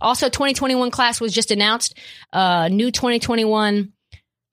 Also, 0.00 0.28
2021 0.28 0.90
class 0.90 1.20
was 1.20 1.32
just 1.32 1.50
announced. 1.50 1.96
Uh, 2.32 2.68
new 2.68 2.90
2021 2.90 3.92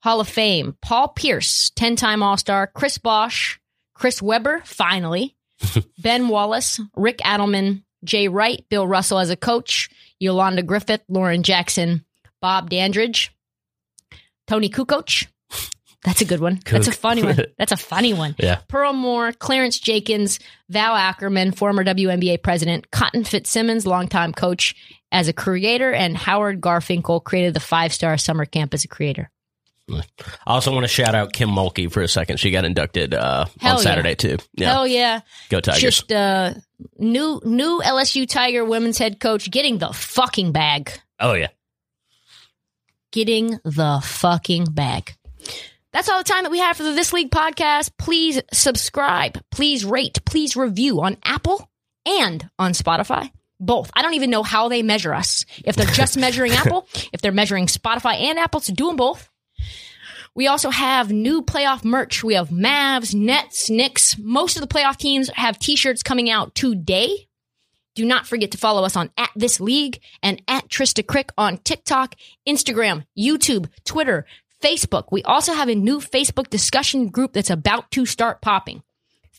Hall 0.02 0.20
of 0.20 0.28
Fame. 0.28 0.76
Paul 0.80 1.08
Pierce, 1.08 1.70
10 1.76 1.96
time 1.96 2.22
All 2.22 2.36
Star. 2.36 2.66
Chris 2.66 2.98
Bosh. 2.98 3.60
Chris 3.94 4.22
Webber, 4.22 4.62
finally. 4.64 5.36
ben 5.98 6.28
Wallace. 6.28 6.80
Rick 6.96 7.18
Adelman. 7.18 7.82
Jay 8.04 8.28
Wright. 8.28 8.64
Bill 8.68 8.86
Russell 8.86 9.18
as 9.18 9.30
a 9.30 9.36
coach. 9.36 9.90
Yolanda 10.20 10.62
Griffith. 10.62 11.02
Lauren 11.08 11.42
Jackson. 11.42 12.04
Bob 12.40 12.70
Dandridge. 12.70 13.32
Toni 14.46 14.68
Kukoč. 14.70 15.26
That's 16.04 16.20
a 16.20 16.24
good 16.24 16.40
one. 16.40 16.60
That's 16.64 16.86
a 16.86 16.92
funny 16.92 17.24
one. 17.24 17.36
That's 17.58 17.72
a 17.72 17.76
funny 17.76 18.14
one. 18.14 18.36
Yeah. 18.38 18.60
Pearl 18.68 18.92
Moore, 18.92 19.32
Clarence 19.32 19.80
Jenkins, 19.80 20.38
Val 20.68 20.94
Ackerman, 20.94 21.52
former 21.52 21.84
WNBA 21.84 22.42
president, 22.42 22.90
Cotton 22.92 23.24
Fitzsimmons, 23.24 23.84
longtime 23.84 24.32
coach 24.32 24.76
as 25.10 25.28
a 25.28 25.32
creator, 25.32 25.92
and 25.92 26.16
Howard 26.16 26.60
Garfinkel 26.60 27.22
created 27.22 27.54
the 27.54 27.60
five 27.60 27.92
star 27.92 28.18
summer 28.18 28.44
camp 28.44 28.74
as 28.74 28.84
a 28.84 28.88
creator. 28.88 29.30
I 29.90 30.02
also 30.46 30.72
want 30.72 30.84
to 30.84 30.88
shout 30.88 31.14
out 31.14 31.32
Kim 31.32 31.48
Mulkey 31.48 31.90
for 31.90 32.02
a 32.02 32.08
second. 32.08 32.38
She 32.38 32.50
got 32.50 32.64
inducted 32.64 33.14
uh, 33.14 33.46
on 33.46 33.50
yeah. 33.62 33.76
Saturday 33.76 34.14
too. 34.14 34.36
Yeah. 34.54 34.72
Hell 34.72 34.86
yeah. 34.86 35.20
Go 35.48 35.60
Tigers. 35.60 35.80
Just 35.80 36.12
uh, 36.12 36.54
new 36.98 37.40
new 37.44 37.80
LSU 37.84 38.28
Tiger 38.28 38.64
women's 38.64 38.98
head 38.98 39.18
coach 39.18 39.50
getting 39.50 39.78
the 39.78 39.92
fucking 39.92 40.52
bag. 40.52 40.92
oh 41.20 41.32
yeah. 41.32 41.48
getting 43.12 43.58
the 43.64 44.00
fucking 44.04 44.66
bag. 44.66 45.14
That's 45.92 46.08
all 46.10 46.18
the 46.18 46.24
time 46.24 46.42
that 46.42 46.50
we 46.50 46.58
have 46.58 46.76
for 46.76 46.82
the 46.82 46.92
This 46.92 47.14
League 47.14 47.30
podcast. 47.30 47.92
Please 47.98 48.42
subscribe, 48.52 49.42
please 49.50 49.86
rate, 49.86 50.22
please 50.26 50.54
review 50.54 51.00
on 51.00 51.16
Apple 51.24 51.66
and 52.04 52.48
on 52.58 52.72
Spotify. 52.72 53.30
Both. 53.60 53.90
I 53.94 54.02
don't 54.02 54.14
even 54.14 54.30
know 54.30 54.42
how 54.42 54.68
they 54.68 54.82
measure 54.82 55.12
us. 55.12 55.44
If 55.64 55.76
they're 55.76 55.86
just 55.86 56.16
measuring 56.18 56.52
Apple, 56.52 56.86
if 57.12 57.20
they're 57.20 57.32
measuring 57.32 57.66
Spotify 57.66 58.14
and 58.14 58.38
Apple, 58.38 58.60
so 58.60 58.72
do 58.72 58.86
them 58.86 58.96
both. 58.96 59.28
We 60.34 60.46
also 60.46 60.70
have 60.70 61.10
new 61.10 61.42
playoff 61.42 61.84
merch. 61.84 62.22
We 62.22 62.34
have 62.34 62.50
Mavs, 62.50 63.14
Nets, 63.14 63.68
Knicks. 63.68 64.16
Most 64.18 64.56
of 64.56 64.60
the 64.60 64.68
playoff 64.68 64.96
teams 64.96 65.28
have 65.30 65.58
t-shirts 65.58 66.04
coming 66.04 66.30
out 66.30 66.54
today. 66.54 67.28
Do 67.96 68.04
not 68.04 68.28
forget 68.28 68.52
to 68.52 68.58
follow 68.58 68.84
us 68.84 68.94
on 68.94 69.10
at 69.16 69.30
this 69.34 69.58
league 69.58 70.00
and 70.22 70.40
at 70.46 70.68
Trista 70.68 71.04
Crick 71.04 71.32
on 71.36 71.58
TikTok, 71.58 72.14
Instagram, 72.46 73.04
YouTube, 73.18 73.68
Twitter, 73.84 74.26
Facebook. 74.62 75.06
We 75.10 75.24
also 75.24 75.52
have 75.52 75.68
a 75.68 75.74
new 75.74 75.98
Facebook 75.98 76.48
discussion 76.50 77.08
group 77.08 77.32
that's 77.32 77.50
about 77.50 77.90
to 77.90 78.06
start 78.06 78.40
popping. 78.40 78.84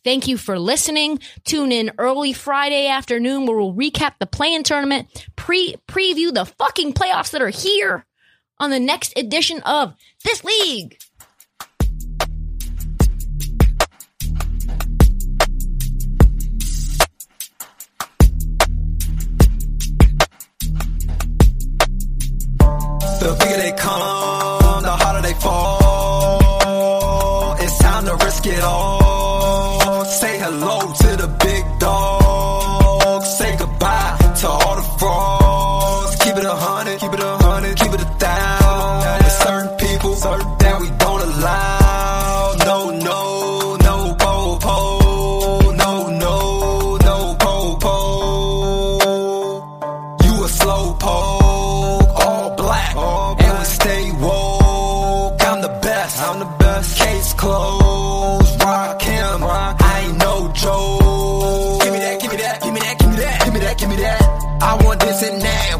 Thank 0.03 0.27
you 0.27 0.37
for 0.37 0.57
listening. 0.57 1.19
Tune 1.43 1.71
in 1.71 1.91
early 1.97 2.33
Friday 2.33 2.87
afternoon 2.87 3.45
where 3.45 3.57
we'll 3.57 3.73
recap 3.73 4.13
the 4.19 4.25
play-in 4.25 4.63
tournament, 4.63 5.27
pre 5.35 5.75
preview 5.87 6.33
the 6.33 6.45
fucking 6.45 6.93
playoffs 6.93 7.31
that 7.31 7.41
are 7.41 7.49
here 7.49 8.05
on 8.59 8.69
the 8.69 8.79
next 8.79 9.17
edition 9.17 9.61
of 9.63 9.93
This 10.23 10.43
League. 10.43 10.97
The 23.19 23.35
bigger 23.37 23.57
they 23.57 23.73
come, 23.73 24.83
the 24.83 24.91
harder 24.91 25.27
they 25.27 25.33
fall. 25.33 27.57
It's 27.59 27.77
time 27.79 28.05
to 28.05 28.15
risk 28.25 28.47
it 28.47 28.63
all. 28.63 28.98
Hello 30.51 30.79
to 30.79 31.08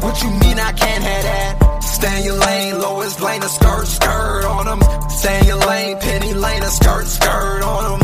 What 0.02 0.22
you 0.22 0.30
mean 0.30 0.58
I 0.58 0.72
can't 0.72 1.04
have 1.04 1.22
that? 1.24 1.82
Stay 1.82 2.18
in 2.18 2.24
your 2.24 2.38
lane, 2.38 2.78
Lois 2.80 3.20
Lane, 3.20 3.42
a 3.42 3.48
skirt, 3.48 3.86
skirt 3.86 4.44
on 4.44 4.64
them. 4.66 5.10
Stay 5.10 5.40
in 5.40 5.46
your 5.46 5.58
lane, 5.58 5.98
Penny 5.98 6.34
Lane, 6.34 6.62
a 6.62 6.70
skirt, 6.70 7.06
skirt 7.06 7.62
on 7.62 7.82
them. 7.90 7.99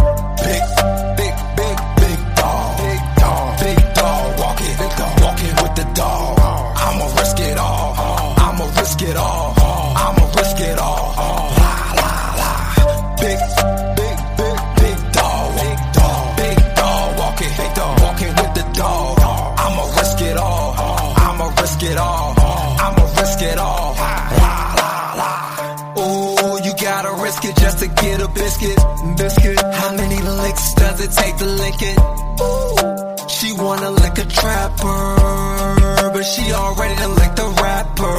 Take 31.09 31.37
to 31.39 31.47
lick 31.47 31.81
it? 31.81 31.99
Ooh, 32.41 33.29
she 33.29 33.53
wanna 33.53 33.91
lick 33.91 34.19
a 34.19 34.25
trapper, 34.25 36.11
but 36.13 36.23
she 36.23 36.53
already 36.53 36.95
done 36.97 37.15
licked 37.15 37.37
the 37.37 37.49
rapper. 37.63 38.19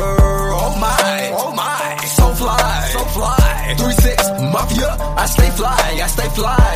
Oh 0.63 0.77
my, 0.79 1.31
oh 1.33 1.53
my, 1.53 2.05
so 2.05 2.27
fly, 2.33 2.89
so 2.91 2.99
fly. 3.15 3.75
Three 3.77 3.93
six 3.93 4.29
mafia, 4.53 4.89
I 5.23 5.25
stay 5.25 5.49
fly, 5.51 5.99
I 6.05 6.07
stay 6.07 6.29
fly. 6.29 6.69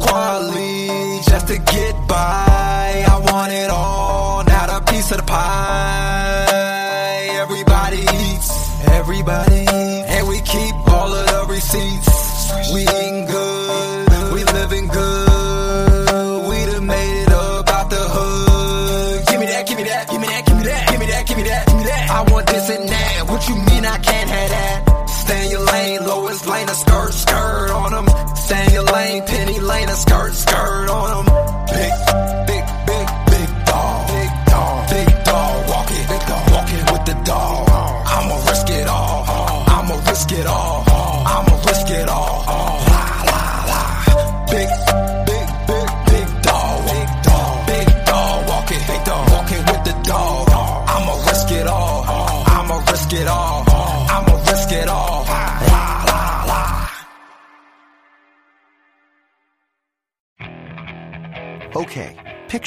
Quality 0.00 1.20
just 1.30 1.46
to 1.48 1.58
get 1.58 2.08
by. 2.08 2.45